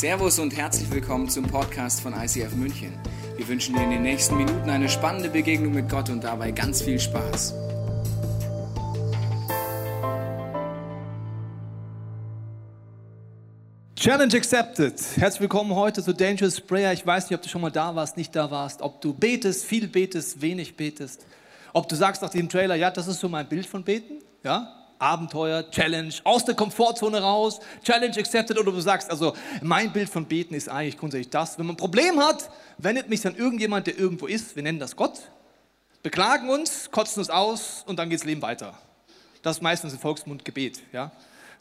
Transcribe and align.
Servus 0.00 0.38
und 0.38 0.56
herzlich 0.56 0.90
willkommen 0.90 1.28
zum 1.28 1.44
Podcast 1.44 2.00
von 2.00 2.14
ICF 2.14 2.54
München. 2.54 2.98
Wir 3.36 3.46
wünschen 3.46 3.74
dir 3.74 3.82
in 3.82 3.90
den 3.90 4.00
nächsten 4.00 4.34
Minuten 4.34 4.70
eine 4.70 4.88
spannende 4.88 5.28
Begegnung 5.28 5.74
mit 5.74 5.90
Gott 5.90 6.08
und 6.08 6.24
dabei 6.24 6.52
ganz 6.52 6.80
viel 6.80 6.98
Spaß. 6.98 7.52
Challenge 13.94 14.34
accepted. 14.34 14.94
Herzlich 15.16 15.42
willkommen 15.42 15.74
heute 15.74 16.02
zu 16.02 16.14
Dangerous 16.14 16.62
Prayer. 16.62 16.94
Ich 16.94 17.06
weiß 17.06 17.28
nicht, 17.28 17.36
ob 17.36 17.42
du 17.42 17.50
schon 17.50 17.60
mal 17.60 17.68
da 17.68 17.94
warst, 17.94 18.16
nicht 18.16 18.34
da 18.34 18.50
warst, 18.50 18.80
ob 18.80 19.02
du 19.02 19.12
betest, 19.12 19.66
viel 19.66 19.86
betest, 19.86 20.40
wenig 20.40 20.78
betest. 20.78 21.26
Ob 21.74 21.90
du 21.90 21.94
sagst 21.94 22.22
nach 22.22 22.30
dem 22.30 22.48
Trailer, 22.48 22.74
ja, 22.74 22.90
das 22.90 23.06
ist 23.06 23.20
so 23.20 23.28
mein 23.28 23.46
Bild 23.46 23.66
von 23.66 23.84
Beten, 23.84 24.20
ja, 24.44 24.79
Abenteuer, 25.00 25.70
Challenge, 25.70 26.12
aus 26.24 26.44
der 26.44 26.54
Komfortzone 26.54 27.20
raus, 27.20 27.60
Challenge 27.82 28.16
accepted 28.16 28.58
oder 28.58 28.70
du 28.70 28.80
sagst, 28.80 29.10
also 29.10 29.34
mein 29.62 29.92
Bild 29.92 30.08
von 30.08 30.26
Beten 30.26 30.54
ist 30.54 30.68
eigentlich 30.68 30.98
grundsätzlich 30.98 31.30
das, 31.30 31.58
wenn 31.58 31.66
man 31.66 31.74
ein 31.74 31.78
Problem 31.78 32.20
hat, 32.20 32.50
wendet 32.78 33.08
mich 33.08 33.22
dann 33.22 33.34
irgendjemand, 33.34 33.86
der 33.86 33.98
irgendwo 33.98 34.26
ist, 34.26 34.54
wir 34.56 34.62
nennen 34.62 34.78
das 34.78 34.94
Gott, 34.94 35.18
beklagen 36.02 36.48
uns, 36.50 36.90
kotzen 36.90 37.20
uns 37.20 37.30
aus 37.30 37.84
und 37.86 37.98
dann 37.98 38.10
geht 38.10 38.20
das 38.20 38.26
Leben 38.26 38.42
weiter. 38.42 38.74
Das 39.42 39.56
ist 39.56 39.62
meistens 39.62 39.92
ein 39.92 39.98
Volksmundgebet, 39.98 40.80
ja. 40.92 41.10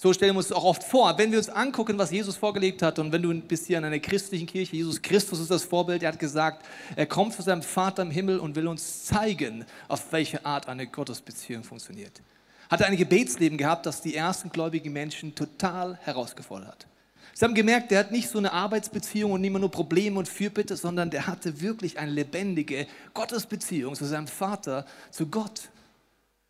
So 0.02 0.14
stellen 0.14 0.34
wir 0.34 0.38
uns 0.38 0.54
auch 0.54 0.64
oft 0.64 0.82
vor. 0.82 1.18
Wenn 1.18 1.30
wir 1.30 1.38
uns 1.38 1.50
angucken, 1.50 1.98
was 1.98 2.10
Jesus 2.10 2.38
vorgelegt 2.38 2.82
hat, 2.82 3.00
und 3.00 3.12
wenn 3.12 3.22
du 3.22 3.34
bist 3.42 3.68
hier 3.68 3.78
in 3.80 3.84
einer 3.84 4.00
christlichen 4.00 4.48
Kirche, 4.48 4.78
Jesus 4.78 5.02
Christus 5.02 5.42
ist 5.42 5.52
das 5.52 5.66
Vorbild, 5.66 6.04
er 6.04 6.14
hat 6.14 6.20
gesagt, 6.20 6.66
er 6.96 7.06
kommt 7.06 7.36
von 7.36 7.44
seinem 7.44 7.62
Vater 7.62 8.04
im 8.04 8.10
Himmel 8.10 8.40
und 8.40 8.56
will 8.56 8.70
uns 8.70 9.04
zeigen, 9.04 9.66
auf 9.90 10.10
welche 10.14 10.46
Art 10.46 10.70
eine 10.70 10.88
Gottesbeziehung 10.88 11.66
funktioniert. 11.66 12.22
Hat 12.70 12.82
er 12.82 12.88
ein 12.88 12.98
Gebetsleben 12.98 13.58
gehabt, 13.58 13.86
das 13.86 14.02
die 14.02 14.16
ersten 14.16 14.50
gläubigen 14.50 14.94
Menschen 14.94 15.36
total 15.36 15.98
herausgefordert 16.04 16.70
hat. 16.70 16.88
Sie 17.34 17.46
haben 17.46 17.56
gemerkt, 17.56 17.92
der 17.92 18.00
hat 18.00 18.12
nicht 18.12 18.30
so 18.30 18.38
eine 18.38 18.52
Arbeitsbeziehung 18.52 19.32
und 19.32 19.44
immer 19.44 19.60
nur 19.60 19.72
Probleme 19.72 20.20
und 20.20 20.28
Fürbitte, 20.28 20.76
sondern 20.76 21.10
der 21.10 21.26
hatte 21.26 21.62
wirklich 21.62 21.98
eine 21.98 22.12
lebendige 22.12 22.86
Gottesbeziehung 23.14 23.96
zu 23.96 24.06
seinem 24.06 24.28
Vater, 24.28 24.86
zu 25.10 25.28
Gott. 25.28 25.70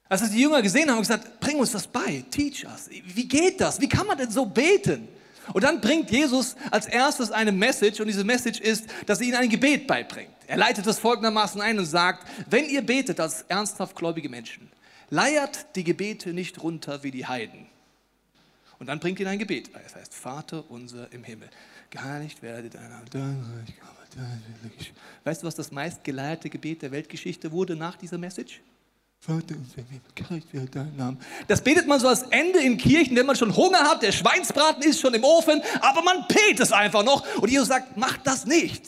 Als 0.09 0.21
das 0.21 0.31
die 0.31 0.41
Jünger 0.41 0.63
gesehen 0.63 0.89
haben, 0.89 0.95
haben 0.95 1.01
gesagt, 1.01 1.39
bring 1.39 1.59
uns 1.59 1.71
das 1.71 1.85
bei, 1.85 2.25
teach 2.31 2.65
us. 2.65 2.89
Wie 2.89 3.27
geht 3.27 3.61
das? 3.61 3.79
Wie 3.79 3.87
kann 3.87 4.07
man 4.07 4.17
denn 4.17 4.31
so 4.31 4.45
beten? 4.45 5.07
Und 5.53 5.63
dann 5.63 5.79
bringt 5.79 6.09
Jesus 6.09 6.55
als 6.71 6.87
erstes 6.87 7.31
eine 7.31 7.51
Message 7.51 7.99
und 7.99 8.07
diese 8.07 8.23
Message 8.23 8.59
ist, 8.59 8.85
dass 9.05 9.19
er 9.19 9.27
ihnen 9.27 9.37
ein 9.37 9.49
Gebet 9.49 9.85
beibringt. 9.85 10.31
Er 10.47 10.57
leitet 10.57 10.87
das 10.87 10.97
folgendermaßen 10.97 11.61
ein 11.61 11.77
und 11.77 11.85
sagt, 11.85 12.25
wenn 12.49 12.65
ihr 12.65 12.81
betet 12.81 13.19
als 13.19 13.43
ernsthaft 13.43 13.95
gläubige 13.95 14.29
Menschen, 14.29 14.69
leiert 15.09 15.75
die 15.75 15.83
Gebete 15.83 16.33
nicht 16.33 16.61
runter 16.61 17.03
wie 17.03 17.11
die 17.11 17.25
Heiden. 17.25 17.67
Und 18.79 18.87
dann 18.87 18.99
bringt 18.99 19.19
ihn 19.19 19.27
ein 19.27 19.39
Gebet 19.39 19.73
bei. 19.73 19.79
Das 19.79 19.95
heißt, 19.95 20.13
Vater 20.13 20.63
unser 20.69 21.11
im 21.11 21.23
Himmel, 21.23 21.49
geheiligt 21.89 22.41
werde 22.41 22.69
dein 22.69 22.89
Name. 22.89 23.05
Weißt 25.23 25.43
du, 25.43 25.47
was 25.47 25.55
das 25.55 25.71
meistgeleierte 25.71 26.49
Gebet 26.49 26.81
der 26.81 26.91
Weltgeschichte 26.91 27.51
wurde 27.51 27.75
nach 27.75 27.97
dieser 27.97 28.17
Message? 28.17 28.61
Das 31.47 31.61
betet 31.61 31.87
man 31.87 31.99
so 31.99 32.07
als 32.07 32.21
Ende 32.29 32.59
in 32.59 32.77
Kirchen, 32.77 33.17
wenn 33.17 33.25
man 33.25 33.35
schon 33.35 33.53
Hunger 33.53 33.79
hat, 33.79 34.01
der 34.01 34.13
Schweinsbraten 34.13 34.81
ist 34.83 35.01
schon 35.01 35.13
im 35.13 35.25
Ofen, 35.25 35.61
aber 35.81 36.01
man 36.01 36.25
betet 36.27 36.61
es 36.61 36.71
einfach 36.71 37.03
noch 37.03 37.25
und 37.35 37.51
Jesus 37.51 37.67
sagt, 37.67 37.97
mach 37.97 38.17
das 38.19 38.45
nicht. 38.45 38.83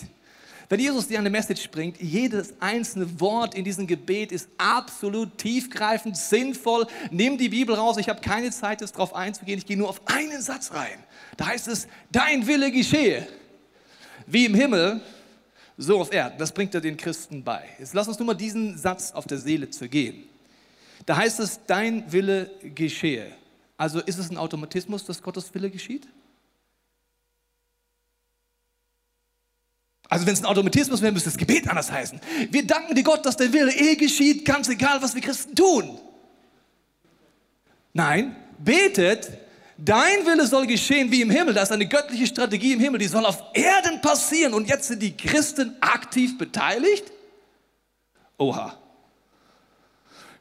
Wenn 0.71 0.79
Jesus 0.79 1.09
dir 1.09 1.19
eine 1.19 1.29
Message 1.29 1.69
bringt, 1.69 2.01
jedes 2.01 2.53
einzelne 2.61 3.19
Wort 3.19 3.55
in 3.55 3.65
diesem 3.65 3.87
Gebet 3.87 4.31
ist 4.31 4.47
absolut 4.57 5.37
tiefgreifend, 5.37 6.15
sinnvoll. 6.15 6.87
Nimm 7.11 7.37
die 7.37 7.49
Bibel 7.49 7.75
raus, 7.75 7.97
ich 7.97 8.07
habe 8.07 8.21
keine 8.21 8.51
Zeit, 8.51 8.79
jetzt 8.79 8.93
darauf 8.93 9.13
einzugehen, 9.13 9.57
ich 9.57 9.65
gehe 9.65 9.75
nur 9.75 9.89
auf 9.89 9.99
einen 10.05 10.41
Satz 10.41 10.71
rein. 10.71 11.03
Da 11.35 11.47
heißt 11.47 11.67
es, 11.67 11.89
dein 12.09 12.47
Wille 12.47 12.71
geschehe, 12.71 13.27
wie 14.25 14.45
im 14.45 14.53
Himmel, 14.53 15.01
so 15.75 15.99
auf 15.99 16.13
Erden. 16.13 16.37
Das 16.37 16.53
bringt 16.53 16.73
er 16.73 16.79
den 16.79 16.95
Christen 16.95 17.43
bei. 17.43 17.67
Jetzt 17.77 17.93
lass 17.93 18.07
uns 18.07 18.17
nur 18.17 18.27
mal 18.27 18.33
diesen 18.33 18.77
Satz 18.77 19.11
auf 19.11 19.27
der 19.27 19.39
Seele 19.39 19.69
zergehen. 19.69 20.23
Da 21.05 21.17
heißt 21.17 21.41
es, 21.41 21.59
dein 21.67 22.09
Wille 22.13 22.49
geschehe. 22.63 23.29
Also 23.75 23.99
ist 23.99 24.19
es 24.19 24.31
ein 24.31 24.37
Automatismus, 24.37 25.03
dass 25.03 25.21
Gottes 25.21 25.53
Wille 25.53 25.69
geschieht? 25.69 26.07
Also 30.11 30.25
wenn 30.25 30.33
es 30.33 30.41
ein 30.41 30.45
Automatismus 30.45 31.01
wäre, 31.01 31.13
müsste 31.13 31.29
das 31.29 31.37
Gebet 31.37 31.69
anders 31.69 31.89
heißen. 31.89 32.19
Wir 32.49 32.67
danken 32.67 32.95
dir 32.95 33.03
Gott, 33.03 33.25
dass 33.25 33.37
der 33.37 33.53
Wille 33.53 33.71
eh 33.71 33.95
geschieht, 33.95 34.43
ganz 34.43 34.67
egal, 34.67 35.01
was 35.01 35.15
wir 35.15 35.21
Christen 35.21 35.55
tun. 35.55 35.97
Nein, 37.93 38.35
betet, 38.57 39.29
dein 39.77 40.25
Wille 40.25 40.45
soll 40.47 40.67
geschehen 40.67 41.09
wie 41.13 41.21
im 41.21 41.29
Himmel. 41.29 41.53
Da 41.53 41.63
ist 41.63 41.71
eine 41.71 41.87
göttliche 41.87 42.27
Strategie 42.27 42.73
im 42.73 42.81
Himmel, 42.81 42.99
die 42.99 43.07
soll 43.07 43.25
auf 43.25 43.41
Erden 43.53 44.01
passieren. 44.01 44.53
Und 44.53 44.67
jetzt 44.67 44.89
sind 44.89 45.01
die 45.01 45.15
Christen 45.15 45.77
aktiv 45.79 46.37
beteiligt? 46.37 47.05
Oha. 48.37 48.77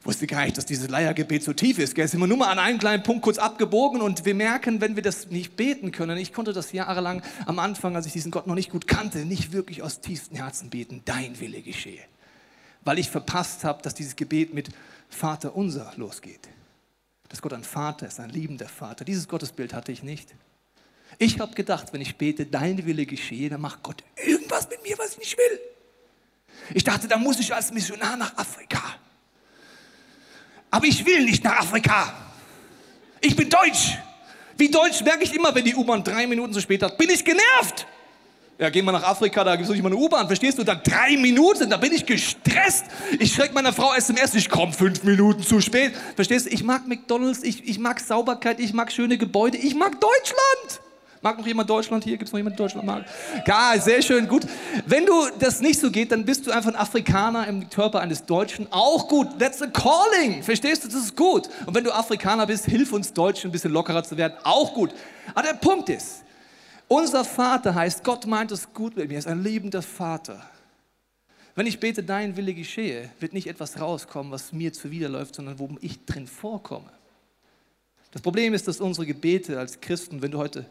Wusste 0.03 0.25
gar 0.25 0.45
nicht, 0.45 0.57
dass 0.57 0.65
dieses 0.65 0.89
Leiergebet 0.89 1.43
so 1.43 1.53
tief 1.53 1.77
ist. 1.77 1.93
Gell? 1.93 2.07
Sind 2.07 2.19
wir 2.19 2.27
nur 2.27 2.37
mal 2.37 2.49
an 2.49 2.57
einem 2.57 2.79
kleinen 2.79 3.03
Punkt 3.03 3.21
kurz 3.21 3.37
abgebogen 3.37 4.01
und 4.01 4.25
wir 4.25 4.33
merken, 4.33 4.81
wenn 4.81 4.95
wir 4.95 5.03
das 5.03 5.27
nicht 5.27 5.55
beten 5.55 5.91
können. 5.91 6.17
Ich 6.17 6.33
konnte 6.33 6.53
das 6.53 6.71
jahrelang 6.71 7.21
am 7.45 7.59
Anfang, 7.59 7.95
als 7.95 8.07
ich 8.07 8.13
diesen 8.13 8.31
Gott 8.31 8.47
noch 8.47 8.55
nicht 8.55 8.71
gut 8.71 8.87
kannte, 8.87 9.25
nicht 9.25 9.51
wirklich 9.51 9.83
aus 9.83 10.01
tiefstem 10.01 10.37
Herzen 10.37 10.71
beten. 10.71 11.03
Dein 11.05 11.39
Wille 11.39 11.61
geschehe. 11.61 12.01
Weil 12.83 12.97
ich 12.97 13.11
verpasst 13.11 13.63
habe, 13.63 13.83
dass 13.83 13.93
dieses 13.93 14.15
Gebet 14.15 14.55
mit 14.55 14.69
Vater 15.07 15.55
unser 15.55 15.93
losgeht. 15.97 16.49
Dass 17.29 17.43
Gott 17.43 17.53
ein 17.53 17.63
Vater 17.63 18.07
ist, 18.07 18.19
ein 18.19 18.31
liebender 18.31 18.67
Vater. 18.67 19.05
Dieses 19.05 19.27
Gottesbild 19.27 19.71
hatte 19.75 19.91
ich 19.91 20.01
nicht. 20.01 20.33
Ich 21.19 21.39
habe 21.39 21.53
gedacht, 21.53 21.93
wenn 21.93 22.01
ich 22.01 22.17
bete, 22.17 22.47
dein 22.47 22.83
Wille 22.87 23.05
geschehe, 23.05 23.49
dann 23.49 23.61
macht 23.61 23.83
Gott 23.83 24.03
irgendwas 24.25 24.67
mit 24.67 24.81
mir, 24.81 24.97
was 24.97 25.11
ich 25.11 25.19
nicht 25.19 25.37
will. 25.37 25.59
Ich 26.73 26.83
dachte, 26.83 27.07
da 27.07 27.17
muss 27.17 27.39
ich 27.39 27.53
als 27.53 27.71
Missionar 27.71 28.17
nach 28.17 28.35
Afrika. 28.35 28.81
Aber 30.71 30.85
ich 30.85 31.05
will 31.05 31.25
nicht 31.25 31.43
nach 31.43 31.59
Afrika. 31.59 32.13
Ich 33.19 33.35
bin 33.35 33.49
deutsch. 33.49 33.97
Wie 34.57 34.69
deutsch 34.69 35.03
merke 35.03 35.23
ich 35.23 35.35
immer, 35.35 35.53
wenn 35.53 35.65
die 35.65 35.75
U-Bahn 35.75 36.03
drei 36.03 36.25
Minuten 36.25 36.53
zu 36.53 36.61
spät 36.61 36.81
hat. 36.81 36.97
Bin 36.97 37.09
ich 37.09 37.23
genervt. 37.23 37.85
Ja, 38.57 38.69
gehen 38.69 38.85
wir 38.85 38.91
nach 38.91 39.03
Afrika, 39.03 39.43
da 39.43 39.55
gibt 39.55 39.67
es 39.67 39.73
nicht 39.73 39.81
mal 39.81 39.89
eine 39.89 39.97
U-Bahn, 39.97 40.27
verstehst 40.27 40.59
du? 40.59 40.63
Da 40.63 40.75
drei 40.75 41.17
Minuten, 41.17 41.67
da 41.67 41.77
bin 41.77 41.91
ich 41.93 42.05
gestresst. 42.05 42.85
Ich 43.17 43.33
schrecke 43.33 43.55
meiner 43.55 43.73
Frau 43.73 43.91
SMS, 43.95 44.35
ich 44.35 44.49
komme 44.49 44.71
fünf 44.71 45.01
Minuten 45.03 45.41
zu 45.41 45.61
spät. 45.61 45.93
Verstehst 46.15 46.45
du? 46.45 46.51
Ich 46.51 46.63
mag 46.63 46.87
McDonalds, 46.87 47.41
ich, 47.41 47.67
ich 47.67 47.79
mag 47.79 47.99
Sauberkeit, 47.99 48.59
ich 48.59 48.73
mag 48.73 48.91
schöne 48.91 49.17
Gebäude, 49.17 49.57
ich 49.57 49.73
mag 49.73 49.99
Deutschland. 49.99 50.90
Mag 51.23 51.37
noch 51.37 51.45
jemand 51.45 51.69
Deutschland 51.69 52.03
hier? 52.03 52.17
Gibt 52.17 52.29
es 52.29 52.33
noch 52.33 52.39
jemand 52.39 52.59
Deutschland 52.59 52.85
mag? 52.85 53.05
Ja, 53.45 53.75
sehr 53.79 54.01
schön, 54.01 54.27
gut. 54.27 54.43
Wenn 54.87 55.05
du 55.05 55.27
das 55.37 55.61
nicht 55.61 55.79
so 55.79 55.91
geht, 55.91 56.11
dann 56.11 56.25
bist 56.25 56.47
du 56.47 56.51
einfach 56.51 56.71
ein 56.71 56.75
Afrikaner 56.75 57.47
im 57.47 57.69
Körper 57.69 57.99
eines 57.99 58.25
Deutschen. 58.25 58.67
Auch 58.71 59.07
gut. 59.07 59.27
That's 59.37 59.61
a 59.61 59.67
calling. 59.67 60.41
Verstehst 60.41 60.83
du? 60.83 60.87
Das 60.87 60.97
ist 60.97 61.15
gut. 61.15 61.47
Und 61.67 61.75
wenn 61.75 61.83
du 61.83 61.91
Afrikaner 61.91 62.47
bist, 62.47 62.65
hilf 62.65 62.91
uns 62.91 63.13
Deutschen 63.13 63.49
ein 63.49 63.51
bisschen 63.51 63.71
lockerer 63.71 64.03
zu 64.03 64.17
werden. 64.17 64.33
Auch 64.43 64.73
gut. 64.73 64.95
Aber 65.35 65.43
der 65.43 65.53
Punkt 65.53 65.89
ist, 65.89 66.23
unser 66.87 67.23
Vater 67.23 67.75
heißt, 67.75 68.03
Gott 68.03 68.25
meint 68.25 68.51
es 68.51 68.73
gut 68.73 68.97
mit 68.97 69.07
mir. 69.07 69.15
Er 69.15 69.19
ist 69.19 69.27
ein 69.27 69.43
liebender 69.43 69.83
Vater. 69.83 70.41
Wenn 71.53 71.67
ich 71.67 71.79
bete, 71.79 72.01
dein 72.01 72.35
Wille 72.35 72.55
geschehe, 72.55 73.11
wird 73.19 73.33
nicht 73.33 73.45
etwas 73.45 73.79
rauskommen, 73.79 74.31
was 74.31 74.53
mir 74.53 74.73
zuwiderläuft, 74.73 75.35
sondern 75.35 75.59
wo 75.59 75.69
ich 75.81 76.03
drin 76.05 76.25
vorkomme. 76.25 76.89
Das 78.09 78.23
Problem 78.23 78.55
ist, 78.55 78.67
dass 78.67 78.81
unsere 78.81 79.05
Gebete 79.05 79.59
als 79.59 79.79
Christen, 79.79 80.23
wenn 80.23 80.31
du 80.31 80.39
heute 80.39 80.65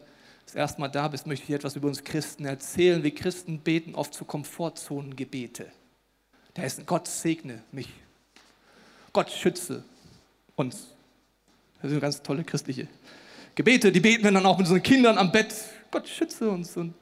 das 0.45 0.55
erste 0.55 0.81
Mal 0.81 0.89
da 0.89 1.07
bist, 1.07 1.27
möchte 1.27 1.45
ich 1.45 1.51
etwas 1.51 1.75
über 1.75 1.87
uns 1.87 2.03
Christen 2.03 2.45
erzählen. 2.45 3.03
Wir 3.03 3.15
Christen 3.15 3.59
beten 3.59 3.95
oft 3.95 4.13
zu 4.13 4.25
Komfortzonengebete. 4.25 5.71
Da 6.53 6.63
ist 6.63 6.85
Gott 6.85 7.07
segne 7.07 7.63
mich. 7.71 7.89
Gott 9.13 9.29
schütze 9.29 9.83
uns. 10.55 10.87
Das 11.81 11.89
sind 11.89 11.99
ganz 11.99 12.21
tolle 12.21 12.43
christliche 12.43 12.87
Gebete. 13.55 13.91
Die 13.91 13.99
beten 13.99 14.23
wir 14.23 14.31
dann 14.31 14.45
auch 14.45 14.57
mit 14.57 14.67
unseren 14.67 14.83
Kindern 14.83 15.17
am 15.17 15.31
Bett. 15.31 15.53
Gott 15.89 16.07
schütze 16.07 16.49
uns 16.49 16.75
und 16.77 16.93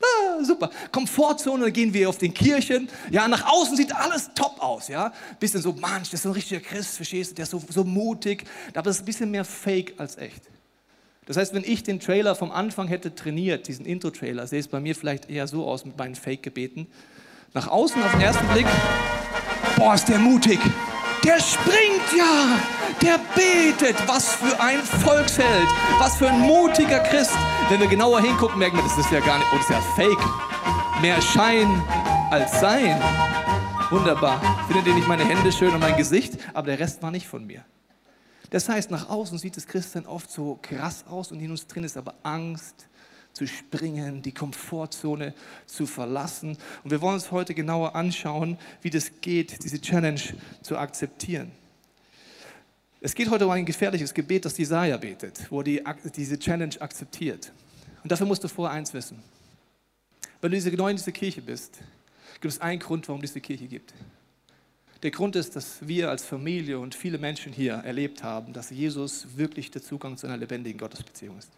ah, 0.00 0.42
super. 0.42 0.70
Komfortzone, 0.90 1.64
da 1.64 1.70
gehen 1.70 1.92
wir 1.92 2.08
auf 2.08 2.18
den 2.18 2.34
Kirchen. 2.34 2.88
Ja, 3.10 3.28
nach 3.28 3.46
außen 3.46 3.76
sieht 3.76 3.94
alles 3.94 4.30
top 4.34 4.60
aus. 4.60 4.88
Ja, 4.88 5.12
bisschen 5.38 5.62
so, 5.62 5.72
Mann, 5.72 6.02
der 6.04 6.14
ist 6.14 6.22
so 6.22 6.30
ein 6.30 6.34
richtiger 6.34 6.60
Christ, 6.60 6.96
verstehst 6.96 7.32
du? 7.32 7.34
Der 7.36 7.44
ist 7.44 7.50
so, 7.50 7.62
so 7.68 7.84
mutig. 7.84 8.44
Aber 8.74 8.90
es 8.90 8.96
ist 8.96 9.02
ein 9.02 9.06
bisschen 9.06 9.30
mehr 9.30 9.44
Fake 9.44 9.94
als 9.98 10.16
echt. 10.18 10.42
Das 11.26 11.36
heißt, 11.36 11.54
wenn 11.54 11.62
ich 11.64 11.84
den 11.84 12.00
Trailer 12.00 12.34
vom 12.34 12.50
Anfang 12.50 12.88
hätte 12.88 13.14
trainiert, 13.14 13.68
diesen 13.68 13.86
Intro-Trailer, 13.86 14.46
sähe 14.46 14.58
es 14.58 14.66
bei 14.66 14.80
mir 14.80 14.96
vielleicht 14.96 15.30
eher 15.30 15.46
so 15.46 15.68
aus 15.68 15.84
mit 15.84 15.96
meinen 15.96 16.16
Fake-Gebeten. 16.16 16.88
Nach 17.54 17.68
außen 17.68 18.02
auf 18.02 18.10
den 18.12 18.22
ersten 18.22 18.46
Blick, 18.48 18.66
boah, 19.76 19.94
ist 19.94 20.08
der 20.08 20.18
mutig. 20.18 20.58
Der 21.24 21.38
springt 21.38 22.18
ja, 22.18 22.58
der 23.00 23.20
betet. 23.36 23.96
Was 24.08 24.34
für 24.34 24.60
ein 24.60 24.80
Volksheld, 24.80 25.68
was 26.00 26.16
für 26.16 26.28
ein 26.28 26.40
mutiger 26.40 26.98
Christ. 26.98 27.36
Wenn 27.68 27.78
wir 27.78 27.86
genauer 27.86 28.20
hingucken, 28.20 28.58
merken 28.58 28.76
wir, 28.76 28.82
das 28.82 28.98
ist 28.98 29.12
ja 29.12 29.20
gar 29.20 29.38
nicht, 29.38 29.46
oh, 29.52 29.56
das 29.56 29.66
ist 29.66 29.70
ja 29.70 29.80
Fake. 29.94 31.00
Mehr 31.00 31.22
Schein 31.22 31.68
als 32.32 32.58
Sein. 32.58 33.00
Wunderbar. 33.90 34.40
Findet 34.66 34.88
ihr 34.88 34.94
nicht 34.94 35.06
meine 35.06 35.24
Hände 35.24 35.52
schön 35.52 35.72
und 35.72 35.80
mein 35.80 35.96
Gesicht? 35.96 36.32
Aber 36.54 36.66
der 36.66 36.80
Rest 36.80 37.02
war 37.02 37.12
nicht 37.12 37.28
von 37.28 37.46
mir. 37.46 37.64
Das 38.52 38.68
heißt, 38.68 38.90
nach 38.90 39.08
außen 39.08 39.38
sieht 39.38 39.56
das 39.56 39.66
Christsein 39.66 40.04
oft 40.04 40.30
so 40.30 40.58
krass 40.60 41.06
aus 41.08 41.32
und 41.32 41.40
in 41.40 41.50
uns 41.50 41.66
drin 41.66 41.84
ist 41.84 41.96
aber 41.96 42.14
Angst, 42.22 42.86
zu 43.32 43.46
springen, 43.46 44.20
die 44.20 44.32
Komfortzone 44.32 45.32
zu 45.64 45.86
verlassen. 45.86 46.58
Und 46.84 46.90
wir 46.90 47.00
wollen 47.00 47.14
uns 47.14 47.30
heute 47.30 47.54
genauer 47.54 47.96
anschauen, 47.96 48.58
wie 48.82 48.90
das 48.90 49.10
geht, 49.22 49.64
diese 49.64 49.80
Challenge 49.80 50.20
zu 50.60 50.76
akzeptieren. 50.76 51.50
Es 53.00 53.14
geht 53.14 53.30
heute 53.30 53.46
um 53.46 53.52
ein 53.52 53.64
gefährliches 53.64 54.12
Gebet, 54.12 54.44
das 54.44 54.58
Jesaja 54.58 54.98
betet, 54.98 55.50
wo 55.50 55.62
die, 55.62 55.82
diese 56.14 56.38
Challenge 56.38 56.78
akzeptiert. 56.78 57.52
Und 58.02 58.12
dafür 58.12 58.26
musst 58.26 58.44
du 58.44 58.48
vorher 58.48 58.76
eins 58.76 58.92
wissen. 58.92 59.18
Wenn 60.42 60.50
du 60.52 60.76
neu 60.76 60.90
in 60.90 60.98
dieser 60.98 61.12
Kirche 61.12 61.40
bist, 61.40 61.78
gibt 62.34 62.52
es 62.52 62.60
einen 62.60 62.80
Grund, 62.80 63.08
warum 63.08 63.22
es 63.22 63.30
diese 63.30 63.40
Kirche 63.40 63.66
gibt. 63.66 63.94
Der 65.02 65.10
Grund 65.10 65.34
ist, 65.34 65.56
dass 65.56 65.86
wir 65.86 66.10
als 66.10 66.24
Familie 66.24 66.78
und 66.78 66.94
viele 66.94 67.18
Menschen 67.18 67.52
hier 67.52 67.74
erlebt 67.74 68.22
haben, 68.22 68.52
dass 68.52 68.70
Jesus 68.70 69.36
wirklich 69.36 69.72
der 69.72 69.82
Zugang 69.82 70.16
zu 70.16 70.28
einer 70.28 70.36
lebendigen 70.36 70.78
Gottesbeziehung 70.78 71.38
ist. 71.38 71.50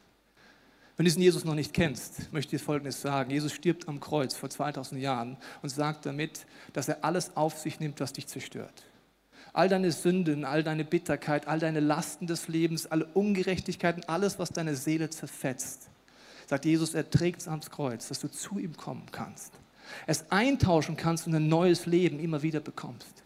Wenn 0.97 1.05
du 1.05 1.11
diesen 1.11 1.23
Jesus 1.23 1.45
noch 1.45 1.55
nicht 1.55 1.75
kennst, 1.75 2.33
möchte 2.33 2.57
ich 2.57 2.61
dir 2.61 2.65
Folgendes 2.65 3.03
sagen. 3.03 3.31
Jesus 3.31 3.53
stirbt 3.53 3.87
am 3.87 4.01
Kreuz 4.01 4.35
vor 4.35 4.49
2000 4.49 5.01
Jahren 5.01 5.37
und 5.61 5.69
sagt 5.69 6.07
damit, 6.07 6.47
dass 6.73 6.89
er 6.89 7.05
alles 7.05 7.37
auf 7.37 7.59
sich 7.59 7.81
nimmt, 7.81 8.01
was 8.01 8.15
dich 8.15 8.29
zerstört. 8.29 8.85
All 9.53 9.69
deine 9.69 9.93
Sünden, 9.93 10.45
all 10.45 10.63
deine 10.63 10.85
Bitterkeit, 10.85 11.47
all 11.47 11.59
deine 11.59 11.81
Lasten 11.81 12.27
des 12.27 12.49
Lebens, 12.49 12.87
alle 12.87 13.07
Ungerechtigkeiten, 13.07 14.05
alles, 14.05 14.39
was 14.39 14.51
deine 14.51 14.75
Seele 14.75 15.11
zerfetzt. 15.11 15.91
Sagt 16.47 16.65
Jesus, 16.65 16.95
er 16.95 17.11
trägt 17.11 17.43
es 17.43 17.49
ans 17.49 17.71
Kreuz, 17.71 18.09
dass 18.09 18.21
du 18.21 18.29
zu 18.29 18.59
ihm 18.59 18.77
kommen 18.77 19.05
kannst. 19.13 19.53
Es 20.07 20.31
eintauschen 20.31 20.97
kannst 20.97 21.27
und 21.27 21.35
ein 21.35 21.49
neues 21.49 21.85
Leben 21.87 22.21
immer 22.21 22.43
wieder 22.43 22.61
bekommst. 22.61 23.24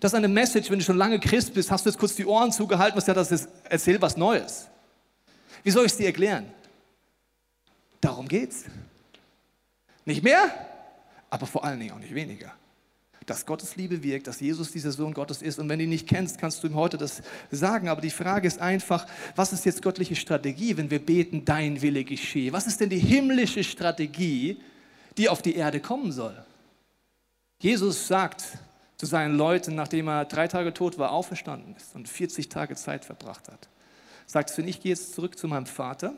Das 0.00 0.12
ist 0.12 0.16
eine 0.16 0.28
Message, 0.28 0.70
wenn 0.70 0.78
du 0.78 0.84
schon 0.84 0.96
lange 0.96 1.20
Christ 1.20 1.54
bist, 1.54 1.70
hast 1.70 1.86
du 1.86 1.90
jetzt 1.90 1.98
kurz 1.98 2.14
die 2.14 2.26
Ohren 2.26 2.52
zugehalten, 2.52 2.96
was 2.96 3.06
ja 3.06 3.14
das 3.14 3.30
ist, 3.30 3.48
erzähl 3.64 4.00
was 4.00 4.16
Neues. 4.16 4.68
Wie 5.62 5.70
soll 5.70 5.86
ich 5.86 5.92
es 5.92 5.98
dir 5.98 6.06
erklären? 6.06 6.46
Darum 8.00 8.28
geht's. 8.28 8.64
Nicht 10.04 10.22
mehr, 10.22 10.52
aber 11.30 11.46
vor 11.46 11.64
allen 11.64 11.80
Dingen 11.80 11.92
auch 11.92 11.98
nicht 11.98 12.14
weniger. 12.14 12.52
Dass 13.24 13.46
Gottes 13.46 13.76
Liebe 13.76 14.02
wirkt, 14.02 14.26
dass 14.26 14.40
Jesus 14.40 14.70
dieser 14.70 14.92
Sohn 14.92 15.14
Gottes 15.14 15.40
ist. 15.40 15.58
Und 15.58 15.70
wenn 15.70 15.78
du 15.78 15.84
ihn 15.84 15.90
nicht 15.90 16.06
kennst, 16.06 16.36
kannst 16.36 16.62
du 16.62 16.66
ihm 16.66 16.74
heute 16.74 16.98
das 16.98 17.22
sagen. 17.50 17.88
Aber 17.88 18.02
die 18.02 18.10
Frage 18.10 18.46
ist 18.46 18.60
einfach, 18.60 19.06
was 19.34 19.54
ist 19.54 19.64
jetzt 19.64 19.80
göttliche 19.80 20.14
Strategie, 20.14 20.76
wenn 20.76 20.90
wir 20.90 20.98
beten, 20.98 21.46
dein 21.46 21.80
Wille 21.80 22.04
geschehe? 22.04 22.52
Was 22.52 22.66
ist 22.66 22.80
denn 22.80 22.90
die 22.90 22.98
himmlische 22.98 23.64
Strategie, 23.64 24.60
die 25.16 25.30
auf 25.30 25.40
die 25.40 25.54
Erde 25.54 25.80
kommen 25.80 26.12
soll? 26.12 26.36
Jesus 27.58 28.06
sagt 28.06 28.44
zu 28.96 29.06
seinen 29.06 29.36
Leuten, 29.36 29.74
nachdem 29.74 30.08
er 30.08 30.24
drei 30.24 30.48
Tage 30.48 30.72
tot 30.72 30.98
war, 30.98 31.12
auferstanden 31.12 31.74
ist 31.76 31.94
und 31.94 32.08
40 32.08 32.48
Tage 32.48 32.76
Zeit 32.76 33.04
verbracht 33.04 33.48
hat. 33.48 33.68
Sagt 34.26 34.56
er, 34.56 34.64
ich 34.64 34.80
gehe 34.80 34.90
jetzt 34.90 35.14
zurück 35.14 35.38
zu 35.38 35.48
meinem 35.48 35.66
Vater 35.66 36.14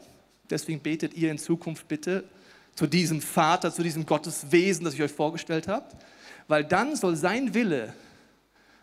Deswegen 0.51 0.81
betet 0.81 1.15
ihr 1.15 1.31
in 1.31 1.39
Zukunft 1.39 1.89
bitte 1.89 2.25
zu 2.75 2.87
diesem 2.87 3.21
Vater, 3.21 3.73
zu 3.73 3.83
diesem 3.83 4.07
Gotteswesen, 4.07 4.85
das 4.85 4.95
ich 4.95 5.03
euch 5.03 5.13
vorgestellt 5.13 5.67
habe, 5.69 5.87
weil 6.47 6.65
dann 6.65 6.95
soll 6.95 7.17
sein 7.17 7.55
Wille, 7.55 7.93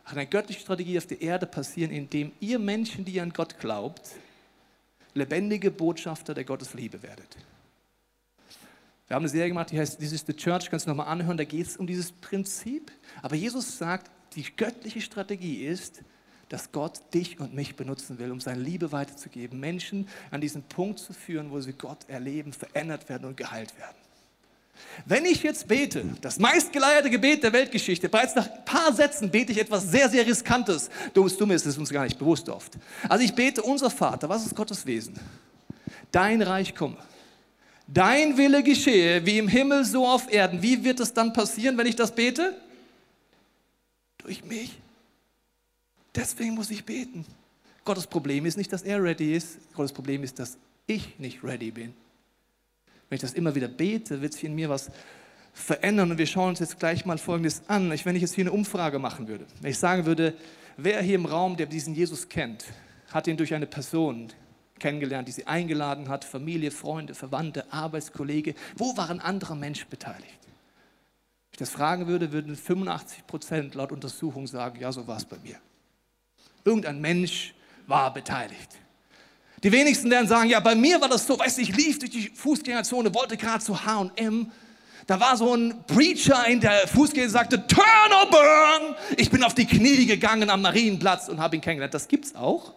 eine 0.06 0.28
göttliche 0.28 0.60
Strategie 0.60 0.98
auf 0.98 1.06
der 1.06 1.22
Erde 1.22 1.46
passieren, 1.46 1.92
indem 1.92 2.34
ihr 2.42 2.60
Menschen, 2.60 3.06
die 3.06 3.22
an 3.22 3.32
Gott 3.32 3.60
glaubt, 3.60 4.02
lebendige 5.14 5.72
Botschafter 5.72 6.34
der 6.34 6.44
Gottesliebe 6.44 7.02
werdet. 7.04 7.38
Wir 9.14 9.18
haben 9.18 9.26
eine 9.26 9.30
Serie 9.30 9.50
gemacht, 9.50 9.70
die 9.70 9.78
heißt 9.80 10.00
This 10.00 10.12
is 10.12 10.24
the 10.26 10.34
Church, 10.34 10.72
kannst 10.72 10.88
du 10.88 10.90
nochmal 10.90 11.06
anhören, 11.06 11.38
da 11.38 11.44
geht 11.44 11.68
es 11.68 11.78
um 11.78 11.86
dieses 11.86 12.12
Prinzip. 12.12 12.92
Aber 13.22 13.36
Jesus 13.36 13.78
sagt, 13.78 14.10
die 14.36 14.44
göttliche 14.58 15.02
Strategie 15.02 15.68
ist, 15.68 16.02
dass 16.50 16.72
Gott 16.72 17.00
dich 17.14 17.40
und 17.40 17.54
mich 17.54 17.76
benutzen 17.76 18.18
will, 18.18 18.32
um 18.32 18.42
seine 18.42 18.62
Liebe 18.62 18.92
weiterzugeben, 18.92 19.60
Menschen 19.60 20.08
an 20.32 20.42
diesen 20.42 20.64
Punkt 20.64 20.98
zu 20.98 21.14
führen, 21.14 21.52
wo 21.52 21.62
sie 21.62 21.74
Gott 21.74 22.10
erleben, 22.10 22.54
verändert 22.54 23.08
werden 23.08 23.26
und 23.26 23.38
geheilt 23.38 23.78
werden. 23.78 23.96
Wenn 25.06 25.26
ich 25.26 25.44
jetzt 25.44 25.68
bete, 25.68 26.04
das 26.22 26.40
meistgeleierte 26.40 27.12
Gebet 27.12 27.44
der 27.44 27.54
Weltgeschichte, 27.54 28.10
bereits 28.10 28.34
nach 28.34 28.50
ein 28.50 28.66
paar 28.66 28.94
Sätzen 28.94 29.30
bete 29.30 29.52
ich 29.52 29.60
etwas 29.60 29.92
sehr, 29.92 30.10
sehr 30.10 30.26
Riskantes. 30.26 30.90
Dummes, 31.14 31.38
Dummes 31.38 31.68
ist 31.68 31.78
uns 31.78 31.92
gar 31.92 32.06
nicht 32.06 32.18
bewusst 32.18 32.50
oft. 32.50 32.80
Also 33.08 33.24
ich 33.24 33.36
bete, 33.36 33.62
unser 33.62 33.92
Vater, 33.92 34.28
was 34.28 34.44
ist 34.44 34.56
Gottes 34.56 34.88
Wesen? 34.88 35.14
Dein 36.12 36.42
Reich 36.42 36.74
komme. 36.74 36.98
Dein 37.94 38.38
Wille 38.38 38.64
geschehe, 38.64 39.24
wie 39.26 39.38
im 39.38 39.48
Himmel, 39.48 39.86
so 39.86 40.08
auf 40.08 40.32
Erden. 40.32 40.64
Wie 40.64 40.84
wird 40.84 41.00
es 41.00 41.14
dann 41.14 41.32
passieren, 41.32 41.78
wenn 41.78 41.86
ich 41.86 41.96
das 41.96 42.14
bete? 42.14 42.58
Durch 44.18 44.44
mich. 44.44 44.80
Deswegen 46.16 46.56
muss 46.56 46.72
ich 46.72 46.86
beten. 46.86 47.24
Gottes 47.86 48.08
Problem 48.08 48.46
ist 48.46 48.58
nicht, 48.58 48.74
dass 48.74 48.82
er 48.82 49.04
ready 49.04 49.36
ist. 49.36 49.60
Gottes 49.74 49.92
Problem 49.92 50.24
ist, 50.24 50.40
dass 50.40 50.58
ich 50.88 51.20
nicht 51.20 51.44
ready 51.44 51.70
bin. 51.70 51.94
Wenn 53.10 53.18
ich 53.18 53.22
das 53.22 53.34
immer 53.34 53.54
wieder 53.54 53.68
bete, 53.68 54.22
wird 54.22 54.34
sich 54.34 54.46
in 54.46 54.56
mir 54.56 54.70
was 54.70 54.90
verändern. 55.54 56.10
Und 56.10 56.18
wir 56.18 56.26
schauen 56.26 56.50
uns 56.50 56.60
jetzt 56.60 56.80
gleich 56.80 57.06
mal 57.06 57.20
Folgendes 57.20 57.62
an. 57.68 57.92
wenn 57.92 58.16
ich 58.16 58.24
jetzt 58.24 58.34
hier 58.34 58.44
eine 58.44 58.52
Umfrage 58.52 58.98
machen 58.98 59.28
würde, 59.28 59.46
wenn 59.62 59.70
ich 59.70 59.78
sagen 59.78 60.08
würde, 60.08 60.34
wer 60.78 61.00
hier 61.02 61.16
im 61.16 61.26
Raum, 61.26 61.58
der 61.58 61.68
diesen 61.68 61.94
Jesus 61.94 62.28
kennt, 62.28 62.66
hat 63.12 63.28
ihn 63.28 63.38
durch 63.38 63.54
eine 63.54 63.68
Person 63.68 64.32
kennengelernt, 64.80 65.28
die 65.28 65.32
sie 65.32 65.48
eingeladen 65.48 66.10
hat, 66.10 66.26
Familie, 66.26 66.72
Freunde, 66.72 67.14
Verwandte, 67.16 67.72
Arbeitskollege, 67.72 68.56
wo 68.76 68.98
waren 68.98 69.20
andere 69.20 69.56
Menschen 69.56 69.90
beteiligt? 69.90 70.40
Wenn 70.44 71.52
ich 71.52 71.58
das 71.58 71.70
fragen 71.70 72.08
würde, 72.08 72.32
würden 72.32 72.56
85 72.56 73.28
Prozent 73.28 73.76
laut 73.76 73.92
Untersuchung 73.92 74.48
sagen, 74.48 74.80
ja, 74.80 74.92
so 74.92 75.08
war 75.08 75.18
es 75.18 75.26
bei 75.26 75.38
mir. 75.44 75.58
Irgendein 76.66 77.00
Mensch 77.00 77.54
war 77.88 78.14
beteiligt. 78.14 78.80
Die 79.64 79.72
wenigsten 79.72 80.10
werden 80.10 80.28
sagen, 80.28 80.50
ja, 80.50 80.60
bei 80.60 80.76
mir 80.76 81.00
war 81.00 81.08
das 81.08 81.26
so, 81.26 81.38
weißt 81.38 81.58
du, 81.58 81.62
ich 81.62 81.76
lief 81.76 82.00
durch 82.00 82.12
die 82.12 82.30
Fußgängerzone, 82.30 83.14
wollte 83.14 83.38
gerade 83.38 83.64
zu 83.64 83.86
H&M, 83.86 84.52
da 85.08 85.20
war 85.20 85.36
so 85.36 85.54
ein 85.54 85.84
Preacher 85.86 86.48
in 86.48 86.62
der 86.62 86.88
Fußgänger, 86.88 87.30
sagte, 87.30 87.68
turn 87.68 88.12
or 88.12 88.30
burn. 88.30 88.96
Ich 89.18 89.30
bin 89.30 89.44
auf 89.44 89.54
die 89.54 89.66
Knie 89.66 90.06
gegangen 90.06 90.50
am 90.50 90.62
Marienplatz 90.62 91.28
und 91.28 91.40
habe 91.40 91.56
ihn 91.56 91.62
kennengelernt. 91.62 91.94
Das 91.94 92.08
gibt 92.08 92.26
es 92.26 92.36
auch. 92.36 92.74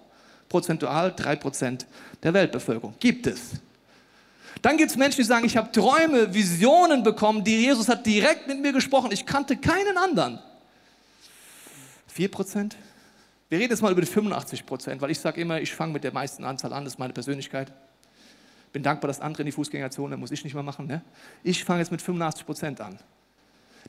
Prozentual 0.49 1.11
3% 1.11 1.85
der 2.23 2.35
Weltbevölkerung. 2.35 2.95
Gibt 2.99 3.27
es. 3.27 3.53
Dann 4.63 4.77
gibt 4.77 4.91
es 4.91 4.97
Menschen, 4.97 5.19
die 5.19 5.25
sagen, 5.25 5.45
ich 5.45 5.57
habe 5.57 5.71
Träume, 5.71 6.33
Visionen 6.33 7.03
bekommen, 7.03 7.45
die 7.45 7.57
Jesus 7.57 7.89
hat 7.89 8.07
direkt 8.07 8.49
mit 8.49 8.61
mir 8.61 8.73
gesprochen. 8.73 9.13
Ich 9.13 9.27
kannte 9.27 9.57
keinen 9.57 9.97
anderen. 9.97 10.39
4%? 12.17 12.73
Wir 13.49 13.59
reden 13.59 13.71
jetzt 13.71 13.83
mal 13.83 13.93
über 13.93 14.01
die 14.01 14.07
85 14.07 14.67
Prozent, 14.67 15.01
weil 15.01 15.11
ich 15.11 15.21
sage 15.21 15.41
immer, 15.41 15.61
ich 15.61 15.73
fange 15.73 15.93
mit 15.93 16.03
der 16.03 16.13
meisten 16.13 16.43
Anzahl 16.45 16.73
an, 16.73 16.85
das 16.85 16.95
ist 16.95 16.99
meine 16.99 17.13
Persönlichkeit. 17.13 17.73
Bin 18.73 18.83
dankbar, 18.83 19.09
dass 19.09 19.21
andere 19.21 19.43
in 19.43 19.47
die 19.47 19.53
Fußgängerzone, 19.53 20.17
muss 20.17 20.33
ich 20.33 20.43
nicht 20.43 20.55
mehr 20.55 20.63
machen. 20.63 20.87
Ne? 20.87 21.03
Ich 21.43 21.62
fange 21.62 21.81
jetzt 21.81 21.93
mit 21.93 22.03
85 22.03 22.45
Prozent 22.45 22.81
an. 22.81 22.99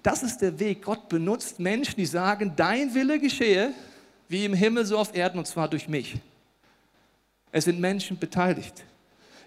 Das 0.03 0.21
ist 0.21 0.37
der 0.39 0.59
Weg. 0.59 0.83
Gott 0.83 1.09
benutzt 1.09 1.59
Menschen, 1.59 1.95
die 1.95 2.05
sagen, 2.05 2.53
dein 2.55 2.93
Wille 2.93 3.19
geschehe, 3.19 3.73
wie 4.29 4.45
im 4.45 4.53
Himmel 4.53 4.85
so 4.85 4.97
auf 4.97 5.15
Erden, 5.15 5.39
und 5.39 5.47
zwar 5.47 5.67
durch 5.67 5.87
mich. 5.87 6.17
Es 7.51 7.65
sind 7.65 7.79
Menschen 7.79 8.17
beteiligt 8.17 8.83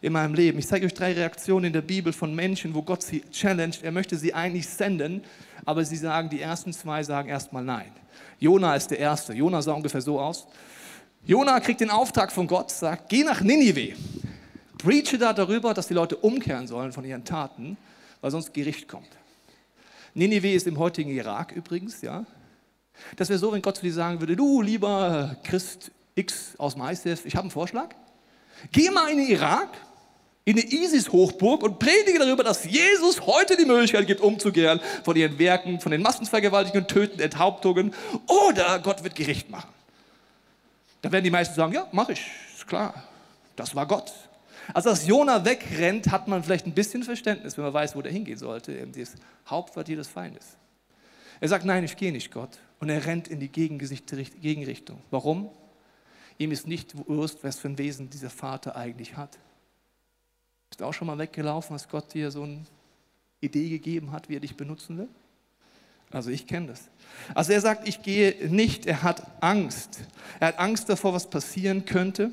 in 0.01 0.13
meinem 0.13 0.35
Leben. 0.35 0.59
Ich 0.59 0.67
zeige 0.67 0.87
euch 0.87 0.95
drei 0.95 1.13
Reaktionen 1.13 1.67
in 1.67 1.73
der 1.73 1.83
Bibel 1.83 2.13
von 2.13 2.35
Menschen, 2.35 2.75
wo 2.75 2.83
Gott 2.83 3.03
sie 3.03 3.23
challenged. 3.31 3.83
Er 3.83 3.93
möchte 3.93 4.17
sie 4.17 4.33
eigentlich 4.33 4.69
senden, 4.69 5.23
aber 5.65 5.85
sie 5.85 5.97
sagen, 5.97 6.31
die 6.31 6.41
ersten 6.41 6.73
zwei 6.73 7.03
sagen 7.03 7.29
erstmal 7.29 7.63
nein. 7.63 7.93
Jona 8.39 8.75
ist 8.75 8.91
der 8.91 8.99
Erste. 8.99 9.35
Jona 9.35 9.61
sah 9.61 9.73
ungefähr 9.73 10.01
so 10.01 10.19
aus. 10.19 10.47
Jona 11.27 11.61
kriegt 11.61 11.83
den 11.83 11.91
Auftrag 11.91 12.33
von 12.33 12.47
Gott, 12.47 12.71
sagt, 12.71 13.11
geh 13.11 13.23
nach 13.23 13.43
Ninive. 13.43 13.95
Preache 14.79 15.19
da 15.19 15.35
darüber, 15.35 15.75
dass 15.75 15.89
die 15.89 15.95
Leute 15.95 16.17
umkehren 16.17 16.67
sollen 16.67 16.93
von 16.93 17.05
ihren 17.05 17.25
Taten, 17.25 17.77
weil 18.23 18.31
sonst 18.31 18.55
Gericht 18.55 18.89
kommt. 18.89 19.11
Ninive 20.15 20.51
ist 20.51 20.67
im 20.67 20.79
heutigen 20.79 21.11
Irak 21.11 21.53
übrigens, 21.53 22.01
ja. 22.01 22.25
Das 23.17 23.29
wäre 23.29 23.39
so, 23.39 23.53
wenn 23.53 23.61
Gott 23.61 23.77
zu 23.77 23.83
dir 23.83 23.93
sagen 23.93 24.21
würde, 24.21 24.35
du 24.35 24.63
lieber 24.63 25.37
Christ 25.45 25.91
X 26.21 26.55
aus 26.59 26.75
dem 26.75 26.83
ICF, 26.83 27.25
ich 27.25 27.35
habe 27.35 27.43
einen 27.43 27.51
Vorschlag. 27.51 27.95
Geh 28.73 28.91
mal 28.91 29.09
in 29.11 29.19
den 29.19 29.29
Irak 29.29 29.71
in 30.45 30.59
eine 30.59 30.67
ISIS-Hochburg 30.67 31.63
und 31.63 31.79
predige 31.79 32.19
darüber, 32.19 32.43
dass 32.43 32.65
Jesus 32.65 33.21
heute 33.21 33.57
die 33.57 33.67
Möglichkeit 33.67 34.07
gibt, 34.07 34.21
umzukehren 34.21 34.81
von 35.05 35.15
ihren 35.15 35.39
Werken, 35.39 35.81
von 35.81 35.93
den 35.93 36.03
Massenvergewaltigungen, 36.03 36.89
Töten, 36.89 37.21
Enthauptungen 37.21 37.95
oder 38.27 38.79
Gott 38.81 39.05
wird 39.05 39.15
Gericht 39.15 39.51
machen. 39.51 39.69
Da 41.03 41.13
werden 41.13 41.25
die 41.25 41.31
meisten 41.31 41.55
sagen, 41.55 41.73
ja, 41.73 41.87
mache 41.93 42.13
ich, 42.13 42.27
ist 42.55 42.67
klar, 42.67 43.05
das 43.57 43.75
war 43.75 43.87
Gott. 43.87 44.13
Also 44.73 44.91
dass 44.91 45.07
Jona 45.07 45.45
wegrennt, 45.45 46.11
hat 46.11 46.29
man 46.29 46.43
vielleicht 46.43 46.67
ein 46.67 46.75
bisschen 46.75 47.03
Verständnis, 47.03 47.57
wenn 47.57 47.65
man 47.65 47.75
weiß, 47.75 47.95
wo 47.97 48.03
der 48.03 48.13
hingehen 48.13 48.39
sollte, 48.39 48.73
eben 48.73 48.93
dieses 48.93 49.17
Hauptquartier 49.49 49.97
des 49.97 50.09
Feindes. 50.09 50.57
Er 51.41 51.49
sagt, 51.49 51.65
nein, 51.65 51.85
ich 51.85 51.97
gehe 51.97 52.13
nicht, 52.13 52.31
Gott. 52.31 52.59
Und 52.81 52.89
er 52.89 53.05
rennt 53.07 53.29
in 53.29 53.41
die 53.41 53.49
Gegenrichtung. 53.49 55.03
Warum? 55.11 55.51
Ihm 56.41 56.53
ist 56.53 56.67
nicht 56.67 56.97
bewusst, 57.07 57.45
was 57.45 57.59
für 57.59 57.69
ein 57.69 57.77
Wesen 57.77 58.09
dieser 58.09 58.31
Vater 58.31 58.75
eigentlich 58.75 59.15
hat. 59.15 59.39
Bist 60.71 60.81
du 60.81 60.87
auch 60.87 60.95
schon 60.95 61.07
mal 61.07 61.19
weggelaufen, 61.19 61.75
als 61.75 61.87
Gott 61.87 62.15
dir 62.15 62.31
so 62.31 62.45
eine 62.45 62.65
Idee 63.43 63.69
gegeben 63.69 64.11
hat, 64.11 64.31
wie 64.31 64.37
er 64.37 64.41
dich 64.41 64.57
benutzen 64.57 64.97
will? 64.97 65.09
Also 66.11 66.31
ich 66.31 66.47
kenne 66.47 66.69
das. 66.69 66.89
Also 67.35 67.53
er 67.53 67.61
sagt, 67.61 67.87
ich 67.87 68.03
gehe 68.03 68.49
nicht, 68.49 68.87
er 68.87 69.03
hat 69.03 69.43
Angst. 69.43 70.01
Er 70.41 70.49
hat 70.49 70.59
Angst 70.59 70.89
davor, 70.89 71.13
was 71.13 71.29
passieren 71.29 71.85
könnte. 71.85 72.33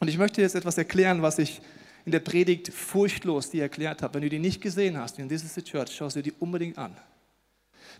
Und 0.00 0.08
ich 0.08 0.18
möchte 0.18 0.42
jetzt 0.42 0.54
etwas 0.54 0.76
erklären, 0.76 1.22
was 1.22 1.38
ich 1.38 1.62
in 2.04 2.12
der 2.12 2.20
Predigt 2.20 2.70
furchtlos 2.70 3.48
die 3.48 3.60
erklärt 3.60 4.02
habe. 4.02 4.12
Wenn 4.12 4.22
du 4.22 4.28
die 4.28 4.40
nicht 4.40 4.60
gesehen 4.60 4.98
hast, 4.98 5.18
in 5.18 5.30
This 5.30 5.42
is 5.42 5.54
the 5.54 5.62
Church, 5.62 5.96
schau 5.96 6.10
sie 6.10 6.22
die 6.22 6.32
unbedingt 6.32 6.76
an. 6.76 6.94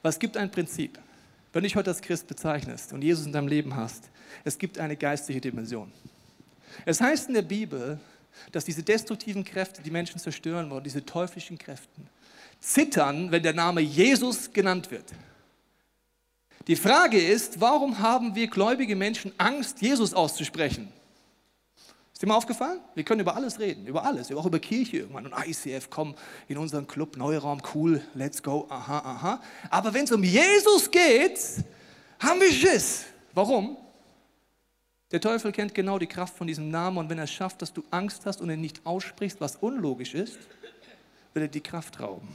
Weil 0.03 0.11
es 0.11 0.19
gibt 0.19 0.37
ein 0.37 0.51
Prinzip. 0.51 0.99
Wenn 1.53 1.63
du 1.63 1.69
dich 1.69 1.77
heute 1.77 1.91
als 1.91 2.01
Christ 2.01 2.27
bezeichnest 2.27 2.93
und 2.93 3.03
Jesus 3.03 3.27
in 3.27 3.33
deinem 3.33 3.49
Leben 3.49 3.77
hast, 3.77 4.09
es 4.45 4.57
gibt 4.57 4.79
eine 4.79 4.97
geistliche 4.97 5.41
Dimension. 5.41 5.93
Es 6.87 7.01
heißt 7.01 7.29
in 7.29 7.35
der 7.35 7.43
Bibel, 7.43 8.01
dass 8.51 8.65
diese 8.65 8.83
destruktiven 8.83 9.45
Kräfte, 9.45 9.83
die 9.83 9.91
Menschen 9.91 10.19
zerstören 10.19 10.71
wollen, 10.71 10.83
diese 10.83 11.05
teuflischen 11.05 11.59
Kräfte, 11.59 12.01
zittern, 12.61 13.31
wenn 13.31 13.43
der 13.43 13.53
Name 13.53 13.83
Jesus 13.83 14.51
genannt 14.51 14.91
wird. 14.91 15.05
Die 16.67 16.77
Frage 16.77 17.21
ist, 17.21 17.61
warum 17.61 17.99
haben 17.99 18.35
wir 18.35 18.47
gläubige 18.47 18.97
Menschen 18.97 19.33
Angst, 19.37 19.83
Jesus 19.83 20.15
auszusprechen? 20.15 20.89
Ist 22.23 22.27
dir 22.27 22.29
mal 22.29 22.37
aufgefallen? 22.37 22.79
Wir 22.95 23.03
können 23.03 23.21
über 23.21 23.35
alles 23.35 23.59
reden, 23.59 23.85
über 23.85 24.05
alles, 24.05 24.31
auch 24.31 24.47
über 24.47 24.61
Kirche 24.61 24.99
irgendwann 24.99 25.27
und 25.27 25.35
ICF, 25.45 25.91
komm 25.91 26.15
in 26.47 26.57
unseren 26.57 26.87
Club, 26.87 27.17
Neuraum, 27.17 27.61
cool, 27.75 28.01
let's 28.15 28.41
go, 28.41 28.65
aha, 28.69 28.99
aha. 28.99 29.43
Aber 29.71 29.93
wenn 29.93 30.05
es 30.05 30.13
um 30.13 30.23
Jesus 30.23 30.89
geht, 30.89 31.41
haben 32.21 32.41
wir 32.41 32.53
Schiss. 32.53 33.07
Warum? 33.35 33.77
Der 35.11 35.21
Teufel 35.21 35.51
kennt 35.51 35.75
genau 35.75 35.99
die 35.99 36.07
Kraft 36.07 36.37
von 36.37 36.47
diesem 36.47 36.71
Namen 36.71 36.99
und 36.99 37.11
wenn 37.11 37.19
er 37.19 37.25
es 37.25 37.33
schafft, 37.33 37.61
dass 37.61 37.73
du 37.73 37.83
Angst 37.91 38.25
hast 38.25 38.41
und 38.41 38.51
ihn 38.51 38.61
nicht 38.61 38.87
aussprichst, 38.87 39.41
was 39.41 39.57
unlogisch 39.57 40.15
ist, 40.15 40.39
will 41.35 41.43
er 41.43 41.49
die 41.49 41.61
Kraft 41.61 41.99
rauben. 41.99 42.29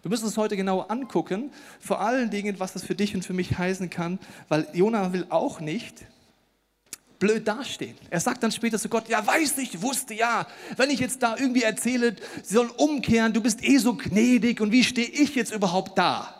Wir 0.00 0.08
müssen 0.08 0.24
uns 0.24 0.38
heute 0.38 0.56
genau 0.56 0.80
angucken, 0.80 1.52
vor 1.80 2.00
allen 2.00 2.30
Dingen, 2.30 2.58
was 2.58 2.72
das 2.72 2.82
für 2.82 2.94
dich 2.94 3.14
und 3.14 3.26
für 3.26 3.34
mich 3.34 3.58
heißen 3.58 3.90
kann, 3.90 4.18
weil 4.48 4.66
Jonah 4.72 5.12
will 5.12 5.26
auch 5.28 5.60
nicht 5.60 6.06
blöd 7.20 7.46
dastehen. 7.46 7.96
Er 8.08 8.18
sagt 8.18 8.42
dann 8.42 8.50
später 8.50 8.78
zu 8.78 8.88
Gott, 8.88 9.08
ja, 9.08 9.24
weiß 9.24 9.58
ich, 9.58 9.80
wusste 9.80 10.14
ja, 10.14 10.48
wenn 10.76 10.90
ich 10.90 10.98
jetzt 10.98 11.22
da 11.22 11.36
irgendwie 11.36 11.62
erzähle, 11.62 12.16
sie 12.42 12.54
sollen 12.54 12.70
umkehren, 12.70 13.32
du 13.32 13.40
bist 13.40 13.62
eh 13.62 13.78
so 13.78 13.94
gnädig 13.94 14.60
und 14.60 14.72
wie 14.72 14.82
stehe 14.82 15.06
ich 15.06 15.36
jetzt 15.36 15.52
überhaupt 15.52 15.96
da? 15.96 16.34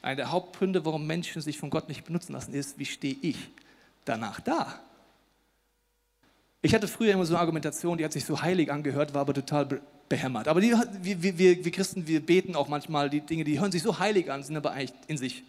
Einer 0.00 0.16
der 0.16 0.32
Hauptgründe, 0.32 0.84
warum 0.84 1.06
Menschen 1.06 1.40
sich 1.42 1.58
von 1.58 1.70
Gott 1.70 1.88
nicht 1.88 2.04
benutzen 2.04 2.32
lassen, 2.32 2.54
ist, 2.54 2.78
wie 2.78 2.86
stehe 2.86 3.16
ich 3.22 3.36
danach 4.04 4.40
da? 4.40 4.80
Ich 6.62 6.74
hatte 6.74 6.88
früher 6.88 7.12
immer 7.12 7.26
so 7.26 7.34
eine 7.34 7.40
Argumentation, 7.40 7.98
die 7.98 8.04
hat 8.04 8.12
sich 8.12 8.24
so 8.24 8.40
heilig 8.40 8.72
angehört, 8.72 9.14
war 9.14 9.20
aber 9.20 9.34
total 9.34 9.80
behämmert. 10.08 10.48
Aber 10.48 10.60
die, 10.60 10.72
wir, 11.02 11.38
wir, 11.38 11.64
wir 11.64 11.72
Christen, 11.72 12.06
wir 12.06 12.24
beten 12.24 12.56
auch 12.56 12.68
manchmal 12.68 13.10
die 13.10 13.20
Dinge, 13.20 13.44
die 13.44 13.60
hören 13.60 13.70
sich 13.70 13.82
so 13.82 13.98
heilig 13.98 14.30
an, 14.30 14.42
sind 14.42 14.56
aber 14.56 14.72
eigentlich 14.72 14.92
in 15.08 15.18
sich 15.18 15.44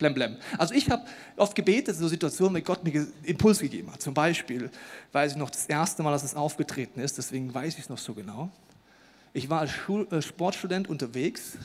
blem 0.00 0.14
blem. 0.14 0.36
Also 0.58 0.74
ich 0.74 0.90
habe 0.90 1.04
oft 1.36 1.54
gebetet, 1.54 1.94
so 1.94 2.08
Situationen, 2.08 2.54
mit 2.54 2.64
Gott 2.64 2.82
mir 2.82 3.06
Impuls 3.22 3.60
gegeben 3.60 3.92
hat. 3.92 4.02
Zum 4.02 4.12
Beispiel 4.12 4.70
weiß 5.12 5.32
ich 5.32 5.38
noch 5.38 5.50
das 5.50 5.66
erste 5.66 6.02
Mal, 6.02 6.10
dass 6.10 6.24
es 6.24 6.34
aufgetreten 6.34 6.98
ist, 6.98 7.18
deswegen 7.18 7.54
weiß 7.54 7.74
ich 7.74 7.84
es 7.84 7.88
noch 7.88 7.98
so 7.98 8.14
genau. 8.14 8.50
Ich 9.32 9.48
war 9.48 9.60
als 9.60 9.70
Schul 9.70 10.08
äh, 10.10 10.20
Sportstudent 10.20 10.88
unterwegs, 10.88 11.56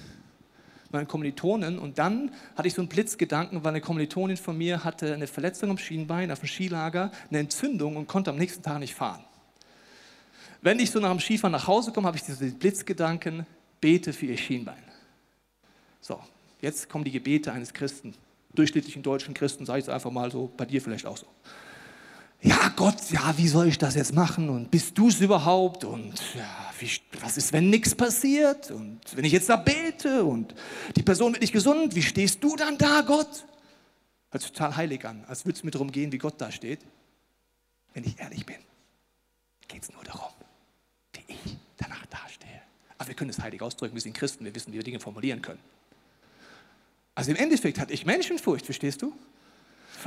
meine 0.92 1.08
Kommilitonen, 1.08 1.80
und 1.80 1.98
dann 1.98 2.32
hatte 2.56 2.68
ich 2.68 2.76
so 2.76 2.82
einen 2.82 2.90
Blitzgedanken, 2.90 3.64
weil 3.64 3.70
eine 3.70 3.82
Kommilitonin 3.82 4.38
von 4.38 4.58
mir 4.58 4.84
hatte 4.84 5.14
eine 5.14 5.28
Verletzung 5.28 5.72
am 5.72 5.78
Schienbein 5.78 6.32
auf 6.32 6.40
dem 6.40 6.48
Skilager, 6.48 7.12
eine 7.30 7.40
Entzündung 7.40 7.98
und 7.98 8.08
konnte 8.08 8.30
am 8.30 8.38
nächsten 8.38 8.62
Tag 8.62 8.80
nicht 8.80 8.94
fahren. 8.94 9.26
Wenn 10.62 10.80
ich 10.80 10.92
so 10.92 11.00
nach 11.00 11.12
dem 11.12 11.20
Skifahren 11.20 11.52
nach 11.52 11.68
Hause 11.68 11.92
komme, 11.92 12.08
habe 12.08 12.18
ich 12.18 12.24
diese 12.24 12.46
Blitzgedanken, 12.52 13.46
bete 13.82 14.14
für 14.14 14.28
ihr 14.28 14.38
Schienbein. 14.38 14.84
So, 16.02 16.20
jetzt 16.62 16.88
kommen 16.88 17.04
die 17.04 17.12
Gebete 17.12 17.52
eines 17.52 17.74
Christen, 17.74 18.14
durchschnittlichen 18.56 19.04
deutschen 19.04 19.34
Christen, 19.34 19.66
sage 19.66 19.80
ich 19.80 19.86
es 19.86 19.90
einfach 19.90 20.12
mal 20.12 20.32
so, 20.32 20.52
bei 20.56 20.66
dir 20.66 20.82
vielleicht 20.82 21.06
auch 21.06 21.18
so. 21.18 21.28
Ja, 22.42 22.72
Gott, 22.76 23.10
ja, 23.10 23.36
wie 23.38 23.48
soll 23.48 23.68
ich 23.68 23.78
das 23.78 23.96
jetzt 23.96 24.14
machen? 24.14 24.50
Und 24.50 24.70
bist 24.70 24.98
du 24.98 25.08
es 25.08 25.20
überhaupt? 25.20 25.84
Und 25.84 26.14
ja, 26.36 26.72
wie, 26.80 26.90
was 27.22 27.38
ist, 27.38 27.54
wenn 27.54 27.70
nichts 27.70 27.96
passiert? 27.96 28.70
Und 28.70 29.00
wenn 29.16 29.26
ich 29.26 29.32
jetzt 29.32 29.50
da 29.50 29.56
bete 29.56 30.24
und 30.24 30.54
die 30.96 31.02
Person 31.02 31.32
wird 31.32 31.42
nicht 31.42 31.54
gesund, 31.54 31.96
wie 31.96 32.04
stehst 32.04 32.44
du 32.44 32.56
dann 32.56 32.78
da, 32.78 33.02
Gott? 33.02 33.46
Hört 34.30 34.44
sich 34.44 34.52
total 34.52 34.76
heilig 34.76 35.06
an, 35.06 35.24
als 35.28 35.46
würde 35.46 35.58
es 35.58 35.64
mir 35.64 35.72
darum 35.72 35.92
gehen, 35.92 36.12
wie 36.12 36.18
Gott 36.18 36.36
da 36.38 36.52
steht. 36.52 36.82
Wenn 37.94 38.04
ich 38.04 38.20
ehrlich 38.20 38.46
bin, 38.46 38.58
geht 39.68 39.84
es 39.84 39.92
nur 39.92 40.04
darum, 40.04 40.30
ich 41.28 41.58
danach 41.78 42.06
dastehe. 42.06 42.62
Aber 42.98 43.08
wir 43.08 43.16
können 43.16 43.30
es 43.30 43.40
heilig 43.40 43.62
ausdrücken, 43.62 43.96
wir 43.96 44.02
sind 44.02 44.14
Christen, 44.14 44.46
wir 44.46 44.54
wissen, 44.54 44.72
wie 44.72 44.78
wir 44.78 44.84
Dinge 44.84 45.00
formulieren 45.00 45.42
können. 45.42 45.60
Also 47.16 47.32
im 47.32 47.38
Endeffekt 47.38 47.80
hatte 47.80 47.94
ich 47.94 48.06
Menschenfurcht, 48.06 48.66
verstehst 48.66 49.02
du? 49.02 49.14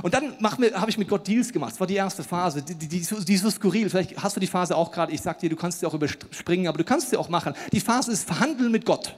Und 0.02 0.14
dann 0.14 0.36
habe 0.40 0.90
ich 0.90 0.98
mit 0.98 1.08
Gott 1.08 1.26
Deals 1.26 1.52
gemacht. 1.52 1.72
Das 1.72 1.80
war 1.80 1.86
die 1.86 1.96
erste 1.96 2.22
Phase. 2.22 2.62
Die, 2.62 2.74
die, 2.74 2.86
die, 2.86 3.00
die 3.00 3.34
ist 3.34 3.42
so 3.42 3.50
skurril. 3.50 3.90
Vielleicht 3.90 4.22
hast 4.22 4.36
du 4.36 4.40
die 4.40 4.46
Phase 4.46 4.76
auch 4.76 4.92
gerade. 4.92 5.12
Ich 5.12 5.22
sag 5.22 5.40
dir, 5.40 5.50
du 5.50 5.56
kannst 5.56 5.80
sie 5.80 5.86
auch 5.86 5.94
überspringen, 5.94 6.68
aber 6.68 6.78
du 6.78 6.84
kannst 6.84 7.10
sie 7.10 7.16
auch 7.16 7.28
machen. 7.28 7.54
Die 7.72 7.80
Phase 7.80 8.12
ist 8.12 8.24
Verhandeln 8.24 8.70
mit 8.70 8.84
Gott. 8.84 9.16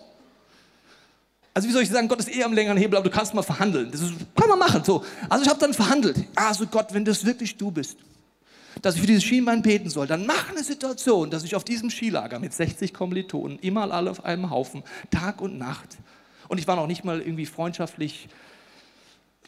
Also 1.52 1.68
wie 1.68 1.73
soll 1.73 1.82
ich 1.82 1.90
sagen, 1.90 2.09
Gott 2.09 2.20
ist 2.20 2.28
eher 2.28 2.47
am 2.47 2.52
längeren 2.52 2.78
Hebel, 2.78 2.97
aber 2.97 3.09
du 3.09 3.14
kannst 3.14 3.35
mal 3.35 3.42
verhandeln. 3.42 3.90
Das 3.90 4.00
ist, 4.00 4.14
kann 4.35 4.49
man 4.49 4.59
machen. 4.59 4.82
So. 4.85 5.04
Also 5.28 5.44
ich 5.44 5.50
habe 5.50 5.61
dann 5.61 5.75
verhandelt. 5.75 6.25
Also 6.35 6.66
Gott, 6.66 6.94
wenn 6.94 7.04
das 7.04 7.26
wirklich 7.26 7.56
du 7.59 7.70
bist, 7.70 7.99
dass 8.80 8.94
ich 8.94 9.00
für 9.00 9.06
dieses 9.06 9.25
Schienbein 9.25 9.61
beten 9.61 9.90
soll, 9.90 10.06
dann 10.06 10.25
mach 10.25 10.50
eine 10.50 10.62
Situation, 10.62 11.30
dass 11.30 11.42
ich 11.42 11.56
auf 11.56 11.64
diesem 11.64 11.90
Skilager 11.90 12.38
mit 12.38 12.54
60 12.54 12.94
Kommilitonen, 12.94 13.59
immer 13.59 13.92
alle 13.92 14.11
auf 14.11 14.25
einem 14.25 14.49
Haufen, 14.49 14.85
Tag 15.11 15.42
und 15.42 15.59
Nacht, 15.59 15.99
und 16.50 16.59
ich 16.59 16.66
war 16.66 16.75
noch 16.75 16.88
nicht 16.88 17.04
mal 17.04 17.21
irgendwie 17.21 17.47
freundschaftlich 17.47 18.28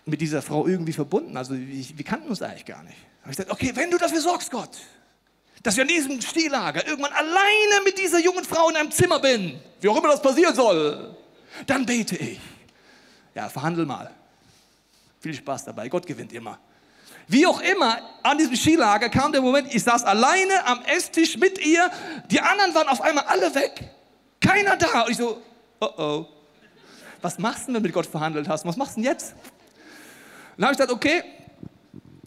mit 0.04 0.20
dieser 0.20 0.40
Frau 0.40 0.68
irgendwie 0.68 0.92
verbunden, 0.92 1.36
also 1.36 1.54
wir, 1.54 1.84
wir 1.96 2.04
kannten 2.04 2.28
uns 2.28 2.40
eigentlich 2.42 2.64
gar 2.64 2.82
nicht. 2.84 2.96
Da 2.96 3.22
habe 3.22 3.30
ich 3.32 3.36
gesagt, 3.36 3.50
okay, 3.50 3.72
wenn 3.74 3.90
du 3.90 3.98
dafür 3.98 4.20
sorgst, 4.20 4.52
Gott, 4.52 4.78
dass 5.64 5.74
ich 5.74 5.80
an 5.80 5.88
diesem 5.88 6.20
Skilager 6.20 6.86
irgendwann 6.86 7.12
alleine 7.12 7.84
mit 7.84 7.98
dieser 7.98 8.20
jungen 8.20 8.44
Frau 8.44 8.68
in 8.70 8.76
einem 8.76 8.92
Zimmer 8.92 9.18
bin, 9.18 9.60
wie 9.80 9.88
auch 9.88 9.96
immer 9.96 10.08
das 10.08 10.22
passieren 10.22 10.54
soll, 10.54 11.16
dann 11.66 11.84
bete 11.84 12.16
ich. 12.16 12.38
Ja, 13.34 13.48
verhandel 13.48 13.84
mal. 13.84 14.12
Viel 15.18 15.34
Spaß 15.34 15.64
dabei, 15.64 15.88
Gott 15.88 16.06
gewinnt 16.06 16.32
immer. 16.32 16.60
Wie 17.26 17.46
auch 17.46 17.60
immer, 17.60 17.98
an 18.22 18.38
diesem 18.38 18.54
Skilager 18.54 19.08
kam 19.08 19.32
der 19.32 19.40
Moment, 19.40 19.74
ich 19.74 19.82
saß 19.82 20.04
alleine 20.04 20.66
am 20.66 20.82
Esstisch 20.84 21.36
mit 21.36 21.58
ihr, 21.64 21.90
die 22.30 22.40
anderen 22.40 22.74
waren 22.76 22.88
auf 22.88 23.00
einmal 23.00 23.24
alle 23.24 23.52
weg. 23.56 23.90
Keiner 24.40 24.76
da. 24.76 25.02
Und 25.02 25.10
ich 25.10 25.16
so, 25.16 25.42
oh 25.80 25.88
oh. 25.96 26.41
Was 27.22 27.38
machst 27.38 27.62
du 27.62 27.66
denn, 27.66 27.76
wenn 27.76 27.82
du 27.82 27.88
mit 27.88 27.94
Gott 27.94 28.06
verhandelt 28.06 28.48
hast? 28.48 28.64
Was 28.64 28.76
machst 28.76 28.96
du 28.96 29.00
denn 29.00 29.10
jetzt? 29.10 29.34
dann 30.56 30.66
habe 30.66 30.72
ich 30.72 30.78
gesagt, 30.78 30.92
okay, 30.92 31.22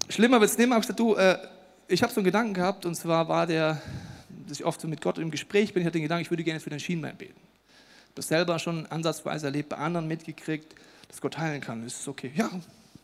schlimmer 0.09 0.39
wird 0.39 0.49
es 0.49 0.57
nicht 0.57 0.67
mehr. 0.67 0.77
Ich 0.79 0.87
habe 0.87 0.95
gesagt, 0.95 0.99
du, 0.99 1.15
äh, 1.15 1.37
ich 1.87 2.01
habe 2.01 2.11
so 2.11 2.21
einen 2.21 2.25
Gedanken 2.25 2.53
gehabt 2.53 2.85
und 2.85 2.95
zwar 2.95 3.27
war 3.27 3.45
der, 3.45 3.81
dass 4.47 4.59
ich 4.59 4.65
oft 4.65 4.81
so 4.81 4.87
mit 4.87 5.01
Gott 5.01 5.17
im 5.17 5.29
Gespräch 5.29 5.73
bin, 5.73 5.81
ich 5.81 5.85
hatte 5.85 5.97
den 5.97 6.03
Gedanken, 6.03 6.23
ich 6.23 6.31
würde 6.31 6.43
gerne 6.43 6.59
für 6.59 6.69
den 6.69 6.79
Schienbein 6.79 7.15
beten. 7.15 7.39
Das 8.15 8.29
selber 8.29 8.57
schon 8.57 8.85
ansatzweise 8.87 9.47
erlebt, 9.47 9.69
bei 9.69 9.77
anderen 9.77 10.07
mitgekriegt, 10.07 10.73
dass 11.09 11.21
Gott 11.21 11.37
heilen 11.37 11.61
kann. 11.61 11.85
Ist 11.85 12.07
okay. 12.07 12.31
Ja, 12.35 12.49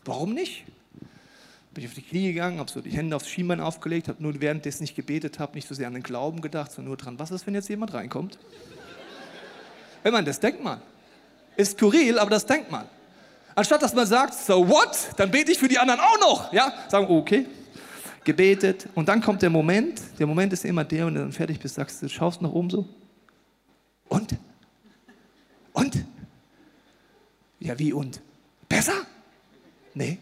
warum 0.04 0.34
nicht? 0.34 0.64
bin 1.74 1.84
ich 1.84 1.88
auf 1.88 1.94
die 1.94 2.02
Knie 2.02 2.32
gegangen, 2.32 2.58
habe 2.58 2.70
so 2.70 2.80
die 2.80 2.90
Hände 2.90 3.16
aufs 3.16 3.28
Schienbein 3.28 3.60
aufgelegt, 3.60 4.08
habe 4.08 4.22
nur 4.22 4.38
währenddessen 4.40 4.82
nicht 4.82 4.94
gebetet 4.94 5.38
habe, 5.38 5.54
nicht 5.54 5.66
so 5.66 5.74
sehr 5.74 5.86
an 5.86 5.94
den 5.94 6.02
Glauben 6.02 6.42
gedacht, 6.42 6.70
sondern 6.70 6.88
nur 6.88 6.96
dran, 6.96 7.18
was 7.18 7.30
ist, 7.30 7.46
wenn 7.46 7.54
jetzt 7.54 7.68
jemand 7.68 7.94
reinkommt? 7.94 8.38
Wenn 10.02 10.12
man, 10.12 10.24
das 10.24 10.40
denkt 10.40 10.62
man. 10.62 10.82
Ist 11.56 11.78
skurril, 11.78 12.18
aber 12.18 12.30
das 12.30 12.46
denkt 12.46 12.70
man. 12.70 12.86
Anstatt 13.54 13.82
dass 13.82 13.94
man 13.94 14.06
sagt, 14.06 14.34
so 14.34 14.68
what, 14.68 15.10
dann 15.16 15.30
bete 15.30 15.52
ich 15.52 15.58
für 15.58 15.68
die 15.68 15.78
anderen 15.78 16.00
auch 16.00 16.18
noch. 16.20 16.52
Ja, 16.52 16.72
sagen, 16.88 17.06
okay, 17.08 17.46
gebetet. 18.24 18.88
Und 18.94 19.08
dann 19.08 19.20
kommt 19.20 19.42
der 19.42 19.50
Moment, 19.50 20.00
der 20.18 20.26
Moment 20.26 20.52
ist 20.52 20.64
immer 20.64 20.84
der, 20.84 21.06
wenn 21.06 21.14
du 21.14 21.20
dann 21.20 21.32
fertig 21.32 21.60
bist, 21.60 21.74
sagst 21.74 22.02
du, 22.02 22.08
schaust 22.08 22.40
nach 22.40 22.50
oben 22.50 22.70
so. 22.70 22.88
Und? 24.08 24.36
Und? 25.72 26.04
Ja, 27.60 27.78
wie 27.78 27.92
und? 27.92 28.20
Besser? 28.68 29.06
Nee, 29.94 30.18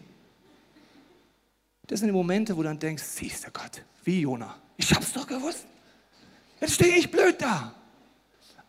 das 1.91 1.99
sind 1.99 2.07
die 2.07 2.13
Momente, 2.13 2.55
wo 2.55 2.61
du 2.61 2.69
dann 2.69 2.79
denkst, 2.79 3.03
siehst 3.03 3.45
du 3.45 3.51
Gott, 3.51 3.83
wie 4.05 4.21
Jona. 4.21 4.55
Ich 4.77 4.93
hab's 4.93 5.11
doch 5.11 5.27
gewusst. 5.27 5.65
Jetzt 6.61 6.75
stehe 6.75 6.95
ich 6.95 7.11
blöd 7.11 7.35
da. 7.41 7.75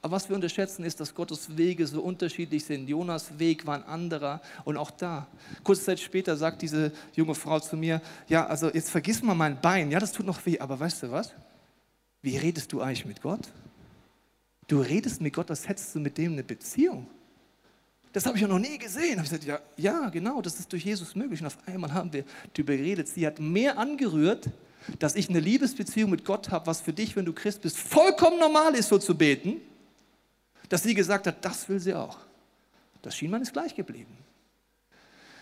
Aber 0.04 0.16
was 0.16 0.28
wir 0.28 0.34
unterschätzen, 0.34 0.84
ist, 0.84 0.98
dass 0.98 1.14
Gottes 1.14 1.56
Wege 1.56 1.86
so 1.86 2.02
unterschiedlich 2.02 2.64
sind. 2.64 2.88
Jonas 2.88 3.38
Weg 3.38 3.66
war 3.66 3.76
ein 3.76 3.84
anderer 3.84 4.42
und 4.64 4.76
auch 4.76 4.90
da. 4.90 5.28
Kurze 5.62 5.84
Zeit 5.84 6.00
später 6.00 6.36
sagt 6.36 6.60
diese 6.62 6.90
junge 7.14 7.36
Frau 7.36 7.60
zu 7.60 7.76
mir, 7.76 8.02
ja, 8.28 8.44
also 8.46 8.68
jetzt 8.68 8.90
vergiss 8.90 9.22
mal 9.22 9.36
mein 9.36 9.60
Bein. 9.60 9.92
Ja, 9.92 10.00
das 10.00 10.10
tut 10.10 10.26
noch 10.26 10.44
weh, 10.44 10.58
aber 10.58 10.78
weißt 10.80 11.04
du 11.04 11.12
was? 11.12 11.32
Wie 12.20 12.36
redest 12.36 12.72
du 12.72 12.80
eigentlich 12.80 13.06
mit 13.06 13.22
Gott? 13.22 13.48
Du 14.66 14.80
redest 14.80 15.20
mit 15.20 15.34
Gott, 15.34 15.50
als 15.50 15.68
hättest 15.68 15.94
du 15.94 16.00
mit 16.00 16.18
dem 16.18 16.32
eine 16.32 16.42
Beziehung. 16.42 17.06
Das 18.12 18.26
habe 18.26 18.36
ich 18.36 18.42
ja 18.42 18.48
noch 18.48 18.58
nie 18.58 18.78
gesehen. 18.78 19.18
Habe 19.18 19.24
ich 19.24 19.30
gesagt, 19.30 19.44
ja, 19.44 19.60
ja, 19.76 20.08
genau, 20.08 20.42
das 20.42 20.58
ist 20.58 20.72
durch 20.72 20.84
Jesus 20.84 21.14
möglich. 21.14 21.40
Und 21.40 21.46
auf 21.46 21.58
einmal 21.66 21.92
haben 21.94 22.12
wir 22.12 22.24
darüber 22.54 22.76
geredet. 22.76 23.06
Sie 23.06 23.24
hat 23.24 23.38
mehr 23.38 23.78
angerührt, 23.78 24.50
dass 24.98 25.14
ich 25.14 25.30
eine 25.30 25.38
Liebesbeziehung 25.38 26.10
mit 26.10 26.24
Gott 26.24 26.50
habe, 26.50 26.66
was 26.66 26.80
für 26.80 26.92
dich, 26.92 27.14
wenn 27.14 27.24
du 27.24 27.32
Christ 27.32 27.62
bist, 27.62 27.78
vollkommen 27.78 28.40
normal 28.40 28.74
ist, 28.74 28.88
so 28.88 28.98
zu 28.98 29.16
beten, 29.16 29.60
dass 30.72 30.82
sie 30.82 30.94
gesagt 30.94 31.26
hat, 31.26 31.44
das 31.44 31.68
will 31.68 31.78
sie 31.78 31.92
auch. 31.92 32.16
Das 33.02 33.14
Schienbein 33.14 33.42
ist 33.42 33.52
gleich 33.52 33.74
geblieben. 33.74 34.16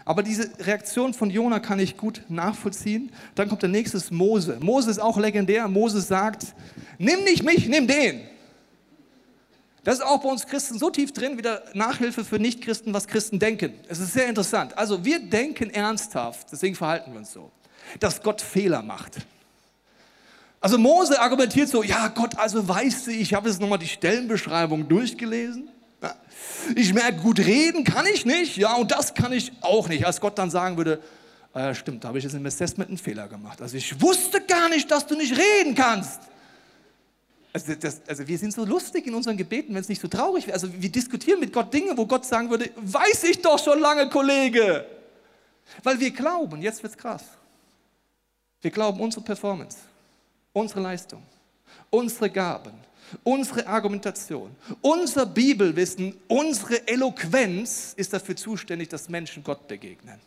Aber 0.05 0.25
diese 0.25 0.51
Reaktion 0.59 1.15
von 1.15 1.31
Jona 1.31 1.61
kann 1.61 1.79
ich 1.79 1.97
gut 1.97 2.23
nachvollziehen. 2.29 3.13
Dann 3.37 3.49
kommt 3.49 3.63
der 3.63 3.69
nächste 3.69 4.03
Mose. 4.13 4.59
Mose 4.61 4.91
ist 4.91 4.99
auch 4.99 5.17
legendär. 5.17 5.69
Mose 5.69 6.01
sagt, 6.01 6.47
nimm 6.99 7.23
nicht 7.23 7.45
mich, 7.45 7.69
nimm 7.69 7.87
den. 7.87 8.23
Das 9.85 9.99
ist 9.99 10.03
auch 10.03 10.21
bei 10.21 10.29
uns 10.29 10.49
Christen 10.49 10.81
so 10.81 10.91
tief 10.91 11.13
drin, 11.13 11.39
wieder 11.39 11.63
Nachhilfe 11.75 12.25
für 12.25 12.41
Nichtchristen, 12.41 12.93
was 12.93 13.07
Christen 13.07 13.39
denken. 13.39 13.75
Es 13.87 14.01
ist 14.01 14.13
sehr 14.13 14.27
interessant. 14.27 14.77
Also 14.77 15.05
wir 15.05 15.21
denken 15.21 15.71
ernsthaft, 15.71 16.49
deswegen 16.51 16.75
verhalten 16.75 17.13
wir 17.13 17.21
uns 17.21 17.33
so, 17.33 17.53
dass 18.01 18.21
Gott 18.21 18.41
Fehler 18.41 18.83
macht. 18.83 19.19
Also 20.61 20.77
Mose 20.77 21.19
argumentiert 21.19 21.69
so, 21.69 21.83
ja 21.83 22.09
Gott, 22.09 22.37
also 22.39 22.67
weißt 22.69 23.07
du, 23.07 23.11
ich 23.13 23.33
habe 23.33 23.49
jetzt 23.49 23.61
nochmal 23.61 23.79
die 23.79 23.89
Stellenbeschreibung 23.89 24.87
durchgelesen. 24.89 25.69
Ich 26.77 26.93
merke, 26.93 27.21
gut 27.21 27.39
reden 27.39 27.85
kann 27.85 28.07
ich 28.07 28.27
nicht, 28.27 28.57
ja, 28.57 28.75
und 28.75 28.91
das 28.91 29.15
kann 29.15 29.33
ich 29.33 29.53
auch 29.63 29.89
nicht. 29.89 30.05
Als 30.05 30.21
Gott 30.21 30.39
dann 30.39 30.51
sagen 30.51 30.77
würde, 30.77 31.03
äh, 31.55 31.75
stimmt, 31.75 32.05
da 32.05 32.09
habe 32.09 32.19
ich 32.19 32.25
jetzt 32.25 32.35
im 32.35 32.45
Assessment 32.45 32.91
einen 32.91 32.99
Fehler 32.99 33.27
gemacht. 33.29 33.61
Also 33.63 33.77
ich 33.77 34.01
wusste 34.01 34.41
gar 34.43 34.69
nicht, 34.69 34.91
dass 34.91 35.07
du 35.07 35.17
nicht 35.17 35.37
reden 35.37 35.75
kannst. 35.75 36.21
Also, 37.53 37.75
das, 37.75 38.03
also, 38.07 38.29
wir 38.29 38.39
sind 38.39 38.53
so 38.53 38.65
lustig 38.65 39.07
in 39.09 39.15
unseren 39.15 39.37
Gebeten, 39.37 39.75
wenn 39.75 39.81
es 39.81 39.89
nicht 39.89 40.01
so 40.01 40.07
traurig 40.07 40.47
wäre. 40.47 40.55
Also 40.55 40.69
wir 40.73 40.91
diskutieren 40.91 41.41
mit 41.41 41.53
Gott 41.53 41.75
Dinge, 41.75 41.97
wo 41.97 42.07
Gott 42.07 42.25
sagen 42.25 42.49
würde, 42.49 42.71
weiß 42.77 43.25
ich 43.25 43.43
doch 43.43 43.59
schon 43.59 43.81
lange, 43.81 44.09
Kollege. 44.09 44.87
Weil 45.83 45.99
wir 45.99 46.13
glauben, 46.13 46.63
jetzt 46.63 46.83
wird 46.83 46.93
es 46.93 46.99
krass. 46.99 47.25
Wir 48.61 48.71
glauben 48.71 49.01
unsere 49.01 49.25
Performance, 49.25 49.79
unsere 50.53 50.81
Leistung, 50.81 51.23
unsere 51.91 52.31
Gaben, 52.31 52.73
unsere 53.25 53.67
Argumentation, 53.67 54.55
unser 54.81 55.27
Bibelwissen, 55.27 56.15
unsere 56.29 56.87
Eloquenz 56.87 57.95
ist 57.97 58.13
dafür 58.13 58.37
zuständig, 58.37 58.89
dass 58.89 59.09
Menschen 59.09 59.43
Gott 59.43 59.67
begegnen. 59.69 60.21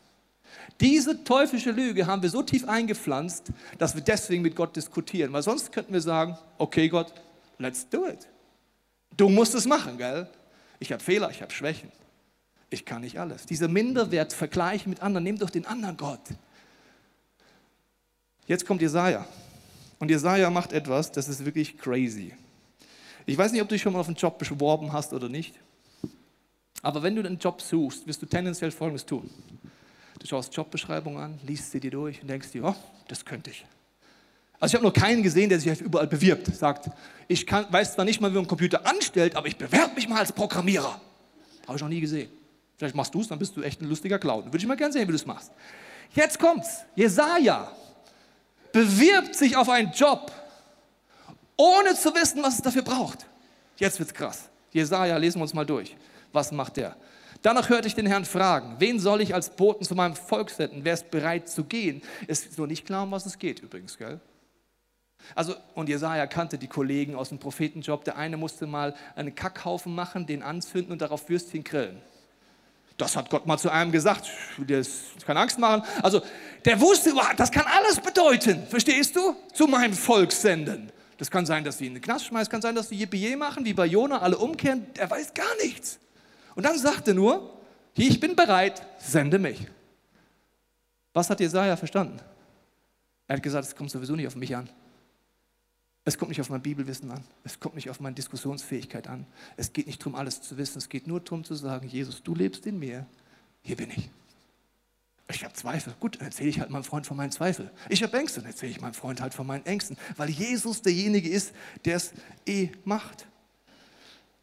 Diese 0.80 1.24
teuflische 1.24 1.72
Lüge 1.72 2.06
haben 2.08 2.22
wir 2.22 2.30
so 2.30 2.42
tief 2.42 2.68
eingepflanzt, 2.68 3.52
dass 3.78 3.96
wir 3.96 4.02
deswegen 4.02 4.42
mit 4.42 4.56
Gott 4.56 4.76
diskutieren. 4.76 5.32
Weil 5.34 5.44
sonst 5.44 5.72
könnten 5.72 5.94
wir 5.94 6.02
sagen, 6.02 6.38
okay 6.58 6.90
Gott, 6.90 7.14
let's 7.58 7.88
do 7.90 8.08
it. 8.08 8.28
Du 9.16 9.30
musst 9.30 9.54
es 9.56 9.66
machen, 9.66 9.98
gell? 9.98 10.28
Ich 10.80 10.92
habe 10.92 11.04
Fehler, 11.04 11.30
ich 11.30 11.42
habe 11.42 11.52
Schwächen. 11.54 11.92
Ich 12.70 12.86
kann 12.86 13.02
nicht 13.02 13.20
alles. 13.20 13.46
Dieser 13.46 13.68
Minderwertvergleich 13.68 14.88
mit 14.88 15.02
anderen, 15.02 15.24
nimm 15.24 15.38
doch 15.38 15.52
den 15.52 15.66
anderen 15.66 15.96
Gott. 15.96 16.22
Jetzt 18.48 18.66
kommt 18.66 18.82
Jesaja. 18.82 19.26
Und 20.04 20.10
Jesaja 20.10 20.50
macht 20.50 20.74
etwas, 20.74 21.14
das 21.14 21.30
ist 21.30 21.46
wirklich 21.46 21.78
crazy. 21.78 22.34
Ich 23.26 23.38
weiß 23.38 23.54
nicht, 23.54 23.62
ob 23.62 23.70
du 23.70 23.76
dich 23.76 23.82
schon 23.82 23.94
mal 23.94 24.02
auf 24.02 24.08
einen 24.08 24.18
Job 24.18 24.38
beworben 24.38 24.92
hast 24.92 25.14
oder 25.14 25.30
nicht. 25.30 25.56
Aber 26.82 27.02
wenn 27.04 27.16
du 27.16 27.26
einen 27.26 27.38
Job 27.38 27.62
suchst, 27.62 28.06
wirst 28.06 28.22
du 28.22 28.26
tendenziell 28.26 28.70
Folgendes 28.72 29.06
tun. 29.06 29.30
Du 30.20 30.28
schaust 30.28 30.54
Jobbeschreibung 30.54 31.18
an, 31.18 31.40
liest 31.48 31.72
sie 31.72 31.80
dir 31.80 31.92
durch 31.92 32.22
und 32.22 32.28
denkst 32.28 32.52
dir, 32.52 32.66
oh, 32.66 32.76
das 33.08 33.24
könnte 33.24 33.52
ich. 33.52 33.66
Also 34.60 34.74
ich 34.74 34.76
habe 34.76 34.86
noch 34.86 34.94
keinen 34.94 35.24
gesehen, 35.24 35.48
der 35.48 35.62
sich 35.62 35.80
überall 35.80 36.08
bewirbt, 36.08 36.54
sagt, 36.54 36.90
ich 37.30 37.48
kann, 37.48 37.66
weiß 37.72 37.94
zwar 37.94 38.04
nicht 38.04 38.20
mal, 38.20 38.28
wie 38.28 38.34
man 38.34 38.40
einen 38.40 38.50
Computer 38.50 38.86
anstellt, 38.86 39.38
aber 39.38 39.48
ich 39.48 39.56
bewerbe 39.56 39.96
mich 39.96 40.10
mal 40.10 40.18
als 40.18 40.34
Programmierer. 40.34 41.00
Habe 41.66 41.78
ich 41.78 41.82
noch 41.82 41.88
nie 41.88 42.02
gesehen. 42.02 42.30
Vielleicht 42.76 42.96
machst 42.96 43.16
du 43.16 43.22
es, 43.22 43.30
dann 43.30 43.40
bist 43.40 43.56
du 43.56 43.62
echt 43.62 43.80
ein 43.80 43.88
lustiger 43.88 44.20
Clown. 44.20 44.48
Würde 44.48 44.58
ich 44.58 44.68
mal 44.68 44.76
gerne 44.76 44.92
sehen, 44.92 45.04
wie 45.04 45.14
du 45.14 45.16
es 45.16 45.26
machst. 45.26 45.54
Jetzt 46.14 46.38
kommt's. 46.40 46.82
Jesaja 46.94 47.72
bewirbt 48.74 49.36
sich 49.36 49.56
auf 49.56 49.70
einen 49.70 49.92
Job, 49.92 50.34
ohne 51.56 51.96
zu 51.96 52.14
wissen, 52.14 52.44
was 52.44 52.56
es 52.56 52.62
dafür 52.62 52.82
braucht. 52.82 53.26
Jetzt 53.78 54.00
wird's 54.00 54.14
krass. 54.14 54.50
Jesaja, 54.72 55.16
lesen 55.16 55.40
wir 55.40 55.44
uns 55.44 55.54
mal 55.54 55.66
durch. 55.66 55.96
Was 56.34 56.52
macht 56.52 56.76
der? 56.78 56.98
Danach 57.44 57.70
hörte 57.70 57.88
ich 57.88 57.96
den 57.96 58.06
Herrn 58.06 58.26
fragen, 58.26 58.76
wen 58.80 59.00
soll 59.00 59.22
ich 59.22 59.34
als 59.36 59.56
Boten 59.56 59.86
zu 59.86 59.96
meinem 59.96 60.16
Volk 60.16 60.50
senden? 60.50 60.84
Wer 60.84 60.94
ist 60.94 61.12
bereit 61.12 61.48
zu 61.48 61.64
gehen? 61.64 62.02
Ist 62.28 62.58
nur 62.58 62.68
nicht 62.68 62.86
klar, 62.86 63.04
um 63.04 63.12
was 63.12 63.26
es 63.26 63.38
geht 63.38 63.60
übrigens, 63.60 63.98
gell? 63.98 64.20
Also, 65.36 65.56
und 65.76 65.90
Jesaja 65.90 66.28
kannte 66.28 66.58
die 66.58 66.68
Kollegen 66.68 67.16
aus 67.16 67.30
dem 67.30 67.40
Prophetenjob. 67.40 68.04
Der 68.04 68.18
eine 68.18 68.38
musste 68.38 68.66
mal 68.66 68.96
einen 69.16 69.36
Kackhaufen 69.36 69.94
machen, 69.94 70.26
den 70.26 70.44
anzünden 70.44 70.92
und 70.92 71.02
darauf 71.02 71.30
Würstchen 71.30 71.64
grillen. 71.64 72.02
Das 72.98 73.16
hat 73.16 73.30
Gott 73.30 73.46
mal 73.46 73.58
zu 73.58 73.70
einem 73.72 73.92
gesagt. 73.92 74.30
Ich 74.52 74.60
will 74.60 74.66
dir 74.66 74.86
keine 75.26 75.40
Angst 75.40 75.58
machen. 75.58 75.84
Also, 76.02 76.22
der 76.64 76.80
wusste, 76.80 77.14
das 77.36 77.52
kann 77.52 77.66
alles 77.66 78.00
bedeuten. 78.00 78.66
Verstehst 78.68 79.16
du? 79.16 79.36
Zu 79.54 79.68
meinem 79.68 79.94
Volk 79.94 80.32
senden. 80.32 80.92
Das 81.18 81.30
kann 81.32 81.46
sein, 81.46 81.64
dass 81.64 81.78
sie 81.78 81.88
in 81.88 81.94
den 81.94 82.02
Knast 82.02 82.26
schmeißen, 82.26 82.52
kann 82.52 82.62
sein, 82.62 82.76
dass 82.76 82.90
sie 82.90 82.96
Yippie 82.96 83.36
machen, 83.36 83.66
wie 83.66 83.74
bei 83.74 83.86
Jona, 83.86 84.22
alle 84.22 84.38
umkehren. 84.38 84.86
Er 84.98 85.10
weiß 85.10 85.34
gar 85.34 85.56
nichts. 85.62 86.00
Und 86.56 86.66
dann 86.66 86.78
sagt 86.78 87.08
er 87.08 87.14
nur, 87.14 87.58
ich 87.96 88.20
bin 88.20 88.36
bereit, 88.36 88.82
sende 89.00 89.40
mich. 89.40 89.68
Was 91.14 91.30
hat 91.30 91.40
Jesaja 91.40 91.78
verstanden? 91.78 92.20
Er 93.28 93.38
hat 93.38 93.44
gesagt, 93.44 93.68
es 93.68 93.76
kommt 93.76 93.92
sowieso 93.92 94.16
nicht 94.16 94.28
auf 94.28 94.36
mich 94.36 94.56
an. 94.56 94.70
Es 96.06 96.18
kommt 96.18 96.30
nicht 96.30 96.42
auf 96.42 96.50
mein 96.50 96.62
Bibelwissen 96.62 97.12
an. 97.12 97.24
Es 97.44 97.60
kommt 97.60 97.76
nicht 97.76 97.90
auf 97.90 98.00
meine 98.00 98.16
Diskussionsfähigkeit 98.16 99.08
an. 99.08 99.26
Es 99.56 99.72
geht 99.72 99.88
nicht 99.88 100.02
darum, 100.02 100.16
alles 100.16 100.42
zu 100.42 100.58
wissen. 100.58 100.78
Es 100.78 100.90
geht 100.90 101.08
nur 101.08 101.22
darum 101.22 101.44
zu 101.44 101.56
sagen, 101.56 101.88
Jesus, 101.88 102.22
du 102.24 102.36
lebst 102.36 102.66
in 102.66 102.78
mir. 102.78 103.06
Hier 103.62 103.78
bin 103.78 103.90
ich. 103.90 104.10
Ich 105.30 105.44
habe 105.46 105.54
Zweifel. 105.54 105.94
Gut, 106.02 106.18
dann 106.18 106.28
erzähle 106.28 106.50
ich 106.50 106.60
halt 106.60 106.70
meinem 106.70 106.84
Freund 106.84 107.08
von 107.08 107.16
meinen 107.16 107.32
Zweifeln. 107.32 107.70
Ich 107.88 108.04
habe 108.04 108.18
Ängste, 108.18 108.42
dann 108.42 108.50
erzähle 108.50 108.72
ich 108.72 108.82
meinem 108.82 108.94
Freund 108.94 109.22
halt 109.22 109.34
von 109.34 109.48
meinen 109.48 109.66
Ängsten. 109.66 109.98
Weil 110.18 110.30
Jesus 110.30 110.82
derjenige 110.82 111.30
ist, 111.30 111.54
der 111.86 111.96
es 111.96 112.12
eh 112.46 112.70
macht. 112.84 113.26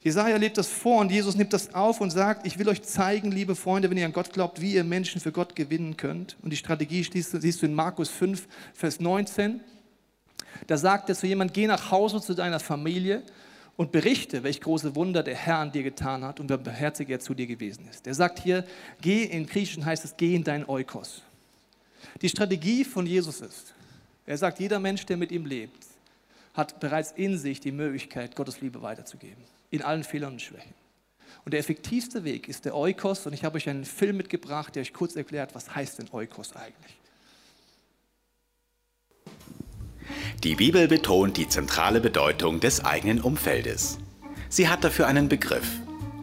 Jesaja 0.02 0.38
lebt 0.38 0.56
das 0.56 0.68
vor 0.68 1.02
und 1.02 1.12
Jesus 1.12 1.36
nimmt 1.36 1.52
das 1.52 1.74
auf 1.74 2.00
und 2.00 2.10
sagt: 2.10 2.46
Ich 2.46 2.58
will 2.58 2.70
euch 2.70 2.80
zeigen, 2.82 3.30
liebe 3.30 3.54
Freunde, 3.54 3.90
wenn 3.90 3.98
ihr 3.98 4.06
an 4.06 4.14
Gott 4.14 4.32
glaubt, 4.32 4.62
wie 4.62 4.72
ihr 4.72 4.84
Menschen 4.84 5.20
für 5.20 5.30
Gott 5.30 5.54
gewinnen 5.54 5.98
könnt. 5.98 6.38
Und 6.40 6.50
die 6.50 6.56
Strategie 6.56 7.02
siehst 7.02 7.62
du 7.62 7.66
in 7.66 7.74
Markus 7.74 8.08
5, 8.08 8.48
Vers 8.72 8.98
19. 8.98 9.60
Da 10.66 10.76
sagt 10.76 11.08
er 11.08 11.14
zu 11.14 11.26
jemandem: 11.26 11.54
Geh 11.54 11.66
nach 11.66 11.90
Hause 11.90 12.20
zu 12.20 12.34
deiner 12.34 12.60
Familie 12.60 13.22
und 13.76 13.92
berichte, 13.92 14.42
welch 14.42 14.60
große 14.60 14.94
Wunder 14.94 15.22
der 15.22 15.34
Herr 15.34 15.58
an 15.58 15.72
dir 15.72 15.82
getan 15.82 16.24
hat 16.24 16.40
und 16.40 16.50
wie 16.50 16.56
beherzig 16.56 17.08
er 17.10 17.20
zu 17.20 17.34
dir 17.34 17.46
gewesen 17.46 17.88
ist. 17.88 18.06
Er 18.06 18.14
sagt 18.14 18.38
hier: 18.40 18.64
Geh, 19.00 19.24
in 19.24 19.46
Griechischen 19.46 19.84
heißt 19.84 20.04
es, 20.04 20.16
geh 20.16 20.34
in 20.34 20.44
dein 20.44 20.68
Eukos. 20.68 21.22
Die 22.22 22.28
Strategie 22.28 22.84
von 22.84 23.06
Jesus 23.06 23.40
ist: 23.40 23.74
Er 24.26 24.36
sagt, 24.36 24.60
jeder 24.60 24.78
Mensch, 24.78 25.06
der 25.06 25.16
mit 25.16 25.32
ihm 25.32 25.46
lebt, 25.46 25.86
hat 26.54 26.80
bereits 26.80 27.12
in 27.12 27.38
sich 27.38 27.60
die 27.60 27.72
Möglichkeit, 27.72 28.36
Gottes 28.36 28.60
Liebe 28.60 28.82
weiterzugeben 28.82 29.42
in 29.70 29.82
allen 29.82 30.04
Fehlern 30.04 30.32
und 30.32 30.42
Schwächen. 30.42 30.74
Und 31.44 31.52
der 31.52 31.60
effektivste 31.60 32.24
Weg 32.24 32.48
ist 32.48 32.64
der 32.64 32.76
Eukos. 32.76 33.26
Und 33.26 33.32
ich 33.32 33.44
habe 33.44 33.56
euch 33.56 33.68
einen 33.68 33.84
Film 33.84 34.16
mitgebracht, 34.16 34.74
der 34.74 34.82
euch 34.82 34.92
kurz 34.92 35.16
erklärt, 35.16 35.54
was 35.54 35.74
heißt 35.74 35.98
denn 35.98 36.08
Eukos 36.12 36.54
eigentlich. 36.54 36.99
Die 40.44 40.54
Bibel 40.54 40.88
betont 40.88 41.36
die 41.36 41.48
zentrale 41.48 42.00
Bedeutung 42.00 42.60
des 42.60 42.84
eigenen 42.84 43.20
Umfeldes. 43.20 43.98
Sie 44.48 44.68
hat 44.68 44.84
dafür 44.84 45.06
einen 45.06 45.28
Begriff, 45.28 45.68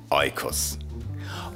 Eukos. 0.09 0.79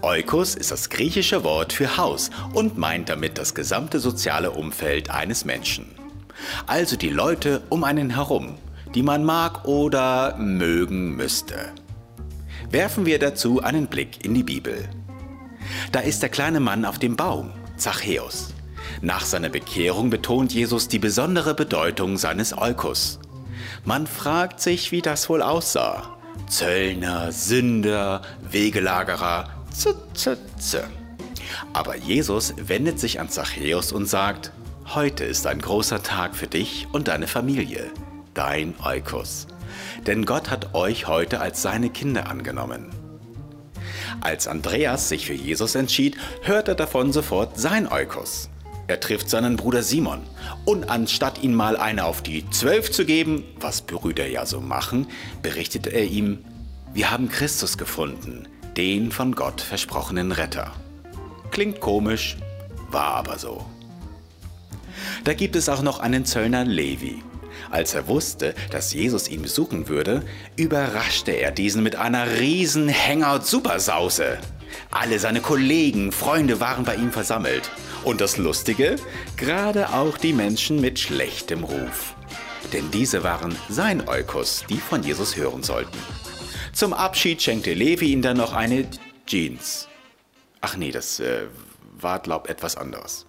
Eukos 0.01 0.55
ist 0.55 0.71
das 0.71 0.89
griechische 0.89 1.43
Wort 1.43 1.73
für 1.73 1.97
Haus 1.97 2.31
und 2.53 2.77
meint 2.77 3.09
damit 3.09 3.37
das 3.37 3.53
gesamte 3.53 3.99
soziale 3.99 4.51
Umfeld 4.51 5.09
eines 5.11 5.45
Menschen. 5.45 5.85
Also 6.65 6.95
die 6.95 7.09
Leute 7.09 7.61
um 7.69 7.83
einen 7.83 8.09
herum, 8.09 8.55
die 8.95 9.03
man 9.03 9.23
mag 9.23 9.65
oder 9.65 10.35
mögen 10.37 11.15
müsste 11.15 11.71
werfen 12.71 13.05
wir 13.05 13.19
dazu 13.19 13.61
einen 13.61 13.87
Blick 13.87 14.23
in 14.23 14.33
die 14.33 14.43
Bibel. 14.43 14.89
Da 15.91 15.99
ist 15.99 16.21
der 16.21 16.29
kleine 16.29 16.59
Mann 16.59 16.85
auf 16.85 16.99
dem 16.99 17.15
Baum, 17.15 17.51
Zachäus. 17.77 18.53
Nach 19.01 19.25
seiner 19.25 19.49
Bekehrung 19.49 20.09
betont 20.09 20.53
Jesus 20.53 20.87
die 20.87 20.99
besondere 20.99 21.53
Bedeutung 21.53 22.17
seines 22.17 22.57
Eukos. 22.57 23.19
Man 23.83 24.07
fragt 24.07 24.61
sich, 24.61 24.91
wie 24.91 25.01
das 25.01 25.29
wohl 25.29 25.41
aussah. 25.41 26.17
Zöllner, 26.47 27.31
Sünder, 27.31 28.21
Wegelagerer, 28.49 29.49
z, 29.71 29.95
z, 30.13 30.37
z. 30.57 30.83
Aber 31.73 31.97
Jesus 31.97 32.53
wendet 32.57 32.99
sich 32.99 33.19
an 33.19 33.29
Zachäus 33.29 33.91
und 33.91 34.05
sagt, 34.05 34.51
heute 34.93 35.23
ist 35.23 35.47
ein 35.47 35.59
großer 35.59 36.03
Tag 36.03 36.35
für 36.35 36.47
dich 36.47 36.87
und 36.91 37.07
deine 37.07 37.27
Familie, 37.27 37.91
dein 38.33 38.75
Eukos 38.83 39.47
denn 40.07 40.25
Gott 40.25 40.49
hat 40.49 40.73
euch 40.73 41.07
heute 41.07 41.39
als 41.39 41.61
seine 41.61 41.89
Kinder 41.89 42.29
angenommen. 42.29 42.89
Als 44.21 44.47
Andreas 44.47 45.09
sich 45.09 45.25
für 45.25 45.33
Jesus 45.33 45.75
entschied, 45.75 46.17
hört 46.43 46.67
er 46.67 46.75
davon 46.75 47.11
sofort 47.11 47.59
sein 47.59 47.91
Eukos. 47.91 48.50
Er 48.91 48.99
trifft 48.99 49.29
seinen 49.29 49.55
Bruder 49.55 49.83
Simon 49.83 50.19
und 50.65 50.89
anstatt 50.89 51.41
ihm 51.43 51.53
mal 51.53 51.77
eine 51.77 52.03
auf 52.03 52.21
die 52.21 52.49
Zwölf 52.49 52.91
zu 52.91 53.05
geben, 53.05 53.45
was 53.57 53.83
Brüder 53.83 54.27
ja 54.27 54.45
so 54.45 54.59
machen, 54.59 55.07
berichtet 55.41 55.87
er 55.87 56.03
ihm, 56.03 56.39
wir 56.93 57.09
haben 57.09 57.29
Christus 57.29 57.77
gefunden, 57.77 58.49
den 58.75 59.13
von 59.13 59.33
Gott 59.33 59.61
versprochenen 59.61 60.33
Retter. 60.33 60.73
Klingt 61.51 61.79
komisch, 61.79 62.35
war 62.89 63.13
aber 63.13 63.39
so. 63.39 63.65
Da 65.23 65.35
gibt 65.35 65.55
es 65.55 65.69
auch 65.69 65.83
noch 65.83 66.01
einen 66.01 66.25
Zöllner 66.25 66.65
Levi. 66.65 67.23
Als 67.69 67.93
er 67.93 68.09
wusste, 68.09 68.55
dass 68.71 68.93
Jesus 68.93 69.29
ihn 69.29 69.43
besuchen 69.43 69.87
würde, 69.87 70.21
überraschte 70.57 71.31
er 71.31 71.51
diesen 71.51 71.81
mit 71.81 71.95
einer 71.95 72.39
riesen 72.39 72.93
Hangout-Supersause. 72.93 74.37
Alle 74.89 75.17
seine 75.17 75.39
Kollegen, 75.39 76.11
Freunde 76.11 76.59
waren 76.59 76.83
bei 76.83 76.95
ihm 76.95 77.13
versammelt. 77.13 77.71
Und 78.03 78.19
das 78.19 78.37
Lustige, 78.37 78.95
gerade 79.37 79.89
auch 79.89 80.17
die 80.17 80.33
Menschen 80.33 80.81
mit 80.81 80.97
schlechtem 80.97 81.63
Ruf. 81.63 82.15
Denn 82.73 82.89
diese 82.89 83.23
waren 83.23 83.55
sein 83.69 84.07
Eukos, 84.07 84.65
die 84.67 84.77
von 84.77 85.03
Jesus 85.03 85.35
hören 85.35 85.61
sollten. 85.61 85.97
Zum 86.73 86.93
Abschied 86.93 87.41
schenkte 87.41 87.73
Levi 87.73 88.11
ihm 88.11 88.23
dann 88.23 88.37
noch 88.37 88.53
eine 88.53 88.87
Jeans. 89.27 89.87
Ach 90.61 90.77
nee, 90.77 90.91
das 90.91 91.19
äh, 91.19 91.43
war, 91.99 92.19
glaub, 92.19 92.49
etwas 92.49 92.75
anderes. 92.75 93.27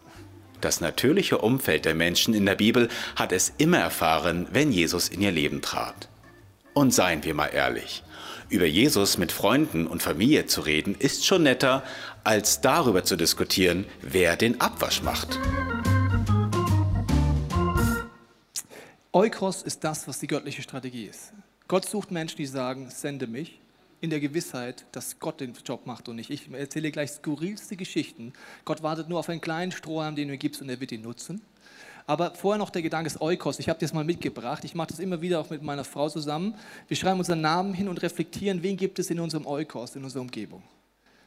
Das 0.62 0.80
natürliche 0.80 1.38
Umfeld 1.38 1.84
der 1.84 1.94
Menschen 1.94 2.32
in 2.32 2.46
der 2.46 2.54
Bibel 2.54 2.88
hat 3.16 3.32
es 3.32 3.52
immer 3.58 3.78
erfahren, 3.78 4.46
wenn 4.52 4.72
Jesus 4.72 5.08
in 5.08 5.20
ihr 5.20 5.32
Leben 5.32 5.60
trat. 5.60 6.08
Und 6.72 6.94
seien 6.94 7.24
wir 7.24 7.34
mal 7.34 7.48
ehrlich, 7.48 8.02
über 8.48 8.66
Jesus 8.66 9.18
mit 9.18 9.32
Freunden 9.32 9.86
und 9.86 10.02
Familie 10.02 10.46
zu 10.46 10.60
reden, 10.60 10.94
ist 10.94 11.26
schon 11.26 11.42
netter, 11.42 11.82
als 12.24 12.60
darüber 12.60 13.04
zu 13.04 13.16
diskutieren, 13.16 13.86
wer 14.00 14.36
den 14.36 14.60
Abwasch 14.60 15.02
macht. 15.02 15.38
Eukos 19.12 19.62
ist 19.62 19.84
das, 19.84 20.08
was 20.08 20.20
die 20.20 20.26
göttliche 20.26 20.62
Strategie 20.62 21.04
ist. 21.04 21.32
Gott 21.68 21.84
sucht 21.84 22.10
Menschen, 22.10 22.36
die 22.36 22.46
sagen, 22.46 22.88
sende 22.90 23.26
mich, 23.26 23.60
in 24.00 24.10
der 24.10 24.20
Gewissheit, 24.20 24.84
dass 24.92 25.20
Gott 25.20 25.40
den 25.40 25.54
Job 25.64 25.86
macht 25.86 26.08
und 26.08 26.16
nicht 26.16 26.28
ich. 26.28 26.50
Erzähle 26.52 26.90
gleich 26.90 27.12
skurrilste 27.12 27.76
Geschichten. 27.76 28.32
Gott 28.64 28.82
wartet 28.82 29.08
nur 29.08 29.20
auf 29.20 29.28
einen 29.28 29.40
kleinen 29.40 29.70
Strohhalm, 29.70 30.16
den 30.16 30.28
du 30.28 30.36
gibst 30.36 30.60
und 30.60 30.68
er 30.68 30.80
wird 30.80 30.90
ihn 30.92 31.02
nutzen. 31.02 31.40
Aber 32.06 32.34
vorher 32.34 32.58
noch 32.58 32.70
der 32.70 32.82
Gedanke 32.82 33.10
des 33.10 33.20
Eukos. 33.20 33.60
Ich 33.60 33.68
habe 33.68 33.78
das 33.78 33.92
mal 33.92 34.02
mitgebracht. 34.02 34.64
Ich 34.64 34.74
mache 34.74 34.88
das 34.88 34.98
immer 34.98 35.20
wieder 35.20 35.38
auch 35.38 35.50
mit 35.50 35.62
meiner 35.62 35.84
Frau 35.84 36.08
zusammen. 36.08 36.56
Wir 36.88 36.96
schreiben 36.96 37.20
unseren 37.20 37.42
Namen 37.42 37.74
hin 37.74 37.88
und 37.88 38.02
reflektieren, 38.02 38.62
wen 38.62 38.76
gibt 38.76 38.98
es 38.98 39.08
in 39.10 39.20
unserem 39.20 39.46
Eukos, 39.46 39.94
in 39.94 40.02
unserer 40.02 40.22
Umgebung. 40.22 40.64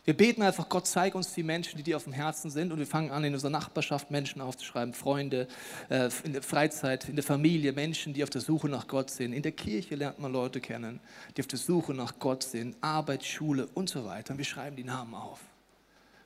Wir 0.06 0.16
beten 0.16 0.44
einfach, 0.44 0.70
Gott, 0.70 0.86
zeig 0.86 1.16
uns 1.16 1.34
die 1.34 1.42
Menschen, 1.42 1.78
die 1.78 1.84
dir 1.84 1.98
auf 1.98 2.04
dem 2.04 2.14
Herzen 2.14 2.52
sind. 2.52 2.72
Und 2.72 2.78
wir 2.78 2.86
fangen 2.86 3.10
an, 3.10 3.24
in 3.24 3.34
unserer 3.34 3.50
Nachbarschaft 3.50 4.12
Menschen 4.12 4.40
aufzuschreiben, 4.40 4.94
Freunde, 4.94 5.48
äh, 5.90 6.10
in 6.24 6.34
der 6.34 6.44
Freizeit, 6.44 7.10
in 7.10 7.16
der 7.16 7.24
Familie, 7.24 7.74
Menschen, 7.74 8.14
die 8.14 8.24
auf 8.24 8.30
der 8.30 8.42
Suche 8.42 8.70
nach 8.70 8.88
Gott 8.88 9.10
sind. 9.10 9.34
In 9.34 9.42
der 9.42 9.52
Kirche 9.52 9.96
lernt 9.96 10.20
man 10.20 10.32
Leute 10.32 10.62
kennen, 10.62 11.00
die 11.36 11.42
auf 11.42 11.48
der 11.48 11.58
Suche 11.58 11.96
nach 11.96 12.20
Gott 12.20 12.44
sind, 12.44 12.76
Arbeit, 12.82 13.26
Schule 13.26 13.68
und 13.74 13.90
so 13.90 14.06
weiter. 14.06 14.34
Und 14.34 14.38
wir 14.38 14.46
schreiben 14.46 14.76
die 14.76 14.84
Namen 14.84 15.16
auf. 15.16 15.40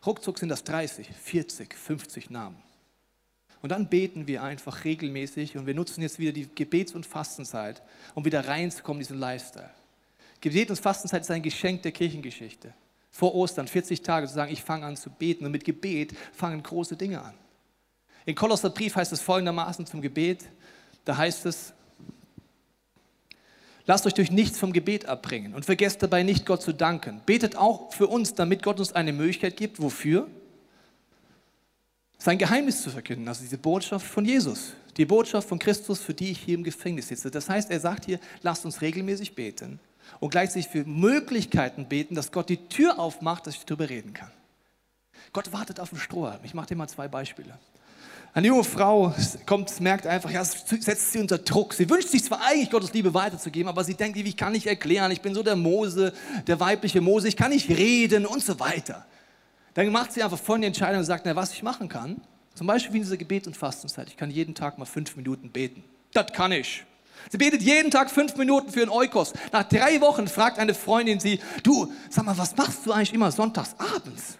Ruckzuck 0.05 0.39
sind 0.39 0.49
das 0.49 0.65
30, 0.65 1.07
40, 1.07 1.73
50 1.73 2.29
Namen. 2.29 2.57
Und 3.61 3.69
dann 3.69 3.89
beten 3.89 4.27
wir 4.27 4.43
einfach 4.43 4.83
regelmäßig 4.85 5.57
und 5.57 5.67
wir 5.67 5.73
nutzen 5.73 6.01
jetzt 6.01 6.19
wieder 6.19 6.31
die 6.31 6.47
Gebets- 6.53 6.93
und 6.93 7.05
Fastenzeit, 7.05 7.81
um 8.15 8.23
wieder 8.23 8.45
reinzukommen 8.47 9.01
in 9.01 9.07
diesen 9.07 9.19
Lifestyle. 9.19 9.69
Gebet 10.41 10.69
und 10.69 10.77
Fastenzeit 10.79 11.21
ist 11.21 11.31
ein 11.31 11.41
Geschenk 11.41 11.81
der 11.83 11.91
Kirchengeschichte. 11.91 12.73
Vor 13.19 13.35
Ostern, 13.35 13.67
40 13.67 14.01
Tage, 14.01 14.27
zu 14.27 14.33
sagen, 14.33 14.49
ich 14.49 14.63
fange 14.63 14.85
an 14.85 14.95
zu 14.95 15.09
beten. 15.09 15.45
Und 15.45 15.51
mit 15.51 15.65
Gebet 15.65 16.15
fangen 16.31 16.63
große 16.63 16.95
Dinge 16.95 17.21
an. 17.21 17.33
In 18.25 18.33
Kolosserbrief 18.33 18.95
heißt 18.95 19.11
es 19.11 19.19
folgendermaßen 19.19 19.85
zum 19.85 20.01
Gebet, 20.01 20.45
da 21.03 21.17
heißt 21.17 21.45
es, 21.45 21.73
Lasst 23.85 24.05
euch 24.05 24.13
durch 24.13 24.29
nichts 24.29 24.59
vom 24.59 24.71
Gebet 24.71 25.07
abbringen 25.07 25.55
und 25.55 25.65
vergesst 25.65 26.03
dabei 26.03 26.21
nicht, 26.21 26.45
Gott 26.45 26.61
zu 26.61 26.73
danken. 26.73 27.21
Betet 27.25 27.55
auch 27.55 27.91
für 27.91 28.05
uns, 28.05 28.35
damit 28.35 28.61
Gott 28.61 28.79
uns 28.79 28.93
eine 28.93 29.11
Möglichkeit 29.11 29.57
gibt. 29.57 29.81
Wofür? 29.81 30.27
sein 32.19 32.37
Geheimnis 32.37 32.83
zu 32.83 32.89
verkünden, 32.89 33.27
also 33.27 33.41
diese 33.41 33.57
Botschaft 33.57 34.05
von 34.05 34.25
Jesus, 34.25 34.73
die 34.97 35.05
Botschaft 35.05 35.47
von 35.47 35.57
Christus, 35.57 36.01
für 36.01 36.13
die 36.13 36.31
ich 36.31 36.39
hier 36.39 36.55
im 36.55 36.63
Gefängnis 36.63 37.07
sitze. 37.07 37.31
Das 37.31 37.49
heißt, 37.49 37.71
er 37.71 37.79
sagt 37.79 38.05
hier, 38.05 38.19
lasst 38.41 38.65
uns 38.65 38.81
regelmäßig 38.81 39.33
beten 39.33 39.79
und 40.19 40.29
gleichzeitig 40.29 40.67
für 40.67 40.83
Möglichkeiten 40.85 41.87
beten, 41.87 42.15
dass 42.15 42.31
Gott 42.31 42.49
die 42.49 42.67
Tür 42.67 42.99
aufmacht, 42.99 43.47
dass 43.47 43.55
ich 43.55 43.65
darüber 43.65 43.89
reden 43.89 44.13
kann. 44.13 44.31
Gott 45.33 45.51
wartet 45.53 45.79
auf 45.79 45.89
den 45.89 45.99
Strohhalm. 45.99 46.39
Ich 46.43 46.53
mache 46.53 46.67
dir 46.67 46.75
mal 46.75 46.87
zwei 46.87 47.07
Beispiele. 47.07 47.57
Eine 48.33 48.47
junge 48.47 48.63
Frau 48.63 49.13
kommt, 49.45 49.79
merkt 49.79 50.05
einfach, 50.05 50.29
ja, 50.29 50.43
setzt 50.43 51.11
sie 51.11 51.19
unter 51.19 51.39
Druck. 51.39 51.73
Sie 51.73 51.89
wünscht 51.89 52.09
sich 52.09 52.23
zwar 52.23 52.41
eigentlich 52.45 52.69
Gottes 52.69 52.93
Liebe 52.93 53.13
weiterzugeben, 53.13 53.67
aber 53.67 53.83
sie 53.83 53.95
denkt, 53.95 54.17
ich 54.17 54.37
kann 54.37 54.51
nicht 54.51 54.67
erklären, 54.67 55.11
ich 55.11 55.21
bin 55.21 55.33
so 55.33 55.41
der 55.41 55.55
Mose, 55.55 56.13
der 56.45 56.59
weibliche 56.59 57.01
Mose, 57.01 57.27
ich 57.27 57.35
kann 57.35 57.51
nicht 57.51 57.69
reden 57.69 58.25
und 58.27 58.43
so 58.43 58.59
weiter. 58.59 59.05
Dann 59.73 59.89
macht 59.91 60.13
sie 60.13 60.21
einfach 60.21 60.37
von 60.37 60.61
die 60.61 60.67
Entscheidung 60.67 60.99
und 60.99 61.05
sagt, 61.05 61.25
na, 61.25 61.35
was 61.35 61.53
ich 61.53 61.63
machen 61.63 61.89
kann, 61.89 62.21
zum 62.53 62.67
Beispiel 62.67 62.93
wie 62.93 62.97
in 62.97 63.03
dieser 63.03 63.17
Gebet- 63.17 63.47
und 63.47 63.57
Fastenzeit, 63.57 64.07
ich 64.09 64.17
kann 64.17 64.29
jeden 64.29 64.53
Tag 64.53 64.77
mal 64.77 64.85
fünf 64.85 65.15
Minuten 65.15 65.49
beten. 65.49 65.83
Das 66.13 66.31
kann 66.31 66.51
ich. 66.51 66.85
Sie 67.29 67.37
betet 67.37 67.61
jeden 67.61 67.91
Tag 67.91 68.09
fünf 68.09 68.35
Minuten 68.35 68.71
für 68.71 68.81
einen 68.81 68.91
Eukos. 68.91 69.33
Nach 69.51 69.63
drei 69.63 69.99
Wochen 70.01 70.27
fragt 70.27 70.57
eine 70.59 70.73
Freundin 70.73 71.19
sie, 71.19 71.39
du, 71.63 71.91
sag 72.09 72.25
mal, 72.25 72.37
was 72.37 72.55
machst 72.55 72.85
du 72.85 72.91
eigentlich 72.91 73.13
immer 73.13 73.31
sonntags 73.31 73.75
abends? 73.77 74.37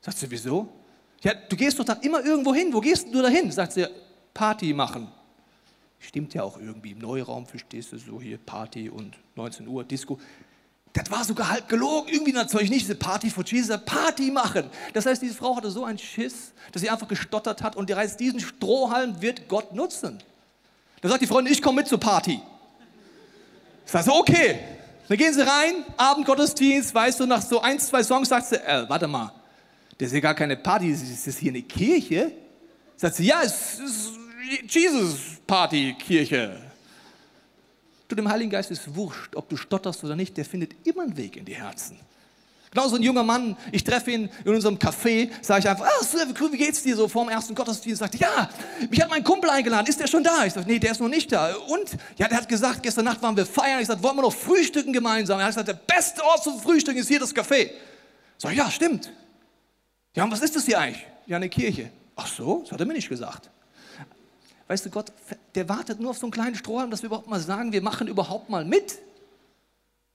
Sagt 0.00 0.18
sie, 0.18 0.30
wieso? 0.30 0.68
Ja, 1.22 1.34
du 1.34 1.56
gehst 1.56 1.78
doch 1.78 1.84
dann 1.84 2.00
immer 2.00 2.24
irgendwo 2.24 2.54
hin. 2.54 2.72
Wo 2.72 2.80
gehst 2.80 3.06
du 3.12 3.22
da 3.22 3.28
hin? 3.28 3.50
Sagt 3.52 3.72
sie, 3.72 3.86
Party 4.32 4.72
machen. 4.72 5.08
Stimmt 5.98 6.32
ja 6.32 6.42
auch 6.42 6.58
irgendwie 6.58 6.92
im 6.92 6.98
Neuraum, 6.98 7.46
verstehst 7.46 7.92
du, 7.92 7.98
so 7.98 8.20
hier 8.20 8.38
Party 8.38 8.88
und 8.88 9.16
19 9.36 9.68
Uhr 9.68 9.84
Disco. 9.84 10.18
Das 10.92 11.10
war 11.10 11.24
sogar 11.24 11.50
halb 11.50 11.68
gelogen. 11.68 12.08
Irgendwie 12.10 12.32
natürlich 12.32 12.70
nicht 12.70 12.82
diese 12.82 12.94
Party 12.94 13.30
for 13.30 13.44
Jesus, 13.44 13.78
Party 13.84 14.30
machen. 14.30 14.70
Das 14.92 15.06
heißt, 15.06 15.22
diese 15.22 15.34
Frau 15.34 15.56
hatte 15.56 15.70
so 15.70 15.84
einen 15.84 15.98
Schiss, 15.98 16.52
dass 16.72 16.82
sie 16.82 16.90
einfach 16.90 17.06
gestottert 17.06 17.62
hat 17.62 17.76
und 17.76 17.94
heißt, 17.94 18.18
diesen 18.18 18.40
Strohhalm 18.40 19.20
wird 19.20 19.46
Gott 19.48 19.74
nutzen. 19.74 20.18
Da 21.00 21.08
sagt 21.08 21.22
die 21.22 21.26
Freundin, 21.26 21.52
ich 21.52 21.62
komme 21.62 21.80
mit 21.80 21.88
zur 21.88 21.98
Party. 21.98 22.40
Ich 23.84 23.90
sage 23.90 24.04
so, 24.04 24.14
okay. 24.14 24.58
Dann 25.08 25.18
gehen 25.18 25.34
sie 25.34 25.40
rein, 25.40 25.84
Abendgottesdienst, 25.96 26.94
weißt 26.94 27.18
du, 27.18 27.26
nach 27.26 27.42
so 27.42 27.60
ein, 27.60 27.80
zwei 27.80 28.02
Songs 28.04 28.28
sagt 28.28 28.46
sie, 28.46 28.56
äh, 28.56 28.88
warte 28.88 29.08
mal, 29.08 29.32
das 29.98 30.08
ist 30.08 30.14
ja 30.14 30.20
gar 30.20 30.34
keine 30.34 30.56
Party, 30.56 30.92
das 30.92 31.26
ist 31.26 31.38
hier 31.38 31.50
eine 31.50 31.62
Kirche. 31.62 32.32
Sagt 32.96 33.16
sie, 33.16 33.26
ja, 33.26 33.42
es 33.42 33.80
ist 33.80 34.12
Jesus-Party-Kirche. 34.68 36.60
Du, 38.06 38.14
dem 38.14 38.28
Heiligen 38.28 38.50
Geist 38.50 38.70
ist 38.70 38.94
wurscht, 38.94 39.34
ob 39.36 39.48
du 39.48 39.56
stotterst 39.56 40.04
oder 40.04 40.14
nicht, 40.16 40.36
der 40.36 40.44
findet 40.44 40.74
immer 40.86 41.02
einen 41.02 41.16
Weg 41.16 41.36
in 41.36 41.44
die 41.44 41.54
Herzen. 41.54 41.98
Genauso 42.72 42.96
ein 42.96 43.02
junger 43.02 43.24
Mann, 43.24 43.56
ich 43.72 43.82
treffe 43.82 44.12
ihn 44.12 44.30
in 44.44 44.54
unserem 44.54 44.76
Café, 44.76 45.28
sage 45.42 45.60
ich 45.60 45.68
einfach, 45.68 45.86
ah, 45.86 46.52
wie 46.52 46.56
geht's 46.56 46.84
dir 46.84 46.94
so 46.94 47.08
vor 47.08 47.24
dem 47.24 47.30
ersten 47.30 47.52
Gottesdienst? 47.52 47.98
Sagt 47.98 48.14
ja, 48.14 48.48
mich 48.88 49.02
hat 49.02 49.10
mein 49.10 49.24
Kumpel 49.24 49.50
eingeladen, 49.50 49.88
ist 49.88 49.98
der 49.98 50.06
schon 50.06 50.22
da? 50.22 50.44
Ich 50.44 50.52
sage, 50.52 50.70
nee, 50.70 50.78
der 50.78 50.92
ist 50.92 51.00
noch 51.00 51.08
nicht 51.08 51.32
da. 51.32 51.52
Und? 51.66 51.96
Ja, 52.16 52.28
der 52.28 52.38
hat 52.38 52.48
gesagt, 52.48 52.84
gestern 52.84 53.06
Nacht 53.06 53.20
waren 53.22 53.36
wir 53.36 53.44
feiern. 53.44 53.80
Ich 53.80 53.88
sage, 53.88 54.00
wollen 54.04 54.16
wir 54.16 54.22
noch 54.22 54.32
frühstücken 54.32 54.92
gemeinsam? 54.92 55.40
Er 55.40 55.46
hat 55.46 55.50
gesagt, 55.50 55.66
der 55.66 55.74
beste 55.74 56.22
Ort 56.22 56.44
zum 56.44 56.60
Frühstücken 56.60 57.00
ist 57.00 57.08
hier 57.08 57.18
das 57.18 57.34
Café. 57.34 57.70
Sag 58.38 58.54
ja, 58.54 58.70
stimmt. 58.70 59.10
Ja, 60.14 60.22
und 60.22 60.30
was 60.30 60.40
ist 60.40 60.54
das 60.54 60.64
hier 60.64 60.78
eigentlich? 60.78 61.04
Ja, 61.26 61.38
eine 61.38 61.48
Kirche. 61.48 61.90
Ach 62.14 62.28
so, 62.28 62.60
das 62.62 62.70
hat 62.70 62.78
er 62.80 62.86
mir 62.86 62.92
nicht 62.92 63.08
gesagt. 63.08 63.50
Weißt 64.68 64.86
du, 64.86 64.90
Gott, 64.90 65.10
der 65.56 65.68
wartet 65.68 65.98
nur 65.98 66.10
auf 66.10 66.18
so 66.18 66.26
einen 66.26 66.32
kleinen 66.32 66.54
Strohhalm, 66.54 66.92
dass 66.92 67.02
wir 67.02 67.08
überhaupt 67.08 67.26
mal 67.26 67.40
sagen, 67.40 67.72
wir 67.72 67.82
machen 67.82 68.06
überhaupt 68.06 68.48
mal 68.48 68.64
mit. 68.64 69.00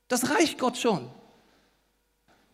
Das 0.07 0.29
reicht 0.29 0.57
Gott 0.57 0.77
schon. 0.77 1.09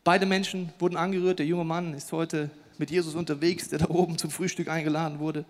Beide 0.03 0.25
Menschen 0.25 0.73
wurden 0.79 0.97
angerührt. 0.97 1.39
Der 1.39 1.45
junge 1.45 1.63
Mann 1.63 1.93
ist 1.93 2.11
heute 2.11 2.49
mit 2.77 2.89
Jesus 2.89 3.13
unterwegs, 3.13 3.69
der 3.69 3.79
da 3.79 3.89
oben 3.89 4.17
zum 4.17 4.31
Frühstück 4.31 4.67
eingeladen 4.67 5.19
wurde. 5.19 5.45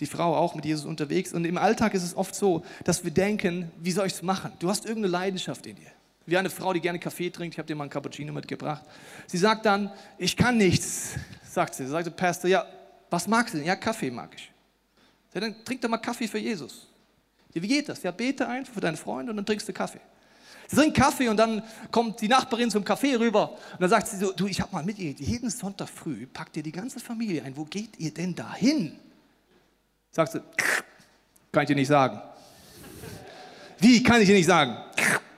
Die 0.00 0.06
Frau 0.06 0.36
auch 0.36 0.54
mit 0.54 0.64
Jesus 0.64 0.84
unterwegs. 0.84 1.32
Und 1.32 1.44
im 1.44 1.58
Alltag 1.58 1.94
ist 1.94 2.02
es 2.02 2.16
oft 2.16 2.34
so, 2.34 2.64
dass 2.84 3.04
wir 3.04 3.10
denken, 3.10 3.70
wie 3.80 3.92
soll 3.92 4.06
ich 4.06 4.14
es 4.14 4.22
machen? 4.22 4.52
Du 4.58 4.68
hast 4.68 4.84
irgendeine 4.84 5.12
Leidenschaft 5.12 5.66
in 5.66 5.76
dir. 5.76 5.90
Wie 6.26 6.36
eine 6.36 6.50
Frau, 6.50 6.72
die 6.72 6.80
gerne 6.80 6.98
Kaffee 6.98 7.30
trinkt. 7.30 7.54
Ich 7.54 7.58
habe 7.58 7.66
dir 7.66 7.74
mal 7.74 7.84
einen 7.84 7.90
Cappuccino 7.90 8.32
mitgebracht. 8.32 8.82
Sie 9.26 9.38
sagt 9.38 9.64
dann, 9.64 9.90
ich 10.18 10.36
kann 10.36 10.56
nichts, 10.58 11.14
sagt 11.48 11.74
sie. 11.74 11.84
Sie 11.84 11.90
sagt, 11.90 12.14
Pastor, 12.16 12.50
ja, 12.50 12.66
was 13.10 13.26
magst 13.26 13.54
du 13.54 13.58
denn? 13.58 13.66
Ja, 13.66 13.76
Kaffee 13.76 14.10
mag 14.10 14.30
ich. 14.34 14.50
Ja, 15.34 15.40
dann 15.40 15.64
trink 15.64 15.80
doch 15.80 15.88
mal 15.88 15.98
Kaffee 15.98 16.28
für 16.28 16.38
Jesus. 16.38 16.86
Ja, 17.54 17.62
wie 17.62 17.68
geht 17.68 17.88
das? 17.88 18.02
Ja, 18.02 18.10
bete 18.10 18.46
einfach 18.46 18.74
für 18.74 18.80
deine 18.80 18.96
Freunde 18.96 19.30
und 19.30 19.36
dann 19.36 19.46
trinkst 19.46 19.68
du 19.68 19.72
Kaffee. 19.72 20.00
Sie 20.70 20.76
trinkt 20.76 20.98
Kaffee 20.98 21.28
und 21.28 21.38
dann 21.38 21.62
kommt 21.90 22.20
die 22.20 22.28
Nachbarin 22.28 22.70
zum 22.70 22.84
Kaffee 22.84 23.14
rüber 23.14 23.52
und 23.72 23.80
dann 23.80 23.88
sagt 23.88 24.06
sie 24.06 24.18
so, 24.18 24.32
du, 24.32 24.46
ich 24.46 24.60
habe 24.60 24.70
mal 24.70 24.84
mit 24.84 24.98
ihr, 24.98 25.12
jeden 25.12 25.48
Sonntag 25.48 25.88
früh 25.88 26.26
packt 26.26 26.58
ihr 26.58 26.62
die 26.62 26.72
ganze 26.72 27.00
Familie 27.00 27.42
ein. 27.42 27.56
Wo 27.56 27.64
geht 27.64 27.98
ihr 27.98 28.12
denn 28.12 28.34
da 28.34 28.54
hin? 28.54 28.94
Sagt 30.10 30.32
sie, 30.32 30.42
kann 31.52 31.62
ich 31.62 31.68
dir 31.68 31.74
nicht 31.74 31.88
sagen. 31.88 32.20
Wie 33.78 34.02
kann 34.02 34.20
ich 34.20 34.28
dir 34.28 34.34
nicht 34.34 34.46
sagen? 34.46 34.76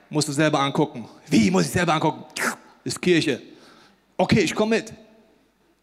Musst 0.09 0.27
du 0.27 0.33
selber 0.33 0.59
angucken. 0.59 1.07
Wie 1.27 1.49
muss 1.49 1.63
ich 1.65 1.71
selber 1.71 1.93
angucken? 1.93 2.25
Ist 2.83 3.01
Kirche. 3.01 3.41
Okay, 4.17 4.41
ich 4.41 4.53
komme 4.53 4.75
mit. 4.75 4.93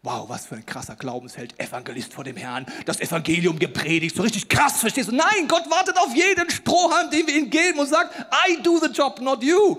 Wow, 0.01 0.29
was 0.29 0.45
für 0.45 0.55
ein 0.55 0.65
krasser 0.65 0.95
Glaubensheld, 0.95 1.59
Evangelist 1.59 2.13
vor 2.13 2.23
dem 2.23 2.37
Herrn, 2.37 2.65
das 2.85 3.01
Evangelium 3.01 3.59
gepredigt, 3.59 4.15
so 4.15 4.21
richtig 4.21 4.47
krass, 4.47 4.79
verstehst 4.79 5.09
du? 5.09 5.15
Nein, 5.15 5.45
Gott 5.49 5.69
wartet 5.69 5.97
auf 5.97 6.15
jeden 6.15 6.49
Strohhalm, 6.49 7.11
den 7.11 7.27
wir 7.27 7.35
ihm 7.35 7.49
geben 7.49 7.79
und 7.79 7.89
sagt, 7.89 8.15
I 8.47 8.61
do 8.63 8.79
the 8.79 8.87
job, 8.87 9.19
not 9.19 9.43
you. 9.43 9.77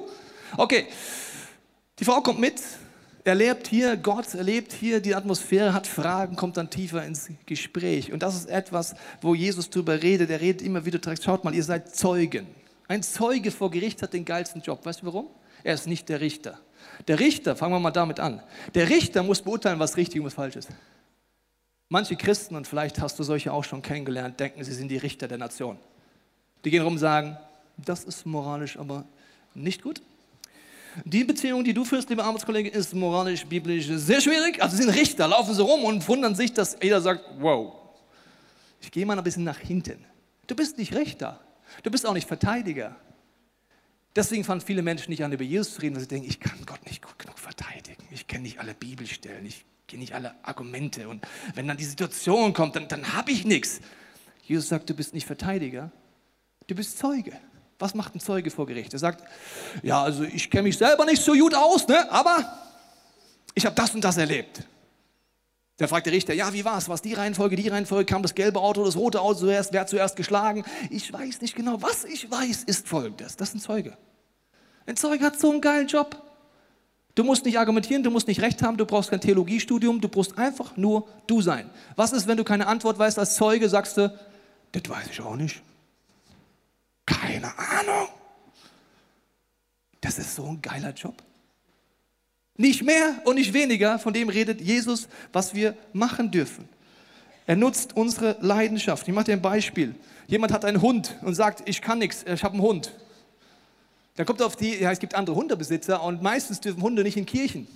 Okay, 0.59 0.89
die 1.99 2.05
Frau 2.05 2.21
kommt 2.21 2.39
mit, 2.39 2.61
erlebt 3.25 3.67
hier 3.69 3.97
Gott, 3.97 4.35
erlebt 4.35 4.75
hier 4.75 5.01
die 5.01 5.15
Atmosphäre, 5.15 5.73
hat 5.73 5.87
Fragen, 5.87 6.37
kommt 6.37 6.59
dann 6.59 6.69
tiefer 6.69 7.03
ins 7.03 7.31
Gespräch. 7.47 8.13
Und 8.13 8.23
das 8.23 8.35
ist 8.35 8.51
etwas, 8.51 8.95
wo 9.23 9.35
Jesus 9.35 9.71
drüber 9.71 10.03
redet. 10.03 10.29
Er 10.29 10.43
redet 10.43 10.61
immer 10.61 10.85
wieder, 10.85 11.01
schaut 11.17 11.45
mal, 11.45 11.55
ihr 11.55 11.65
seid 11.65 11.97
Zeugen. 11.97 12.47
Ein 12.91 13.05
Zeuge 13.05 13.53
vor 13.53 13.71
Gericht 13.71 14.03
hat 14.03 14.15
den 14.15 14.25
geilsten 14.25 14.63
Job. 14.63 14.85
Weißt 14.85 15.03
du 15.03 15.07
warum? 15.07 15.29
Er 15.63 15.75
ist 15.75 15.87
nicht 15.87 16.09
der 16.09 16.21
Richter. 16.21 16.59
Der 17.07 17.21
Richter, 17.21 17.55
fangen 17.55 17.73
wir 17.73 17.79
mal 17.79 17.93
damit 17.93 18.19
an. 18.19 18.43
Der 18.75 18.89
Richter 18.89 19.23
muss 19.23 19.41
beurteilen, 19.41 19.79
was 19.79 19.97
richtig 19.97 20.21
und 20.21 20.27
was 20.27 20.35
falsch 20.35 20.57
ist. 20.57 20.71
Manche 21.89 22.17
Christen, 22.17 22.57
und 22.57 22.67
vielleicht 22.67 23.01
hast 23.01 23.17
du 23.17 23.23
solche 23.23 23.53
auch 23.53 23.63
schon 23.63 23.81
kennengelernt, 23.81 24.41
denken, 24.41 24.65
sie 24.65 24.73
sind 24.73 24.89
die 24.89 24.97
Richter 24.97 25.29
der 25.29 25.39
Nation. 25.39 25.79
Die 26.65 26.71
gehen 26.73 26.83
rum 26.83 26.95
und 26.95 26.99
sagen, 26.99 27.39
das 27.77 28.03
ist 28.03 28.27
moralisch 28.27 28.77
aber 28.77 29.05
nicht 29.55 29.85
gut. 29.85 30.03
Die 31.05 31.23
Beziehung, 31.23 31.63
die 31.63 31.73
du 31.73 31.85
führst, 31.85 32.11
lieber 32.11 32.25
Arbeitskollege, 32.25 32.71
ist 32.71 32.93
moralisch, 32.93 33.47
biblisch 33.47 33.87
sehr 33.87 34.21
schwierig. 34.21 34.61
Also 34.61 34.77
sind 34.77 34.91
Richter, 34.91 35.29
laufen 35.29 35.55
sie 35.55 35.63
rum 35.63 35.85
und 35.85 36.09
wundern 36.09 36.35
sich, 36.35 36.53
dass 36.53 36.77
jeder 36.83 37.01
sagt, 37.01 37.25
wow, 37.39 37.73
ich 38.81 38.91
gehe 38.91 39.07
mal 39.07 39.17
ein 39.17 39.23
bisschen 39.23 39.45
nach 39.45 39.59
hinten. 39.59 40.05
Du 40.49 40.57
bist 40.57 40.77
nicht 40.77 40.93
Richter, 40.93 41.39
du 41.83 41.91
bist 41.91 42.07
auch 42.07 42.15
nicht 42.15 42.29
Verteidiger. 42.29 42.97
Deswegen 44.17 44.43
fangen 44.43 44.61
viele 44.61 44.83
Menschen 44.83 45.11
nicht 45.11 45.23
an, 45.23 45.33
über 45.33 45.45
Jesus 45.45 45.75
zu 45.75 45.83
reden, 45.83 45.95
weil 45.95 46.03
sie 46.03 46.09
denken, 46.09 46.29
ich 46.29 46.41
kann 46.41 46.67
Gott 46.67 46.85
nicht 46.87 47.03
gut 47.03 47.19
genug 47.19 47.39
verteidigen. 47.39 48.03
Ich 48.11 48.27
kenne 48.27 48.43
nicht 48.43 48.59
alle 48.59 48.75
Bibelstellen, 48.75 49.47
ich 49.47 49.65
kenne 49.87 50.01
nicht 50.01 50.15
alle 50.15 50.35
Argumente. 50.43 51.09
Und 51.09 51.25
wenn 51.55 51.69
dann 51.69 51.77
die 51.77 51.85
Situation 51.85 52.53
kommt, 52.53 52.75
dann, 52.77 52.89
dann 52.89 53.13
habe 53.13 53.31
ich 53.31 53.45
nichts. 53.45 53.81
Jesus 54.43 54.69
sagt, 54.69 54.91
du 54.91 54.95
bist 54.95 55.15
nicht 55.15 55.27
Verteidiger, 55.27 55.93
du 56.67 56.75
bist 56.75 56.99
Zeuge. 56.99 57.33
Was 57.79 57.95
macht 57.95 58.15
ein 58.15 58.21
Zeuge 58.21 58.51
vor 58.51 58.67
Gericht? 58.67 58.93
Er 58.93 58.99
sagt, 58.99 59.25
ja, 59.83 60.03
also 60.03 60.25
ich 60.25 60.51
kenne 60.51 60.65
mich 60.65 60.77
selber 60.77 61.05
nicht 61.05 61.23
so 61.23 61.33
gut 61.33 61.55
aus, 61.55 61.87
ne? 61.87 62.11
aber 62.11 62.59
ich 63.55 63.65
habe 63.65 63.75
das 63.75 63.95
und 63.95 64.03
das 64.03 64.17
erlebt. 64.17 64.65
Da 65.81 65.87
fragt 65.87 66.05
der 66.05 66.13
Richter, 66.13 66.35
ja, 66.35 66.53
wie 66.53 66.67
war 66.67 66.77
es? 66.77 67.01
Die 67.01 67.15
Reihenfolge, 67.15 67.57
die 67.57 67.67
Reihenfolge? 67.69 68.05
Kam 68.05 68.21
das 68.21 68.35
gelbe 68.35 68.61
Auto, 68.61 68.85
das 68.85 68.97
rote 68.97 69.19
Auto 69.23 69.39
zuerst? 69.39 69.73
Wer 69.73 69.81
hat 69.81 69.89
zuerst 69.89 70.15
geschlagen? 70.15 70.63
Ich 70.91 71.11
weiß 71.11 71.41
nicht 71.41 71.57
genau. 71.57 71.81
Was 71.81 72.05
ich 72.05 72.31
weiß, 72.31 72.65
ist 72.65 72.87
folgendes. 72.87 73.37
Das 73.37 73.49
ist 73.49 73.55
ein 73.55 73.61
Zeuge. 73.61 73.97
Ein 74.85 74.97
Zeuge 74.97 75.25
hat 75.25 75.41
so 75.41 75.51
einen 75.51 75.63
geilen 75.63 75.87
Job. 75.87 76.23
Du 77.15 77.25
musst 77.25 77.47
nicht 77.47 77.59
argumentieren, 77.59 78.03
du 78.03 78.11
musst 78.11 78.29
nicht 78.29 78.43
recht 78.43 78.61
haben, 78.61 78.77
du 78.77 78.85
brauchst 78.85 79.09
kein 79.09 79.23
Theologiestudium, 79.23 80.03
du 80.03 80.11
musst 80.15 80.37
einfach 80.37 80.77
nur 80.77 81.09
du 81.27 81.41
sein. 81.41 81.71
Was 81.97 82.13
ist, 82.13 82.27
wenn 82.27 82.37
du 82.37 82.45
keine 82.45 82.67
Antwort 82.67 82.99
weißt 82.99 83.19
als 83.19 83.37
Zeuge, 83.37 83.67
sagst 83.71 83.97
du, 83.97 84.13
das 84.73 84.83
weiß 84.87 85.07
ich 85.11 85.21
auch 85.23 85.37
nicht. 85.37 85.63
Keine 87.07 87.59
Ahnung. 87.59 88.09
Das 90.03 90.19
ist 90.19 90.35
so 90.35 90.45
ein 90.45 90.61
geiler 90.61 90.93
Job. 90.93 91.23
Nicht 92.61 92.83
mehr 92.83 93.15
und 93.25 93.37
nicht 93.37 93.55
weniger, 93.55 93.99
von 93.99 94.13
dem 94.13 94.29
redet 94.29 94.61
Jesus, 94.61 95.09
was 95.33 95.55
wir 95.55 95.75
machen 95.95 96.31
dürfen. 96.31 96.69
Er 97.47 97.57
nutzt 97.57 97.97
unsere 97.97 98.37
Leidenschaft. 98.43 99.09
Ich 99.09 99.15
mache 99.15 99.25
dir 99.25 99.33
ein 99.33 99.41
Beispiel. 99.41 99.95
Jemand 100.27 100.53
hat 100.53 100.67
einen 100.67 100.83
Hund 100.83 101.17
und 101.23 101.35
sagt, 101.35 101.67
ich 101.67 101.81
kann 101.81 102.01
nichts, 102.01 102.23
ich 102.23 102.45
habe 102.45 102.53
einen 102.53 102.63
Hund. 102.63 102.93
Dann 104.17 104.27
kommt 104.27 104.41
er 104.41 104.47
auf 104.47 104.57
die, 104.57 104.75
ja, 104.79 104.93
es 104.93 104.99
gibt 104.99 105.15
andere 105.15 105.37
Hundebesitzer 105.37 106.03
und 106.03 106.21
meistens 106.21 106.61
dürfen 106.61 106.83
Hunde 106.83 107.03
nicht 107.03 107.17
in 107.17 107.25
Kirchen. 107.25 107.67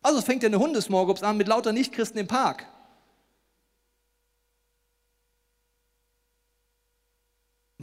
Also 0.00 0.22
fängt 0.22 0.44
er 0.44 0.46
eine 0.46 0.60
Hundesmorgops 0.60 1.24
an 1.24 1.36
mit 1.36 1.48
lauter 1.48 1.72
Nichtchristen 1.72 2.20
im 2.20 2.28
Park. 2.28 2.66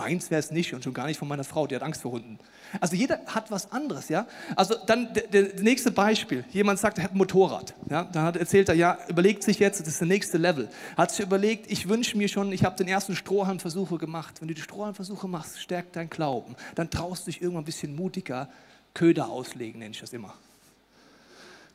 Meins 0.01 0.31
wäre 0.31 0.39
es 0.39 0.49
nicht 0.49 0.73
und 0.73 0.83
schon 0.83 0.95
gar 0.95 1.05
nicht 1.05 1.19
von 1.19 1.27
meiner 1.27 1.43
Frau, 1.43 1.67
die 1.67 1.75
hat 1.75 1.83
Angst 1.83 2.01
vor 2.01 2.13
Hunden. 2.13 2.39
Also 2.79 2.95
jeder 2.95 3.19
hat 3.27 3.51
was 3.51 3.71
anderes, 3.71 4.09
ja. 4.09 4.25
Also 4.55 4.73
dann 4.87 5.09
das 5.13 5.61
nächste 5.61 5.91
Beispiel. 5.91 6.43
Jemand 6.49 6.79
sagt, 6.79 6.97
er 6.97 7.03
hat 7.03 7.11
ein 7.11 7.19
Motorrad. 7.19 7.75
Ja? 7.87 8.05
Dann 8.05 8.23
hat, 8.23 8.35
erzählt 8.35 8.69
er, 8.69 8.73
ja, 8.73 8.97
überlegt 9.09 9.43
sich 9.43 9.59
jetzt, 9.59 9.79
das 9.79 9.87
ist 9.87 10.01
der 10.01 10.07
nächste 10.07 10.39
Level. 10.39 10.69
Hat 10.97 11.11
sich 11.11 11.23
überlegt, 11.23 11.71
ich 11.71 11.87
wünsche 11.87 12.17
mir 12.17 12.29
schon, 12.29 12.51
ich 12.51 12.63
habe 12.63 12.75
den 12.75 12.87
ersten 12.87 13.15
Strohhalmversuche 13.15 13.99
gemacht. 13.99 14.41
Wenn 14.41 14.47
du 14.47 14.55
die 14.55 14.61
Strohhalmversuche 14.61 15.27
machst, 15.27 15.61
stärkt 15.61 15.95
dein 15.95 16.09
Glauben. 16.09 16.55
Dann 16.73 16.89
traust 16.89 17.27
du 17.27 17.31
dich 17.31 17.39
irgendwann 17.39 17.61
ein 17.61 17.65
bisschen 17.65 17.95
mutiger, 17.95 18.49
Köder 18.95 19.29
auslegen, 19.29 19.77
nenne 19.81 19.91
ich 19.91 19.99
das 20.01 20.13
immer. 20.13 20.33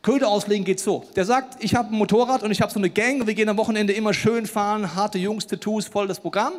Köder 0.07 0.29
auslegen 0.29 0.65
geht 0.65 0.79
so. 0.79 1.05
Der 1.17 1.25
sagt, 1.25 1.65
ich 1.65 1.75
habe 1.75 1.93
ein 1.93 1.99
Motorrad 1.99 2.45
und 2.45 2.53
ich 2.53 2.63
habe 2.63 2.73
so 2.73 2.79
eine 2.79 2.91
Gang 2.91 3.27
wir 3.27 3.35
gehen 3.35 3.49
am 3.49 3.57
Wochenende 3.57 3.93
immer 3.93 4.15
schön 4.15 4.47
fahren, 4.47 4.95
harte 4.95 5.19
Jungs, 5.19 5.49
Tattoos, 5.49 5.89
voll 5.89 6.07
das 6.07 6.21
Programm. 6.21 6.53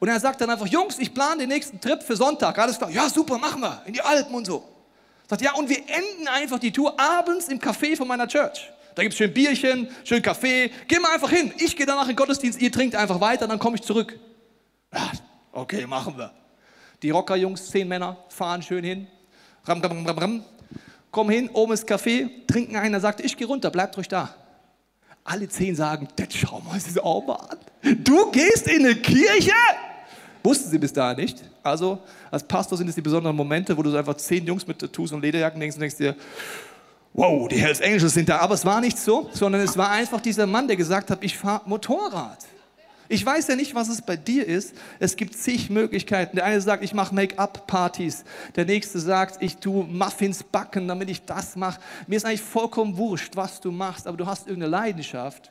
Und 0.00 0.08
er 0.08 0.18
sagt 0.18 0.40
dann 0.40 0.50
einfach, 0.50 0.66
Jungs, 0.66 0.98
ich 0.98 1.14
plane 1.14 1.42
den 1.42 1.48
nächsten 1.48 1.80
Trip 1.80 2.02
für 2.02 2.16
Sonntag. 2.16 2.58
Alles 2.58 2.76
klar, 2.76 2.90
ja 2.90 3.08
super, 3.08 3.38
machen 3.38 3.60
wir, 3.60 3.82
in 3.86 3.92
die 3.92 4.00
Alpen 4.00 4.34
und 4.34 4.48
so. 4.48 4.64
Sagt, 5.28 5.42
ja 5.42 5.54
und 5.54 5.68
wir 5.68 5.78
enden 5.78 6.26
einfach 6.26 6.58
die 6.58 6.72
Tour 6.72 6.98
abends 6.98 7.46
im 7.46 7.60
Café 7.60 7.96
von 7.96 8.08
meiner 8.08 8.26
Church. 8.26 8.68
Da 8.96 9.02
gibt 9.02 9.12
es 9.12 9.18
schön 9.18 9.32
Bierchen, 9.32 9.88
schön 10.02 10.20
Kaffee. 10.20 10.72
Geh 10.88 10.98
mal 10.98 11.14
einfach 11.14 11.30
hin. 11.30 11.52
Ich 11.58 11.76
gehe 11.76 11.86
danach 11.86 12.02
in 12.02 12.08
den 12.08 12.16
Gottesdienst, 12.16 12.60
ihr 12.60 12.72
trinkt 12.72 12.96
einfach 12.96 13.20
weiter, 13.20 13.46
dann 13.46 13.60
komme 13.60 13.76
ich 13.76 13.82
zurück. 13.82 14.18
Ja, 14.92 15.12
okay, 15.52 15.86
machen 15.86 16.18
wir. 16.18 16.32
Die 17.00 17.10
Rockerjungs, 17.10 17.70
zehn 17.70 17.86
Männer, 17.86 18.16
fahren 18.28 18.60
schön 18.60 18.82
hin. 18.82 19.06
Ram, 19.66 19.80
ram, 19.80 20.04
ram, 20.04 20.18
ram 20.18 20.44
kommen 21.10 21.30
hin, 21.30 21.50
oben 21.52 21.72
ist 21.72 21.86
Kaffee, 21.86 22.28
trinken 22.46 22.76
einer, 22.76 23.00
sagt, 23.00 23.20
ich 23.20 23.36
gehe 23.36 23.46
runter, 23.46 23.70
bleibt 23.70 23.96
ruhig 23.96 24.08
da. 24.08 24.34
Alle 25.24 25.48
zehn 25.48 25.76
sagen, 25.76 26.08
das 26.16 26.28
schau 26.34 26.60
mal 26.60 26.78
diese 26.78 27.04
Oma 27.04 27.34
an. 27.34 27.58
Du 28.02 28.30
gehst 28.30 28.66
in 28.66 28.84
eine 28.84 28.94
Kirche? 28.96 29.52
Wussten 30.42 30.70
sie 30.70 30.78
bis 30.78 30.92
dahin 30.92 31.22
nicht. 31.22 31.42
Also 31.62 31.98
als 32.30 32.42
Pastor 32.42 32.78
sind 32.78 32.88
es 32.88 32.94
die 32.94 33.02
besonderen 33.02 33.36
Momente, 33.36 33.76
wo 33.76 33.82
du 33.82 33.90
so 33.90 33.96
einfach 33.98 34.16
zehn 34.16 34.46
Jungs 34.46 34.66
mit 34.66 34.78
Tattoos 34.78 35.12
und 35.12 35.20
Lederjacken 35.20 35.60
denkst 35.60 35.76
und 35.76 35.80
denkst 35.80 35.96
dir, 35.96 36.16
wow, 37.12 37.48
die 37.48 37.56
Hells 37.56 37.82
Angels 37.82 38.14
sind 38.14 38.28
da. 38.28 38.38
Aber 38.38 38.54
es 38.54 38.64
war 38.64 38.80
nicht 38.80 38.98
so, 38.98 39.28
sondern 39.32 39.60
es 39.60 39.76
war 39.76 39.90
einfach 39.90 40.20
dieser 40.20 40.46
Mann, 40.46 40.66
der 40.66 40.76
gesagt 40.76 41.10
hat, 41.10 41.22
ich 41.22 41.36
fahre 41.36 41.62
Motorrad. 41.66 42.38
Ich 43.08 43.24
weiß 43.24 43.48
ja 43.48 43.56
nicht, 43.56 43.74
was 43.74 43.88
es 43.88 44.02
bei 44.02 44.16
dir 44.16 44.46
ist. 44.46 44.74
Es 44.98 45.16
gibt 45.16 45.34
zig 45.34 45.70
Möglichkeiten. 45.70 46.36
Der 46.36 46.44
eine 46.44 46.60
sagt, 46.60 46.84
ich 46.84 46.92
mache 46.92 47.14
Make-up-Partys. 47.14 48.24
Der 48.54 48.66
nächste 48.66 49.00
sagt, 49.00 49.42
ich 49.42 49.56
tue 49.56 49.84
Muffins 49.84 50.42
backen, 50.42 50.86
damit 50.86 51.08
ich 51.08 51.24
das 51.24 51.56
mache. 51.56 51.80
Mir 52.06 52.16
ist 52.16 52.26
eigentlich 52.26 52.42
vollkommen 52.42 52.98
wurscht, 52.98 53.34
was 53.34 53.60
du 53.60 53.70
machst, 53.72 54.06
aber 54.06 54.18
du 54.18 54.26
hast 54.26 54.46
irgendeine 54.46 54.70
Leidenschaft. 54.70 55.50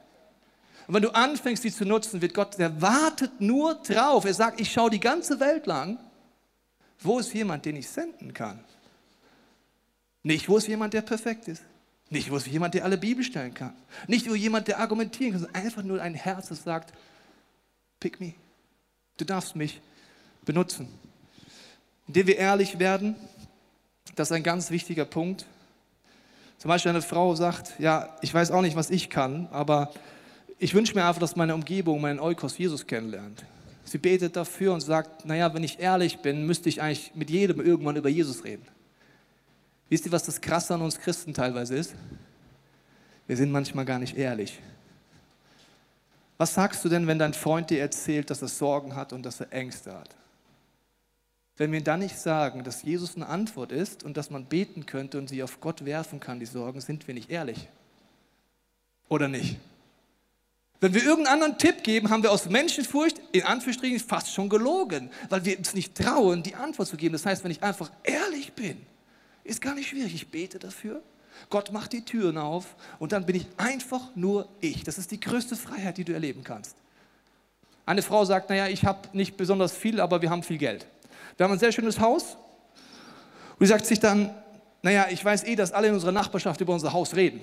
Und 0.88 0.94
wenn 0.94 1.02
du 1.02 1.10
anfängst, 1.10 1.64
die 1.64 1.72
zu 1.72 1.84
nutzen, 1.84 2.22
wird 2.22 2.34
Gott, 2.36 2.60
der 2.60 2.80
wartet 2.82 3.42
nur 3.42 3.76
drauf. 3.76 4.26
Er 4.26 4.34
sagt, 4.36 4.62
ich 4.62 4.72
schaue 4.72 4.92
die 4.92 5.00
ganze 5.00 5.40
Welt 5.40 5.66
lang. 5.66 5.98
Wo 7.00 7.20
ist 7.20 7.34
jemand, 7.34 7.66
den 7.66 7.76
ich 7.76 7.90
senden 7.90 8.34
kann? 8.34 8.64
Nicht, 10.24 10.48
wo 10.48 10.58
ist 10.58 10.68
jemand, 10.68 10.94
der 10.94 11.02
perfekt 11.02 11.48
ist. 11.48 11.64
Nicht, 12.10 12.32
wo 12.32 12.38
ist 12.38 12.48
jemand, 12.48 12.74
der 12.74 12.86
alle 12.86 12.98
Bibelstellen 12.98 13.54
kann. 13.54 13.74
Nicht, 14.08 14.30
wo 14.30 14.36
jemand, 14.36 14.68
der 14.68 14.80
argumentieren 14.80 15.34
kann, 15.34 15.42
sondern 15.42 15.64
einfach 15.64 15.84
nur 15.84 16.02
ein 16.02 16.14
Herz, 16.14 16.50
das 16.50 16.64
sagt, 16.64 16.94
Pick 18.00 18.20
me. 18.20 18.34
Du 19.18 19.26
darfst 19.26 19.56
mich 19.56 19.82
benutzen. 20.46 20.88
Indem 22.08 22.28
wir 22.28 22.38
ehrlich 22.38 22.80
werden, 22.80 23.16
das 24.16 24.30
ist 24.30 24.36
ein 24.36 24.44
ganz 24.44 24.72
wichtiger 24.72 25.06
Punkt. 25.06 25.46
Zum 26.58 26.70
Beispiel 26.70 26.90
eine 26.90 27.02
Frau 27.02 27.36
sagt, 27.36 27.74
ja, 27.80 28.16
ich 28.22 28.34
weiß 28.34 28.52
auch 28.52 28.62
nicht, 28.62 28.76
was 28.76 28.90
ich 28.90 29.10
kann, 29.10 29.48
aber 29.52 29.92
ich 30.60 30.74
wünsche 30.74 30.96
mir 30.96 31.06
einfach, 31.06 31.20
dass 31.20 31.36
meine 31.36 31.54
Umgebung, 31.54 32.02
meinen 32.02 32.20
Eukos 32.20 32.58
Jesus 32.58 32.88
kennenlernt. 32.88 33.46
Sie 33.84 34.00
betet 34.00 34.36
dafür 34.36 34.74
und 34.74 34.82
sagt, 34.82 35.26
naja, 35.26 35.54
wenn 35.54 35.64
ich 35.64 35.80
ehrlich 35.80 36.20
bin, 36.20 36.46
müsste 36.46 36.68
ich 36.68 36.82
eigentlich 36.82 37.12
mit 37.16 37.30
jedem 37.30 37.62
irgendwann 37.62 37.96
über 37.96 38.10
Jesus 38.10 38.44
reden. 38.44 38.66
Wisst 39.90 40.06
ihr, 40.06 40.12
was 40.12 40.24
das 40.24 40.42
Krasse 40.42 40.74
an 40.74 40.82
uns 40.82 41.00
Christen 41.00 41.34
teilweise 41.34 41.76
ist? 41.76 41.96
Wir 43.28 43.38
sind 43.38 43.52
manchmal 43.52 43.86
gar 43.86 44.00
nicht 44.00 44.18
ehrlich. 44.18 44.60
Was 46.38 46.54
sagst 46.54 46.86
du 46.86 46.90
denn, 46.90 47.08
wenn 47.08 47.20
dein 47.20 47.34
Freund 47.34 47.70
dir 47.70 47.82
erzählt, 47.82 48.30
dass 48.30 48.42
er 48.42 48.48
Sorgen 48.48 48.96
hat 48.96 49.12
und 49.12 49.24
dass 49.24 49.40
er 49.40 49.52
Ängste 49.52 49.94
hat? 49.94 50.16
Wenn 51.58 51.72
wir 51.72 51.84
dann 51.84 52.00
nicht 52.00 52.18
sagen, 52.18 52.64
dass 52.64 52.84
Jesus 52.84 53.16
eine 53.16 53.28
Antwort 53.28 53.72
ist 53.72 54.04
und 54.04 54.16
dass 54.16 54.30
man 54.30 54.46
beten 54.46 54.86
könnte 54.86 55.18
und 55.18 55.28
sie 55.28 55.42
auf 55.42 55.60
Gott 55.60 55.86
werfen 55.86 56.20
kann, 56.20 56.40
die 56.40 56.46
Sorgen, 56.46 56.80
sind 56.82 57.08
wir 57.08 57.16
nicht 57.16 57.32
ehrlich. 57.32 57.68
Oder 59.10 59.28
nicht? 59.28 59.58
Wenn 60.80 60.94
wir 60.94 61.04
irgendeinen 61.04 61.42
anderen 61.42 61.58
Tipp 61.58 61.84
geben, 61.84 62.12
haben 62.12 62.22
wir 62.22 62.32
aus 62.32 62.48
Menschenfurcht, 62.48 63.20
in 63.32 63.44
Anführungsstrichen, 63.44 64.00
fast 64.00 64.32
schon 64.32 64.48
gelogen, 64.48 65.10
weil 65.30 65.44
wir 65.44 65.58
uns 65.58 65.74
nicht 65.74 65.96
trauen, 65.96 66.44
die 66.44 66.54
Antwort 66.54 66.88
zu 66.88 66.98
geben. 66.98 67.14
Das 67.14 67.26
heißt, 67.26 67.44
wenn 67.44 67.50
ich 67.50 67.64
einfach 67.64 67.90
ehrlich 68.04 68.54
bin, 68.54 68.78
ist 69.44 69.60
gar 69.60 69.74
nicht 69.74 69.90
schwierig. 69.90 70.14
Ich 70.14 70.28
bete 70.28 70.60
dafür, 70.60 71.02
Gott 71.50 71.72
macht 71.72 71.94
die 71.94 72.04
Türen 72.04 72.38
auf 72.38 72.76
und 73.00 73.12
dann 73.12 73.26
bin 73.26 73.36
ich 73.36 73.48
einfach 73.58 74.02
nur 74.16 74.48
ich. 74.60 74.84
Das 74.84 74.98
ist 74.98 75.12
die 75.12 75.20
größte 75.20 75.56
Freiheit, 75.56 75.98
die 75.98 76.04
du 76.04 76.14
erleben 76.14 76.44
kannst. 76.44 76.76
Eine 77.86 78.02
Frau 78.02 78.26
sagt, 78.26 78.50
naja, 78.50 78.68
ich 78.68 78.84
habe 78.84 79.08
nicht 79.14 79.38
besonders 79.38 79.72
viel, 79.72 80.02
aber 80.02 80.22
wir 80.22 80.30
haben 80.30 80.44
viel 80.44 80.58
Geld. 80.58 80.86
Wir 81.38 81.46
haben 81.46 81.54
ein 81.54 81.60
sehr 81.60 81.72
schönes 81.72 82.00
Haus. 82.00 82.36
Und 83.58 83.66
sie 83.66 83.68
sagt 83.68 83.86
sich 83.86 84.00
dann, 84.00 84.34
naja, 84.82 85.08
ich 85.10 85.24
weiß 85.24 85.46
eh, 85.46 85.56
dass 85.56 85.72
alle 85.72 85.88
in 85.88 85.94
unserer 85.94 86.12
Nachbarschaft 86.12 86.60
über 86.62 86.74
unser 86.74 86.94
Haus 86.94 87.16
reden. 87.16 87.42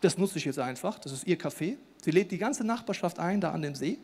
Das 0.00 0.18
nutze 0.18 0.38
ich 0.38 0.44
jetzt 0.44 0.58
einfach, 0.58 0.98
das 0.98 1.12
ist 1.12 1.26
ihr 1.26 1.38
Café. 1.38 1.76
Sie 2.02 2.10
lädt 2.10 2.32
die 2.32 2.38
ganze 2.38 2.64
Nachbarschaft 2.64 3.20
ein, 3.20 3.40
da 3.40 3.52
an 3.52 3.62
dem 3.62 3.76
See, 3.76 3.98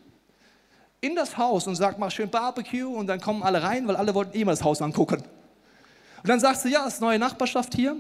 in 1.01 1.15
das 1.15 1.37
Haus 1.37 1.67
und 1.67 1.77
sagt, 1.77 1.99
mach 1.99 2.11
schön 2.11 2.31
Barbecue 2.31 2.87
und 2.87 3.07
dann 3.07 3.21
kommen 3.21 3.43
alle 3.43 3.63
rein, 3.63 3.87
weil 3.87 3.97
alle 3.97 4.15
wollten 4.15 4.37
eh 4.37 4.45
mal 4.45 4.53
das 4.53 4.65
Haus 4.65 4.81
angucken. 4.83 5.23
Und 6.23 6.29
dann 6.29 6.41
sagst 6.41 6.65
du, 6.65 6.69
ja, 6.69 6.87
es 6.87 6.95
ist 6.95 7.01
neue 7.01 7.19
Nachbarschaft 7.19 7.75
hier. 7.75 7.97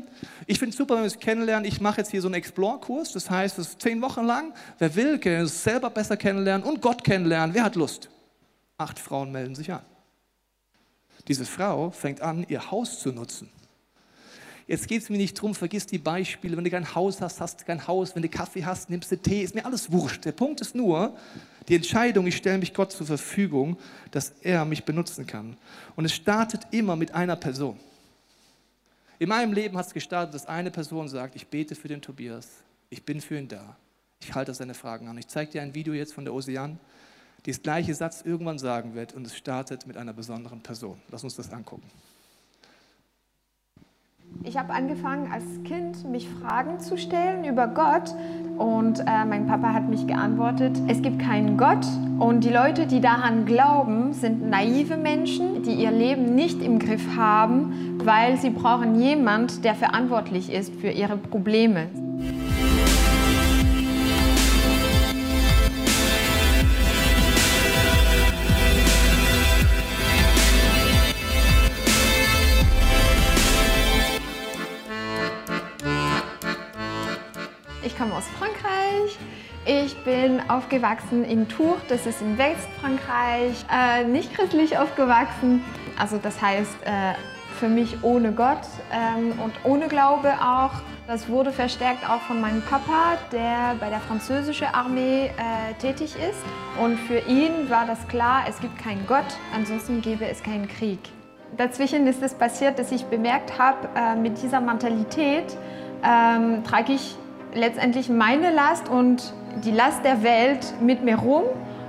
Ich 0.46 0.58
finde 0.58 0.70
es 0.70 0.76
super, 0.76 0.94
wenn 0.94 1.02
wir 1.02 1.10
uns 1.12 1.18
kennenlernen. 1.18 1.64
Ich 1.64 1.80
mache 1.80 1.98
jetzt 1.98 2.10
hier 2.10 2.20
so 2.20 2.28
einen 2.28 2.34
Explore-Kurs. 2.34 3.12
Das 3.12 3.30
heißt, 3.30 3.58
es 3.58 3.68
ist 3.68 3.82
zehn 3.82 4.00
Wochen 4.02 4.24
lang. 4.24 4.52
Wer 4.78 4.94
will, 4.94 5.18
kann 5.18 5.32
es 5.32 5.62
selber 5.62 5.90
besser 5.90 6.16
kennenlernen 6.16 6.66
und 6.66 6.82
Gott 6.82 7.04
kennenlernen. 7.04 7.54
Wer 7.54 7.64
hat 7.64 7.76
Lust? 7.76 8.08
Acht 8.76 8.98
Frauen 8.98 9.30
melden 9.32 9.54
sich 9.54 9.72
an. 9.72 9.82
Diese 11.28 11.44
Frau 11.44 11.90
fängt 11.90 12.20
an, 12.20 12.44
ihr 12.48 12.70
Haus 12.70 13.00
zu 13.00 13.12
nutzen. 13.12 13.50
Jetzt 14.66 14.86
geht 14.86 15.02
es 15.02 15.08
mir 15.08 15.16
nicht 15.16 15.36
darum, 15.38 15.54
vergiss 15.54 15.86
die 15.86 15.98
Beispiele. 15.98 16.54
Wenn 16.56 16.64
du 16.64 16.70
kein 16.70 16.94
Haus 16.94 17.22
hast, 17.22 17.40
hast 17.40 17.60
du 17.60 17.64
kein 17.64 17.86
Haus. 17.86 18.14
Wenn 18.14 18.22
du 18.22 18.28
Kaffee 18.28 18.64
hast, 18.64 18.90
nimmst 18.90 19.10
du 19.10 19.16
Tee. 19.16 19.42
Ist 19.42 19.54
mir 19.54 19.64
alles 19.64 19.90
wurscht. 19.90 20.26
Der 20.26 20.32
Punkt 20.32 20.60
ist 20.60 20.74
nur, 20.74 21.16
die 21.68 21.76
Entscheidung, 21.76 22.26
ich 22.26 22.36
stelle 22.36 22.58
mich 22.58 22.74
Gott 22.74 22.92
zur 22.92 23.06
Verfügung, 23.06 23.78
dass 24.10 24.32
er 24.42 24.66
mich 24.66 24.84
benutzen 24.84 25.26
kann. 25.26 25.56
Und 25.96 26.04
es 26.04 26.14
startet 26.14 26.62
immer 26.70 26.96
mit 26.96 27.14
einer 27.14 27.36
Person. 27.36 27.78
In 29.20 29.28
meinem 29.28 29.52
Leben 29.52 29.76
hat 29.76 29.86
es 29.86 29.94
gestartet, 29.94 30.34
dass 30.34 30.46
eine 30.46 30.70
Person 30.70 31.08
sagt, 31.08 31.34
ich 31.34 31.48
bete 31.48 31.74
für 31.74 31.88
den 31.88 32.00
Tobias. 32.00 32.48
Ich 32.88 33.04
bin 33.04 33.20
für 33.20 33.36
ihn 33.36 33.48
da. 33.48 33.76
Ich 34.20 34.34
halte 34.34 34.54
seine 34.54 34.74
Fragen 34.74 35.08
an. 35.08 35.18
Ich 35.18 35.26
zeige 35.26 35.50
dir 35.50 35.62
ein 35.62 35.74
Video 35.74 35.92
jetzt 35.92 36.14
von 36.14 36.24
der 36.24 36.32
Ocean, 36.34 36.78
die 37.44 37.50
das 37.50 37.60
gleiche 37.60 37.94
Satz 37.94 38.22
irgendwann 38.22 38.58
sagen 38.58 38.94
wird 38.94 39.14
und 39.14 39.26
es 39.26 39.36
startet 39.36 39.86
mit 39.86 39.96
einer 39.96 40.12
besonderen 40.12 40.60
Person. 40.60 41.00
Lass 41.10 41.24
uns 41.24 41.34
das 41.34 41.52
angucken. 41.52 41.90
Ich 44.44 44.56
habe 44.56 44.72
angefangen 44.72 45.32
als 45.32 45.44
Kind, 45.64 46.04
mich 46.04 46.28
Fragen 46.28 46.78
zu 46.78 46.96
stellen 46.96 47.44
über 47.44 47.66
Gott 47.66 48.14
und 48.58 49.00
äh, 49.00 49.24
mein 49.24 49.46
Papa 49.46 49.72
hat 49.72 49.88
mich 49.88 50.06
geantwortet, 50.06 50.76
es 50.88 51.00
gibt 51.00 51.20
keinen 51.20 51.56
Gott 51.56 51.86
und 52.18 52.42
die 52.42 52.50
Leute, 52.50 52.86
die 52.86 53.00
daran 53.00 53.46
glauben, 53.46 54.12
sind 54.12 54.50
naive 54.50 54.96
Menschen, 54.96 55.62
die 55.62 55.74
ihr 55.74 55.92
Leben 55.92 56.34
nicht 56.34 56.60
im 56.62 56.78
Griff 56.78 57.16
haben, 57.16 58.00
weil 58.04 58.36
sie 58.36 58.50
brauchen 58.50 59.00
jemand, 59.00 59.64
der 59.64 59.74
verantwortlich 59.74 60.52
ist 60.52 60.74
für 60.74 60.90
ihre 60.90 61.16
Probleme. 61.16 61.86
Komme 77.98 78.14
aus 78.14 78.28
Frankreich. 78.38 79.18
Ich 79.66 79.96
bin 80.04 80.40
aufgewachsen 80.48 81.24
in 81.24 81.48
Tours, 81.48 81.80
das 81.88 82.06
ist 82.06 82.22
in 82.22 82.38
Westfrankreich, 82.38 83.64
äh, 83.70 84.04
nicht 84.04 84.32
christlich 84.34 84.78
aufgewachsen. 84.78 85.64
Also 85.98 86.16
das 86.16 86.40
heißt 86.40 86.76
äh, 86.84 87.14
für 87.58 87.68
mich 87.68 88.02
ohne 88.02 88.32
Gott 88.32 88.60
ähm, 88.92 89.38
und 89.40 89.52
ohne 89.64 89.88
Glaube 89.88 90.32
auch. 90.40 90.70
Das 91.08 91.28
wurde 91.28 91.52
verstärkt 91.52 92.08
auch 92.08 92.20
von 92.20 92.40
meinem 92.40 92.62
Papa, 92.62 93.18
der 93.32 93.74
bei 93.80 93.90
der 93.90 94.00
französischen 94.00 94.68
Armee 94.72 95.26
äh, 95.26 95.74
tätig 95.80 96.14
ist. 96.16 96.38
Und 96.80 96.98
für 97.00 97.18
ihn 97.18 97.68
war 97.68 97.84
das 97.84 98.06
klar, 98.08 98.44
es 98.48 98.60
gibt 98.60 98.78
keinen 98.78 99.06
Gott, 99.06 99.26
ansonsten 99.54 100.00
gäbe 100.02 100.26
es 100.26 100.42
keinen 100.42 100.68
Krieg. 100.68 101.00
Dazwischen 101.56 102.06
ist 102.06 102.22
es 102.22 102.34
passiert, 102.34 102.78
dass 102.78 102.92
ich 102.92 103.04
bemerkt 103.06 103.58
habe, 103.58 103.88
äh, 103.96 104.14
mit 104.14 104.40
dieser 104.40 104.60
Mentalität 104.60 105.56
ähm, 106.04 106.62
trage 106.62 106.92
ich 106.92 107.16
letztendlich 107.54 108.08
meine 108.08 108.50
Last 108.52 108.88
und 108.88 109.32
die 109.64 109.70
Last 109.70 110.04
der 110.04 110.22
Welt 110.22 110.74
mit 110.80 111.02
mir 111.02 111.16
rum 111.16 111.44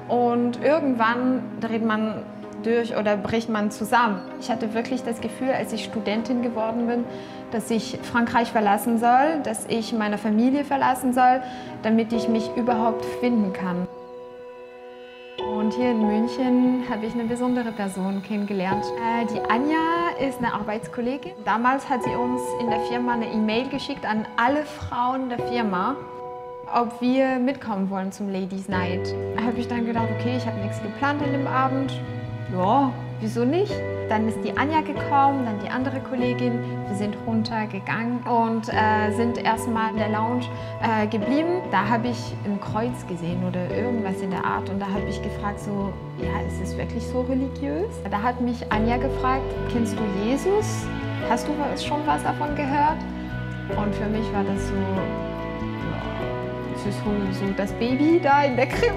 und 0.07 0.63
irgendwann 0.63 1.43
dreht 1.59 1.85
man 1.85 2.23
durch 2.63 2.97
oder 2.97 3.15
bricht 3.15 3.49
man 3.49 3.71
zusammen. 3.71 4.21
Ich 4.41 4.49
hatte 4.49 4.73
wirklich 4.73 5.03
das 5.03 5.21
Gefühl, 5.21 5.51
als 5.51 5.71
ich 5.71 5.85
Studentin 5.85 6.41
geworden 6.41 6.87
bin, 6.87 7.05
dass 7.51 7.71
ich 7.71 7.97
Frankreich 8.01 8.51
verlassen 8.51 8.99
soll, 8.99 9.39
dass 9.43 9.65
ich 9.67 9.93
meine 9.93 10.17
Familie 10.17 10.65
verlassen 10.65 11.13
soll, 11.13 11.41
damit 11.83 12.11
ich 12.13 12.27
mich 12.27 12.49
überhaupt 12.55 13.05
finden 13.21 13.53
kann. 13.53 13.87
Und 15.69 15.75
hier 15.75 15.91
in 15.91 16.07
München 16.07 16.83
habe 16.89 17.05
ich 17.05 17.13
eine 17.13 17.25
besondere 17.25 17.71
Person 17.71 18.23
kennengelernt. 18.23 18.83
Äh, 18.97 19.27
die 19.31 19.39
Anja 19.51 20.09
ist 20.19 20.39
eine 20.39 20.51
Arbeitskollegin. 20.51 21.33
Damals 21.45 21.87
hat 21.87 22.01
sie 22.01 22.09
uns 22.09 22.41
in 22.59 22.71
der 22.71 22.79
Firma 22.79 23.13
eine 23.13 23.31
E-Mail 23.31 23.69
geschickt 23.69 24.03
an 24.03 24.25
alle 24.35 24.65
Frauen 24.65 25.29
der 25.29 25.37
Firma, 25.37 25.95
ob 26.73 26.99
wir 27.01 27.37
mitkommen 27.37 27.91
wollen 27.91 28.11
zum 28.11 28.31
Ladies 28.31 28.67
Night. 28.67 29.13
Da 29.37 29.43
habe 29.43 29.59
ich 29.59 29.67
dann 29.67 29.85
gedacht, 29.85 30.07
okay, 30.19 30.37
ich 30.37 30.47
habe 30.47 30.59
nichts 30.59 30.81
geplant 30.81 31.21
an 31.21 31.33
dem 31.33 31.45
Abend. 31.45 32.01
Ja, 32.51 32.91
wieso 33.19 33.45
nicht? 33.45 33.73
Dann 34.09 34.27
ist 34.27 34.39
die 34.43 34.57
Anja 34.57 34.81
gekommen, 34.81 35.45
dann 35.45 35.59
die 35.63 35.69
andere 35.69 35.99
Kollegin. 35.99 36.59
Wir 36.87 36.95
sind 36.95 37.15
runtergegangen 37.27 38.19
und 38.23 38.67
äh, 38.69 39.11
sind 39.11 39.37
erstmal 39.37 39.91
in 39.91 39.97
der 39.97 40.09
Lounge 40.09 40.45
äh, 40.81 41.07
geblieben. 41.07 41.61
Da 41.71 41.87
habe 41.87 42.07
ich 42.07 42.33
ein 42.45 42.59
Kreuz 42.59 43.05
gesehen 43.07 43.43
oder 43.47 43.69
irgendwas 43.69 44.21
in 44.21 44.31
der 44.31 44.43
Art. 44.43 44.69
Und 44.69 44.79
da 44.79 44.87
habe 44.87 45.07
ich 45.07 45.21
gefragt, 45.21 45.59
so, 45.59 45.93
ja, 46.17 46.39
ist 46.47 46.61
es 46.61 46.77
wirklich 46.77 47.05
so 47.05 47.21
religiös? 47.21 47.93
Da 48.09 48.21
hat 48.21 48.41
mich 48.41 48.71
Anja 48.71 48.97
gefragt, 48.97 49.43
kennst 49.71 49.95
du 49.97 50.03
Jesus? 50.25 50.87
Hast 51.29 51.47
du 51.47 51.51
schon 51.83 51.99
was 52.05 52.23
davon 52.23 52.55
gehört? 52.55 52.97
Und 53.77 53.93
für 53.93 54.09
mich 54.09 54.25
war 54.33 54.43
das 54.43 54.67
so, 54.67 55.28
ist 56.85 56.97
so 57.03 57.45
das 57.57 57.71
Baby 57.73 58.19
da 58.21 58.43
in 58.43 58.55
der 58.55 58.67
Krippe. 58.67 58.93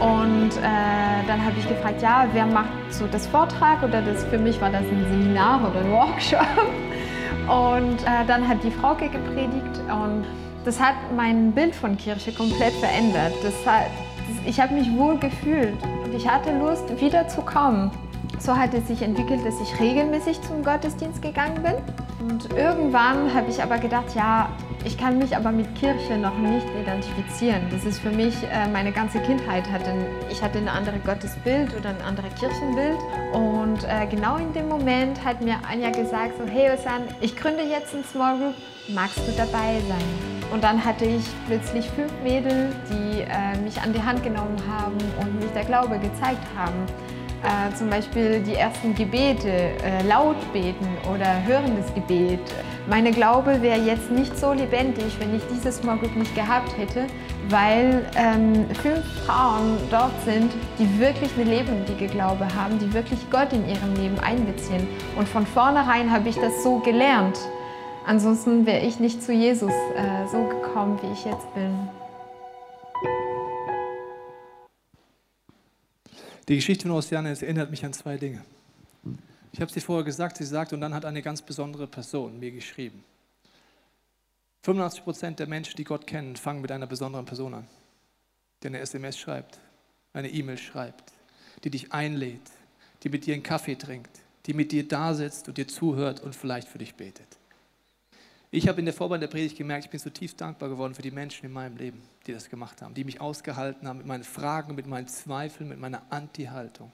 Und 0.00 0.50
äh, 0.56 1.26
dann 1.26 1.44
habe 1.44 1.54
ich 1.58 1.68
gefragt, 1.68 2.02
ja, 2.02 2.26
wer 2.32 2.46
macht 2.46 2.70
so 2.90 3.06
das 3.06 3.26
Vortrag 3.26 3.82
oder 3.82 4.02
das, 4.02 4.24
für 4.24 4.38
mich 4.38 4.60
war 4.60 4.70
das 4.70 4.82
ein 4.82 5.06
Seminar 5.10 5.60
oder 5.70 5.80
ein 5.80 5.90
Workshop. 5.90 6.46
Und 7.48 8.02
äh, 8.02 8.24
dann 8.26 8.46
hat 8.48 8.62
die 8.64 8.70
Frauke 8.70 9.08
gepredigt 9.08 9.80
und 9.88 10.24
das 10.64 10.80
hat 10.80 10.94
mein 11.14 11.52
Bild 11.52 11.74
von 11.74 11.96
Kirche 11.96 12.32
komplett 12.32 12.72
verändert. 12.74 13.32
Das 13.42 13.54
hat, 13.66 13.90
das, 14.28 14.46
ich 14.46 14.60
habe 14.60 14.74
mich 14.74 14.90
wohl 14.96 15.18
gefühlt 15.18 15.76
und 16.04 16.14
ich 16.14 16.26
hatte 16.26 16.56
Lust, 16.58 17.00
wiederzukommen. 17.00 17.90
So 18.38 18.56
hat 18.56 18.74
es 18.74 18.88
sich 18.88 19.02
entwickelt, 19.02 19.40
dass 19.44 19.60
ich 19.60 19.80
regelmäßig 19.80 20.40
zum 20.42 20.62
Gottesdienst 20.62 21.22
gegangen 21.22 21.62
bin. 21.62 21.74
Und 22.26 22.52
irgendwann 22.52 23.32
habe 23.34 23.50
ich 23.50 23.62
aber 23.62 23.78
gedacht, 23.78 24.14
ja, 24.14 24.48
ich 24.84 24.98
kann 24.98 25.18
mich 25.18 25.36
aber 25.36 25.50
mit 25.50 25.74
Kirche 25.74 26.16
noch 26.16 26.36
nicht 26.38 26.66
identifizieren. 26.80 27.62
Das 27.70 27.84
ist 27.84 28.00
für 28.00 28.10
mich 28.10 28.34
äh, 28.44 28.68
meine 28.68 28.92
ganze 28.92 29.18
Kindheit. 29.20 29.70
Hatte, 29.70 29.94
ich 30.30 30.42
hatte 30.42 30.58
ein 30.58 30.68
anderes 30.68 31.02
Gottesbild 31.04 31.74
oder 31.76 31.90
ein 31.90 32.02
anderes 32.02 32.34
Kirchenbild. 32.34 32.98
Und 33.32 33.84
äh, 33.84 34.06
genau 34.10 34.36
in 34.36 34.52
dem 34.52 34.68
Moment 34.68 35.24
hat 35.24 35.40
mir 35.40 35.56
Anja 35.70 35.90
gesagt, 35.90 36.32
so, 36.38 36.46
hey 36.46 36.70
Osan, 36.70 37.02
ich 37.20 37.36
gründe 37.36 37.62
jetzt 37.62 37.94
ein 37.94 38.04
Small 38.04 38.38
Group, 38.38 38.54
magst 38.88 39.18
du 39.18 39.32
dabei 39.36 39.80
sein? 39.88 40.50
Und 40.52 40.62
dann 40.62 40.84
hatte 40.84 41.04
ich 41.04 41.24
plötzlich 41.46 41.88
fünf 41.90 42.12
Mädel, 42.22 42.70
die 42.90 43.22
äh, 43.22 43.58
mich 43.62 43.80
an 43.80 43.92
die 43.92 44.02
Hand 44.02 44.22
genommen 44.22 44.56
haben 44.68 44.96
und 45.20 45.40
mich 45.40 45.50
der 45.52 45.64
Glaube 45.64 45.98
gezeigt 45.98 46.44
haben 46.56 46.86
äh, 47.44 47.74
zum 47.74 47.90
Beispiel 47.90 48.40
die 48.40 48.54
ersten 48.54 48.94
Gebete 48.94 49.48
äh, 49.48 50.02
laut 50.08 50.36
beten 50.52 50.88
oder 51.12 51.44
hörendes 51.44 51.92
Gebet. 51.94 52.40
Meine 52.88 53.10
Glaube 53.10 53.60
wäre 53.62 53.80
jetzt 53.80 54.10
nicht 54.10 54.36
so 54.38 54.52
lebendig, 54.52 55.16
wenn 55.18 55.34
ich 55.34 55.42
dieses 55.52 55.78
Small 55.78 55.98
Group 55.98 56.16
nicht 56.16 56.34
gehabt 56.34 56.76
hätte, 56.76 57.06
weil 57.48 58.06
ähm, 58.16 58.66
fünf 58.82 59.04
Frauen 59.26 59.78
dort 59.90 60.12
sind, 60.24 60.52
die 60.78 60.98
wirklich 60.98 61.30
eine 61.36 61.44
lebendige 61.44 62.06
Glaube 62.06 62.46
haben, 62.54 62.78
die 62.78 62.92
wirklich 62.92 63.20
Gott 63.30 63.52
in 63.52 63.68
ihrem 63.68 63.94
Leben 63.94 64.18
einbeziehen. 64.20 64.86
Und 65.16 65.28
von 65.28 65.46
vornherein 65.46 66.10
habe 66.10 66.28
ich 66.28 66.36
das 66.36 66.62
so 66.62 66.78
gelernt. 66.78 67.38
Ansonsten 68.06 68.66
wäre 68.66 68.80
ich 68.80 69.00
nicht 69.00 69.22
zu 69.22 69.32
Jesus 69.32 69.72
äh, 69.72 70.26
so 70.30 70.44
gekommen, 70.44 70.98
wie 71.02 71.12
ich 71.12 71.24
jetzt 71.24 71.52
bin. 71.54 71.88
Die 76.48 76.56
Geschichte 76.56 76.86
von 76.86 76.96
Oceane 76.96 77.30
erinnert 77.30 77.70
mich 77.70 77.84
an 77.84 77.92
zwei 77.92 78.18
Dinge. 78.18 78.44
Ich 79.52 79.60
habe 79.60 79.72
dir 79.72 79.80
vorher 79.80 80.04
gesagt, 80.04 80.36
sie 80.36 80.44
sagt, 80.44 80.72
und 80.72 80.80
dann 80.80 80.92
hat 80.92 81.04
eine 81.04 81.22
ganz 81.22 81.40
besondere 81.40 81.86
Person 81.86 82.38
mir 82.38 82.50
geschrieben. 82.50 83.04
85 84.62 85.04
Prozent 85.04 85.38
der 85.38 85.46
Menschen, 85.46 85.76
die 85.76 85.84
Gott 85.84 86.06
kennen, 86.06 86.36
fangen 86.36 86.60
mit 86.60 86.72
einer 86.72 86.86
besonderen 86.86 87.24
Person 87.24 87.54
an, 87.54 87.66
die 88.62 88.68
eine 88.68 88.80
SMS 88.80 89.18
schreibt, 89.18 89.58
eine 90.12 90.28
E-Mail 90.28 90.58
schreibt, 90.58 91.12
die 91.62 91.70
dich 91.70 91.92
einlädt, 91.92 92.50
die 93.02 93.10
mit 93.10 93.26
dir 93.26 93.34
einen 93.34 93.42
Kaffee 93.42 93.76
trinkt, 93.76 94.20
die 94.46 94.54
mit 94.54 94.72
dir 94.72 94.86
da 94.86 95.14
sitzt 95.14 95.48
und 95.48 95.56
dir 95.56 95.68
zuhört 95.68 96.20
und 96.20 96.34
vielleicht 96.34 96.68
für 96.68 96.78
dich 96.78 96.94
betet. 96.94 97.38
Ich 98.56 98.68
habe 98.68 98.78
in 98.78 98.84
der 98.84 98.94
Vorbereitung 98.94 99.22
der 99.22 99.36
Predigt 99.36 99.58
gemerkt, 99.58 99.86
ich 99.86 99.90
bin 99.90 99.98
zutiefst 99.98 100.40
dankbar 100.40 100.68
geworden 100.68 100.94
für 100.94 101.02
die 101.02 101.10
Menschen 101.10 101.44
in 101.44 101.52
meinem 101.52 101.76
Leben, 101.76 102.00
die 102.24 102.32
das 102.32 102.48
gemacht 102.48 102.82
haben, 102.82 102.94
die 102.94 103.02
mich 103.02 103.20
ausgehalten 103.20 103.88
haben 103.88 103.96
mit 103.96 104.06
meinen 104.06 104.22
Fragen, 104.22 104.76
mit 104.76 104.86
meinen 104.86 105.08
Zweifeln, 105.08 105.68
mit 105.68 105.80
meiner 105.80 106.02
Anti-Haltung. 106.10 106.92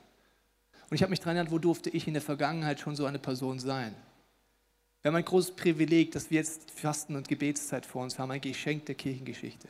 Und 0.89 0.95
ich 0.95 1.03
habe 1.03 1.11
mich 1.11 1.21
daran 1.21 1.37
erinnert, 1.37 1.53
wo 1.53 1.59
durfte 1.59 1.91
ich 1.91 2.07
in 2.07 2.15
der 2.15 2.23
Vergangenheit 2.23 2.81
schon 2.81 2.97
so 2.97 3.05
eine 3.05 3.19
Person 3.19 3.59
sein? 3.59 3.95
Wir 5.03 5.11
haben 5.11 5.17
ein 5.17 5.25
großes 5.27 5.55
Privileg, 5.55 6.13
dass 6.13 6.31
wir 6.31 6.39
jetzt 6.39 6.71
Fasten- 6.71 7.15
und 7.15 7.29
Gebetszeit 7.29 7.85
vor 7.85 8.05
uns 8.05 8.19
haben, 8.19 8.31
ein 8.31 8.41
Geschenk 8.41 8.87
der 8.87 8.95
Kirchengeschichte. 8.95 9.69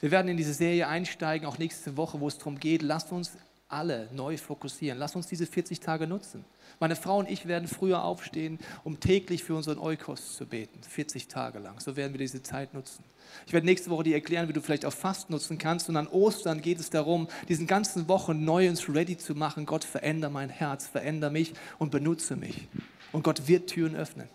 Wir 0.00 0.10
werden 0.10 0.28
in 0.28 0.38
diese 0.38 0.54
Serie 0.54 0.88
einsteigen, 0.88 1.46
auch 1.46 1.58
nächste 1.58 1.98
Woche, 1.98 2.18
wo 2.18 2.28
es 2.28 2.38
darum 2.38 2.58
geht, 2.58 2.80
lasst 2.80 3.12
uns 3.12 3.36
alle 3.74 4.08
neu 4.12 4.36
fokussieren. 4.36 4.98
Lasst 4.98 5.16
uns 5.16 5.26
diese 5.26 5.46
40 5.46 5.80
Tage 5.80 6.06
nutzen. 6.06 6.44
Meine 6.78 6.96
Frau 6.96 7.18
und 7.18 7.28
ich 7.28 7.46
werden 7.46 7.68
früher 7.68 8.04
aufstehen, 8.04 8.58
um 8.84 9.00
täglich 9.00 9.42
für 9.42 9.54
unseren 9.54 9.78
Eukos 9.78 10.36
zu 10.36 10.46
beten, 10.46 10.80
40 10.82 11.28
Tage 11.28 11.58
lang. 11.58 11.80
So 11.80 11.96
werden 11.96 12.12
wir 12.12 12.18
diese 12.18 12.42
Zeit 12.42 12.72
nutzen. 12.72 13.04
Ich 13.46 13.52
werde 13.52 13.66
nächste 13.66 13.90
Woche 13.90 14.04
dir 14.04 14.14
erklären, 14.14 14.48
wie 14.48 14.52
du 14.52 14.60
vielleicht 14.60 14.86
auch 14.86 14.92
Fast 14.92 15.28
nutzen 15.28 15.58
kannst. 15.58 15.88
Und 15.88 15.96
an 15.96 16.06
Ostern 16.06 16.62
geht 16.62 16.78
es 16.78 16.90
darum, 16.90 17.28
diesen 17.48 17.66
ganzen 17.66 18.08
Wochen 18.08 18.44
neu 18.44 18.68
uns 18.68 18.88
ready 18.88 19.18
zu 19.18 19.34
machen. 19.34 19.66
Gott, 19.66 19.84
verändere 19.84 20.30
mein 20.30 20.50
Herz, 20.50 20.86
verändere 20.86 21.32
mich 21.32 21.52
und 21.78 21.90
benutze 21.90 22.36
mich. 22.36 22.68
Und 23.12 23.24
Gott 23.24 23.48
wird 23.48 23.68
Türen 23.68 23.96
öffnen. 23.96 24.28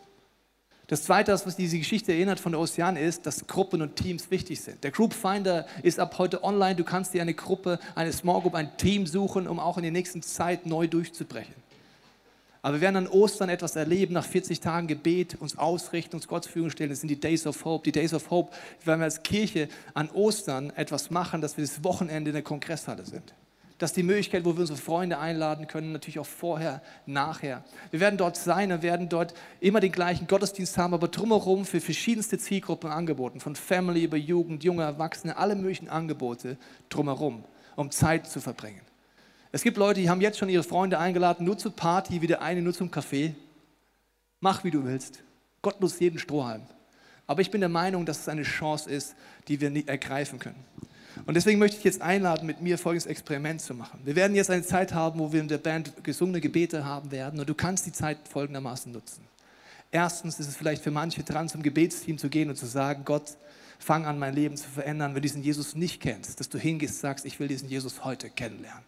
Das 0.90 1.04
Zweite, 1.04 1.32
was 1.32 1.56
diese 1.56 1.78
Geschichte 1.78 2.14
erinnert 2.14 2.40
von 2.40 2.52
der 2.52 2.60
Ozean, 2.60 2.98
ist, 2.98 3.28
dass 3.28 3.46
Gruppen 3.46 3.84
und 3.84 3.96
Teams 3.96 4.32
wichtig 4.32 4.60
sind. 4.60 4.84
Der 4.84 4.90
Group 4.90 5.14
Finder 5.14 5.68
ist 5.84 6.00
ab 6.00 6.18
heute 6.18 6.44
online. 6.44 6.76
Du 6.76 6.84
kannst 6.84 7.14
dir 7.14 7.22
eine 7.22 7.36
Gruppe, 7.36 7.78
eine 7.94 8.12
Small 8.12 8.42
Group, 8.42 8.56
ein 8.56 8.76
Team 8.78 9.06
suchen, 9.06 9.48
um 9.48 9.60
auch 9.60 9.78
in 9.78 9.84
der 9.84 9.92
nächsten 9.92 10.24
Zeit 10.24 10.66
neu 10.66 10.88
durchzubrechen. 10.88 11.54
Aber 12.64 12.78
wir 12.78 12.82
werden 12.82 12.96
an 12.96 13.08
Ostern 13.08 13.50
etwas 13.50 13.76
erleben, 13.76 14.16
nach 14.16 14.26
40 14.26 14.62
Tagen 14.62 14.88
Gebet, 14.88 15.38
uns 15.40 15.60
ausrichten, 15.60 16.16
uns 16.16 16.28
Gott 16.28 16.46
zur 16.46 16.54
Verfügung 16.54 16.72
stellen. 16.72 16.90
Das 16.90 17.02
sind 17.02 17.10
die 17.10 17.20
Days 17.20 17.46
of 17.46 17.64
Hope. 17.66 17.84
Die 17.84 17.92
Days 17.92 18.16
of 18.16 18.32
Hope, 18.32 18.52
werden 18.84 19.00
wir 19.00 19.06
als 19.06 19.22
Kirche 19.22 19.70
an 19.94 20.10
Ostern 20.10 20.72
etwas 20.72 21.12
machen, 21.12 21.40
dass 21.40 21.56
wir 21.56 21.64
das 21.64 21.84
Wochenende 21.84 22.32
in 22.32 22.34
der 22.34 22.44
Kongresshalle 22.44 23.06
sind. 23.06 23.36
Das 23.80 23.92
ist 23.92 23.96
die 23.96 24.04
Möglichkeit, 24.04 24.44
wo 24.44 24.54
wir 24.54 24.60
unsere 24.60 24.78
Freunde 24.78 25.20
einladen 25.20 25.66
können, 25.66 25.94
natürlich 25.94 26.20
auch 26.20 26.26
vorher, 26.26 26.82
nachher. 27.06 27.64
Wir 27.92 28.02
werden 28.02 28.18
dort 28.18 28.36
sein 28.36 28.74
und 28.74 28.84
werden 28.84 29.08
dort 29.08 29.34
immer 29.62 29.80
den 29.80 29.94
gleichen 29.94 30.28
Gottesdienst 30.28 30.78
haben, 30.78 30.94
aber 30.94 31.08
drumherum 31.08 31.66
für 31.66 31.80
verschiedenste 31.80 32.38
Zielgruppen 32.38 32.92
angeboten, 32.92 33.40
von 33.40 33.56
Family 33.56 34.04
über 34.04 34.18
Jugend, 34.18 34.66
junge 34.66 34.84
Erwachsene, 34.84 35.38
alle 35.38 35.56
möglichen 35.56 35.88
Angebote 35.88 36.58
drumherum, 36.90 37.46
um 37.78 37.90
Zeit 37.90 38.28
zu 38.28 38.42
verbringen. 38.42 38.82
Es 39.54 39.64
gibt 39.64 39.78
Leute, 39.78 40.02
die 40.02 40.10
haben 40.10 40.20
jetzt 40.20 40.38
schon 40.38 40.50
ihre 40.50 40.64
Freunde 40.64 41.00
eingeladen, 41.00 41.46
nur 41.46 41.58
zur 41.58 41.74
Party, 41.74 42.22
wie 42.22 42.28
der 42.28 42.42
eine 42.42 42.62
nur 42.62 42.74
zum 42.74 42.92
Kaffee. 42.92 43.34
Mach, 44.42 44.66
wie 44.66 44.72
du 44.72 44.84
willst. 44.84 45.24
Gott 45.62 45.80
nutzt 45.80 46.02
jeden 46.02 46.20
Strohhalm. 46.20 46.64
Aber 47.28 47.42
ich 47.42 47.50
bin 47.50 47.62
der 47.62 47.70
Meinung, 47.70 48.06
dass 48.06 48.20
es 48.20 48.28
eine 48.28 48.44
Chance 48.44 48.90
ist, 48.90 49.16
die 49.48 49.62
wir 49.62 49.88
ergreifen 49.88 50.38
können. 50.38 50.66
Und 51.26 51.36
deswegen 51.36 51.60
möchte 51.60 51.78
ich 51.78 51.84
jetzt 51.84 52.01
einladen, 52.01 52.45
mit 52.45 52.62
mir 52.62 52.78
folgendes 52.78 53.05
Experiment 53.05 53.62
zu 53.62 53.74
machen. 53.74 53.99
Wir 54.03 54.16
werden 54.16 54.36
jetzt 54.36 54.49
eine 54.49 54.64
Zeit 54.64 54.93
haben, 54.93 55.20
wo 55.20 55.32
wir 55.32 55.41
in 55.41 55.47
der 55.47 55.57
Band 55.57 56.03
gesungene 56.03 56.41
Gebete 56.41 56.86
haben 56.86 57.12
werden 57.12 57.39
und 57.39 57.49
du 57.49 57.53
kannst 57.53 57.86
die 57.86 57.91
Zeit 57.91 58.18
folgendermaßen 58.30 58.91
nutzen. 58.91 59.24
Erstens 59.91 60.39
ist 60.39 60.47
es 60.47 60.55
vielleicht 60.55 60.84
für 60.84 60.91
manche 60.91 61.24
dran, 61.24 61.49
zum 61.49 61.64
Gebetsteam 61.64 62.18
zu 62.18 62.30
gehen 62.30 62.49
und 62.49 62.55
zu 62.55 62.68
sagen, 62.68 63.03
Gott, 63.05 63.38
fang 63.80 64.05
an, 64.05 64.20
mein 64.20 64.36
Leben 64.36 64.55
zu 64.55 64.70
verändern, 64.70 65.12
wenn 65.12 65.16
du 65.16 65.22
diesen 65.22 65.41
Jesus 65.41 65.76
nicht 65.76 66.01
kennst, 66.01 66.39
dass 66.39 66.49
du 66.49 66.60
hingehst 66.60 66.95
und 66.95 67.01
sagst, 67.01 67.26
ich 67.26 67.39
will 67.39 67.47
diesen 67.47 67.70
Jesus 67.70 68.03
heute 68.03 68.30
kennenlernen. 68.30 68.84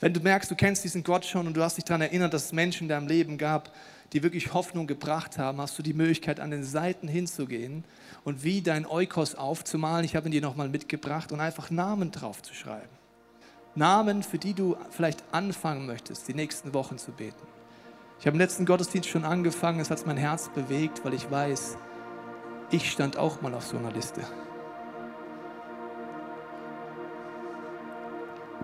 Wenn 0.00 0.14
du 0.14 0.20
merkst, 0.20 0.50
du 0.50 0.54
kennst 0.56 0.82
diesen 0.82 1.04
Gott 1.04 1.26
schon 1.26 1.46
und 1.46 1.54
du 1.54 1.62
hast 1.62 1.76
dich 1.76 1.84
daran 1.84 2.00
erinnert, 2.00 2.32
dass 2.32 2.46
es 2.46 2.52
Menschen 2.52 2.84
in 2.84 2.88
deinem 2.88 3.06
Leben 3.06 3.36
gab, 3.36 3.70
die 4.14 4.22
wirklich 4.22 4.54
Hoffnung 4.54 4.86
gebracht 4.86 5.38
haben, 5.38 5.60
hast 5.60 5.78
du 5.78 5.82
die 5.82 5.92
Möglichkeit, 5.92 6.40
an 6.40 6.50
den 6.50 6.64
Seiten 6.64 7.06
hinzugehen 7.06 7.84
und 8.24 8.42
wie 8.42 8.62
dein 8.62 8.86
Eukos 8.86 9.34
aufzumalen. 9.34 10.04
Ich 10.04 10.16
habe 10.16 10.28
ihn 10.28 10.32
dir 10.32 10.40
nochmal 10.40 10.70
mitgebracht 10.70 11.32
und 11.32 11.40
einfach 11.40 11.70
Namen 11.70 12.10
drauf 12.10 12.42
zu 12.42 12.54
schreiben. 12.54 12.88
Namen, 13.74 14.22
für 14.22 14.38
die 14.38 14.54
du 14.54 14.76
vielleicht 14.90 15.22
anfangen 15.32 15.86
möchtest, 15.86 16.26
die 16.26 16.34
nächsten 16.34 16.74
Wochen 16.74 16.98
zu 16.98 17.12
beten. 17.12 17.46
Ich 18.18 18.26
habe 18.26 18.34
im 18.34 18.40
letzten 18.40 18.66
Gottesdienst 18.66 19.08
schon 19.08 19.24
angefangen, 19.24 19.80
es 19.80 19.90
hat 19.90 20.06
mein 20.06 20.16
Herz 20.16 20.48
bewegt, 20.48 21.04
weil 21.04 21.14
ich 21.14 21.30
weiß, 21.30 21.76
ich 22.70 22.90
stand 22.90 23.16
auch 23.16 23.42
mal 23.42 23.54
auf 23.54 23.66
so 23.66 23.76
einer 23.76 23.92
Liste. 23.92 24.22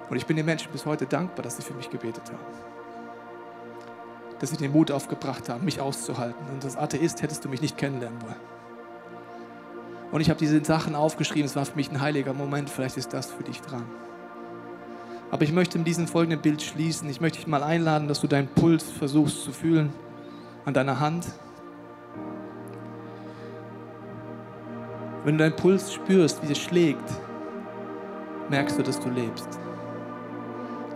Und 0.08 0.16
ich 0.16 0.26
bin 0.26 0.36
den 0.36 0.46
Menschen 0.46 0.70
bis 0.72 0.86
heute 0.86 1.06
dankbar, 1.06 1.42
dass 1.42 1.56
sie 1.56 1.62
für 1.62 1.74
mich 1.74 1.90
gebetet 1.90 2.24
haben. 2.26 2.44
Dass 4.38 4.50
sie 4.50 4.56
den 4.56 4.72
Mut 4.72 4.90
aufgebracht 4.90 5.48
haben, 5.48 5.64
mich 5.64 5.80
auszuhalten. 5.80 6.46
Und 6.52 6.64
als 6.64 6.76
Atheist 6.76 7.22
hättest 7.22 7.44
du 7.44 7.48
mich 7.48 7.60
nicht 7.60 7.76
kennenlernen 7.76 8.20
wollen. 8.22 8.56
Und 10.12 10.20
ich 10.20 10.30
habe 10.30 10.38
diese 10.38 10.64
Sachen 10.64 10.94
aufgeschrieben. 10.94 11.46
Es 11.46 11.56
war 11.56 11.64
für 11.64 11.76
mich 11.76 11.90
ein 11.90 12.00
heiliger 12.00 12.32
Moment. 12.32 12.70
Vielleicht 12.70 12.96
ist 12.96 13.12
das 13.12 13.30
für 13.30 13.42
dich 13.42 13.60
dran. 13.60 13.84
Aber 15.30 15.42
ich 15.42 15.52
möchte 15.52 15.78
mit 15.78 15.86
diesem 15.88 16.06
folgenden 16.06 16.40
Bild 16.40 16.62
schließen. 16.62 17.08
Ich 17.08 17.20
möchte 17.20 17.38
dich 17.38 17.48
mal 17.48 17.62
einladen, 17.62 18.06
dass 18.06 18.20
du 18.20 18.28
deinen 18.28 18.48
Puls 18.48 18.84
versuchst 18.84 19.42
zu 19.42 19.52
fühlen 19.52 19.92
an 20.64 20.74
deiner 20.74 21.00
Hand. 21.00 21.26
Wenn 25.24 25.36
du 25.36 25.42
deinen 25.42 25.56
Puls 25.56 25.92
spürst, 25.92 26.40
wie 26.44 26.48
er 26.48 26.54
schlägt, 26.54 27.10
merkst 28.48 28.78
du, 28.78 28.82
dass 28.84 29.00
du 29.00 29.10
lebst. 29.10 29.58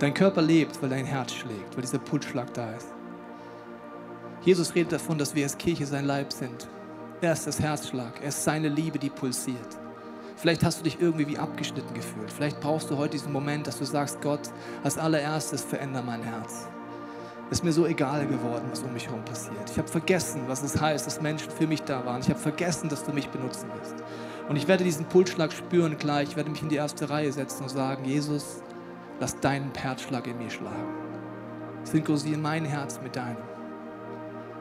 Dein 0.01 0.15
Körper 0.15 0.41
lebt, 0.41 0.81
weil 0.81 0.89
dein 0.89 1.05
Herz 1.05 1.35
schlägt, 1.35 1.77
weil 1.77 1.83
dieser 1.83 1.99
Pulsschlag 1.99 2.55
da 2.55 2.73
ist. 2.73 2.89
Jesus 4.41 4.75
redet 4.75 4.93
davon, 4.93 5.19
dass 5.19 5.35
wir 5.35 5.45
als 5.45 5.59
Kirche 5.59 5.85
sein 5.85 6.07
Leib 6.07 6.33
sind. 6.33 6.69
Er 7.21 7.35
ist 7.35 7.47
das 7.47 7.61
Herzschlag, 7.61 8.15
er 8.23 8.29
ist 8.29 8.43
seine 8.43 8.71
Liebe, 8.71 8.99
die 8.99 9.11
pulsiert. 9.11 9.79
Vielleicht 10.37 10.65
hast 10.65 10.81
du 10.81 10.85
dich 10.85 11.03
irgendwie 11.03 11.29
wie 11.29 11.37
abgeschnitten 11.37 11.93
gefühlt. 11.93 12.33
Vielleicht 12.33 12.61
brauchst 12.61 12.91
du 12.91 12.97
heute 12.97 13.11
diesen 13.11 13.31
Moment, 13.31 13.67
dass 13.67 13.79
du 13.79 13.85
sagst, 13.85 14.23
Gott, 14.23 14.41
als 14.83 14.97
allererstes 14.97 15.63
veränder 15.63 16.01
mein 16.01 16.23
Herz. 16.23 16.67
Es 17.51 17.59
ist 17.59 17.65
mir 17.65 17.73
so 17.73 17.85
egal 17.85 18.27
geworden, 18.27 18.69
was 18.71 18.81
um 18.81 18.95
mich 18.95 19.07
herum 19.07 19.23
passiert. 19.27 19.69
Ich 19.71 19.77
habe 19.77 19.89
vergessen, 19.89 20.45
was 20.47 20.63
es 20.63 20.81
heißt, 20.81 21.07
dass 21.07 21.21
Menschen 21.21 21.51
für 21.51 21.67
mich 21.67 21.83
da 21.83 22.07
waren. 22.07 22.23
Ich 22.23 22.31
habe 22.31 22.41
vergessen, 22.41 22.89
dass 22.89 23.05
du 23.05 23.13
mich 23.13 23.29
benutzen 23.29 23.69
wirst. 23.79 23.97
Und 24.49 24.57
ich 24.57 24.67
werde 24.67 24.83
diesen 24.83 25.05
Pulsschlag 25.05 25.53
spüren 25.53 25.99
gleich. 25.99 26.31
Ich 26.31 26.37
werde 26.37 26.49
mich 26.49 26.63
in 26.63 26.71
die 26.71 26.77
erste 26.77 27.11
Reihe 27.11 27.31
setzen 27.31 27.65
und 27.65 27.69
sagen, 27.69 28.07
Jesus, 28.07 28.63
lass 29.21 29.39
deinen 29.39 29.73
Herzschlag 29.75 30.27
in 30.27 30.39
mir 30.39 30.51
schlagen. 30.51 30.95
Synchronisiere 31.85 32.39
mein 32.39 32.65
Herz 32.65 33.01
mit 33.03 33.15
deinem. 33.15 33.37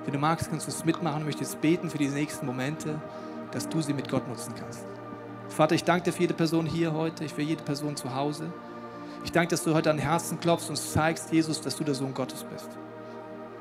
Wenn 0.03 0.14
du 0.14 0.20
magst, 0.20 0.49
kannst 0.49 0.68
du 0.68 0.72
es 0.72 0.86
mitmachen, 0.86 1.26
möchtest 1.26 1.60
beten 1.62 1.89
für 1.89 1.97
die 1.97 2.10
nächsten 2.10 2.45
Momente, 2.45 3.01
dass 3.51 3.68
du 3.68 3.82
sie 3.82 3.93
mit 3.93 4.10
Gott 4.10 4.28
nutzen 4.28 4.53
kannst. 4.55 4.86
Vater, 5.47 5.76
ich 5.76 5.84
danke 5.84 6.05
dir 6.05 6.14
für 6.14 6.22
jede 6.22 6.34
Person 6.34 6.66
hier 6.66 6.93
heute, 6.93 7.28
für 7.28 7.41
jede 7.41 7.64
Person 7.64 7.95
zu 7.95 8.14
Hause. 8.14 8.51
Ich 9.24 9.32
danke, 9.32 9.49
dass 9.49 9.64
du 9.64 9.74
heute 9.74 9.89
an 9.89 9.97
Herzen 9.97 10.39
klopfst 10.39 10.70
und 10.70 10.78
zeigst, 10.78 11.32
Jesus, 11.32 11.60
dass 11.62 11.76
du 11.76 11.84
der 11.84 11.95
Sohn 11.95 12.14
Gottes 12.14 12.43
bist. 12.43 12.70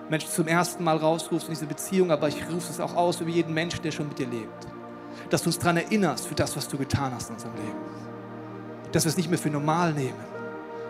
Menschen 0.08 0.30
zum 0.30 0.46
ersten 0.46 0.84
Mal 0.84 0.96
rausrufst 0.96 1.48
in 1.48 1.54
diese 1.54 1.66
Beziehung, 1.66 2.10
aber 2.10 2.28
ich 2.28 2.42
rufe 2.48 2.70
es 2.70 2.80
auch 2.80 2.94
aus 2.94 3.20
über 3.20 3.30
jeden 3.30 3.54
Menschen, 3.54 3.82
der 3.82 3.90
schon 3.90 4.08
mit 4.08 4.18
dir 4.18 4.26
lebt. 4.26 4.66
Dass 5.30 5.42
du 5.42 5.48
uns 5.48 5.58
daran 5.58 5.76
erinnerst 5.76 6.26
für 6.26 6.34
das, 6.34 6.56
was 6.56 6.68
du 6.68 6.78
getan 6.78 7.12
hast 7.14 7.28
in 7.28 7.34
unserem 7.34 7.54
Leben. 7.56 7.78
Dass 8.92 9.04
wir 9.04 9.10
es 9.10 9.16
nicht 9.16 9.28
mehr 9.28 9.38
für 9.38 9.50
normal 9.50 9.92
nehmen, 9.92 10.37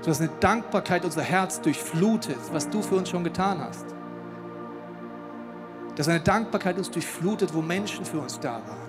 dass 0.09 0.21
eine 0.21 0.31
Dankbarkeit 0.41 1.05
unser 1.05 1.23
Herz 1.23 1.61
durchflutet, 1.61 2.39
was 2.51 2.69
du 2.71 2.81
für 2.81 2.95
uns 2.95 3.11
schon 3.11 3.25
getan 3.25 3.61
hast. 3.61 3.85
Dass 5.97 6.09
eine 6.09 6.21
Dankbarkeit 6.21 6.79
uns 6.79 6.91
durchflutet, 6.91 7.53
wo 7.53 7.61
Menschen 7.61 8.05
für 8.05 8.19
uns 8.19 8.41
da 8.41 8.55
waren. 8.55 8.89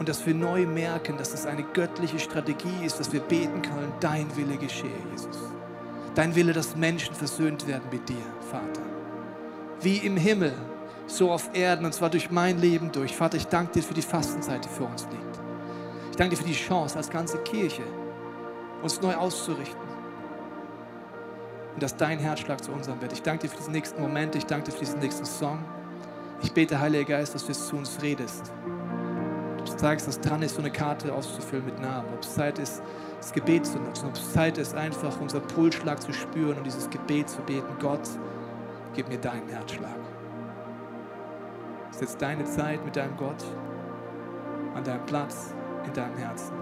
Und 0.00 0.08
dass 0.08 0.26
wir 0.26 0.34
neu 0.34 0.66
merken, 0.66 1.16
dass 1.16 1.32
es 1.32 1.46
eine 1.46 1.62
göttliche 1.62 2.18
Strategie 2.18 2.84
ist, 2.84 2.98
dass 2.98 3.12
wir 3.12 3.20
beten 3.20 3.62
können, 3.62 3.92
dein 4.00 4.34
Wille 4.36 4.56
geschehe, 4.56 4.90
Jesus. 5.12 5.38
Dein 6.16 6.34
Wille, 6.34 6.52
dass 6.52 6.74
Menschen 6.74 7.14
versöhnt 7.14 7.66
werden 7.68 7.84
mit 7.90 8.08
dir, 8.08 8.16
Vater. 8.50 8.82
Wie 9.80 9.98
im 9.98 10.16
Himmel, 10.16 10.54
so 11.06 11.30
auf 11.30 11.50
Erden, 11.52 11.84
und 11.84 11.94
zwar 11.94 12.10
durch 12.10 12.30
mein 12.30 12.58
Leben 12.58 12.90
durch. 12.90 13.14
Vater, 13.14 13.36
ich 13.36 13.46
danke 13.46 13.74
dir 13.74 13.82
für 13.82 13.94
die 13.94 14.02
Fastenzeit, 14.02 14.64
die 14.64 14.68
vor 14.68 14.88
uns 14.88 15.06
liegt. 15.10 15.40
Ich 16.10 16.16
danke 16.16 16.34
dir 16.34 16.42
für 16.42 16.48
die 16.48 16.54
Chance 16.54 16.96
als 16.96 17.10
ganze 17.10 17.38
Kirche, 17.38 17.82
uns 18.82 19.00
neu 19.00 19.14
auszurichten. 19.14 19.80
Und 21.74 21.82
dass 21.82 21.96
dein 21.96 22.18
Herzschlag 22.18 22.62
zu 22.62 22.72
unserem 22.72 23.00
wird. 23.00 23.12
Ich 23.12 23.22
danke 23.22 23.42
dir 23.42 23.48
für 23.48 23.56
diesen 23.56 23.72
nächsten 23.72 24.00
Moment, 24.00 24.34
ich 24.34 24.44
danke 24.44 24.66
dir 24.66 24.72
für 24.72 24.80
diesen 24.80 24.98
nächsten 24.98 25.24
Song. 25.24 25.64
Ich 26.42 26.52
bete, 26.52 26.78
Heiliger 26.80 27.04
Geist, 27.04 27.34
dass 27.34 27.46
du 27.46 27.52
zu 27.52 27.76
uns 27.76 28.02
redest. 28.02 28.52
Du 29.64 29.78
sagst, 29.78 30.08
dass 30.08 30.20
dran 30.20 30.42
ist, 30.42 30.56
so 30.56 30.60
eine 30.60 30.70
Karte 30.70 31.12
auszufüllen 31.14 31.64
mit 31.64 31.80
Namen. 31.80 32.08
Ob 32.12 32.22
es 32.22 32.34
Zeit 32.34 32.58
ist, 32.58 32.82
das 33.18 33.32
Gebet 33.32 33.64
zu 33.64 33.78
nutzen. 33.78 34.08
Ob 34.08 34.14
es 34.16 34.32
Zeit 34.32 34.58
ist, 34.58 34.74
einfach 34.74 35.18
unser 35.20 35.40
Pulsschlag 35.40 36.02
zu 36.02 36.12
spüren 36.12 36.58
und 36.58 36.64
dieses 36.64 36.90
Gebet 36.90 37.30
zu 37.30 37.40
beten. 37.42 37.76
Gott, 37.80 38.08
gib 38.94 39.08
mir 39.08 39.18
deinen 39.18 39.48
Herzschlag. 39.48 39.96
Es 41.90 41.96
ist 41.96 42.02
jetzt 42.02 42.22
deine 42.22 42.44
Zeit 42.44 42.84
mit 42.84 42.96
deinem 42.96 43.16
Gott 43.16 43.44
an 44.74 44.84
deinem 44.84 45.04
Platz 45.06 45.54
in 45.86 45.92
deinem 45.92 46.16
Herzen. 46.16 46.61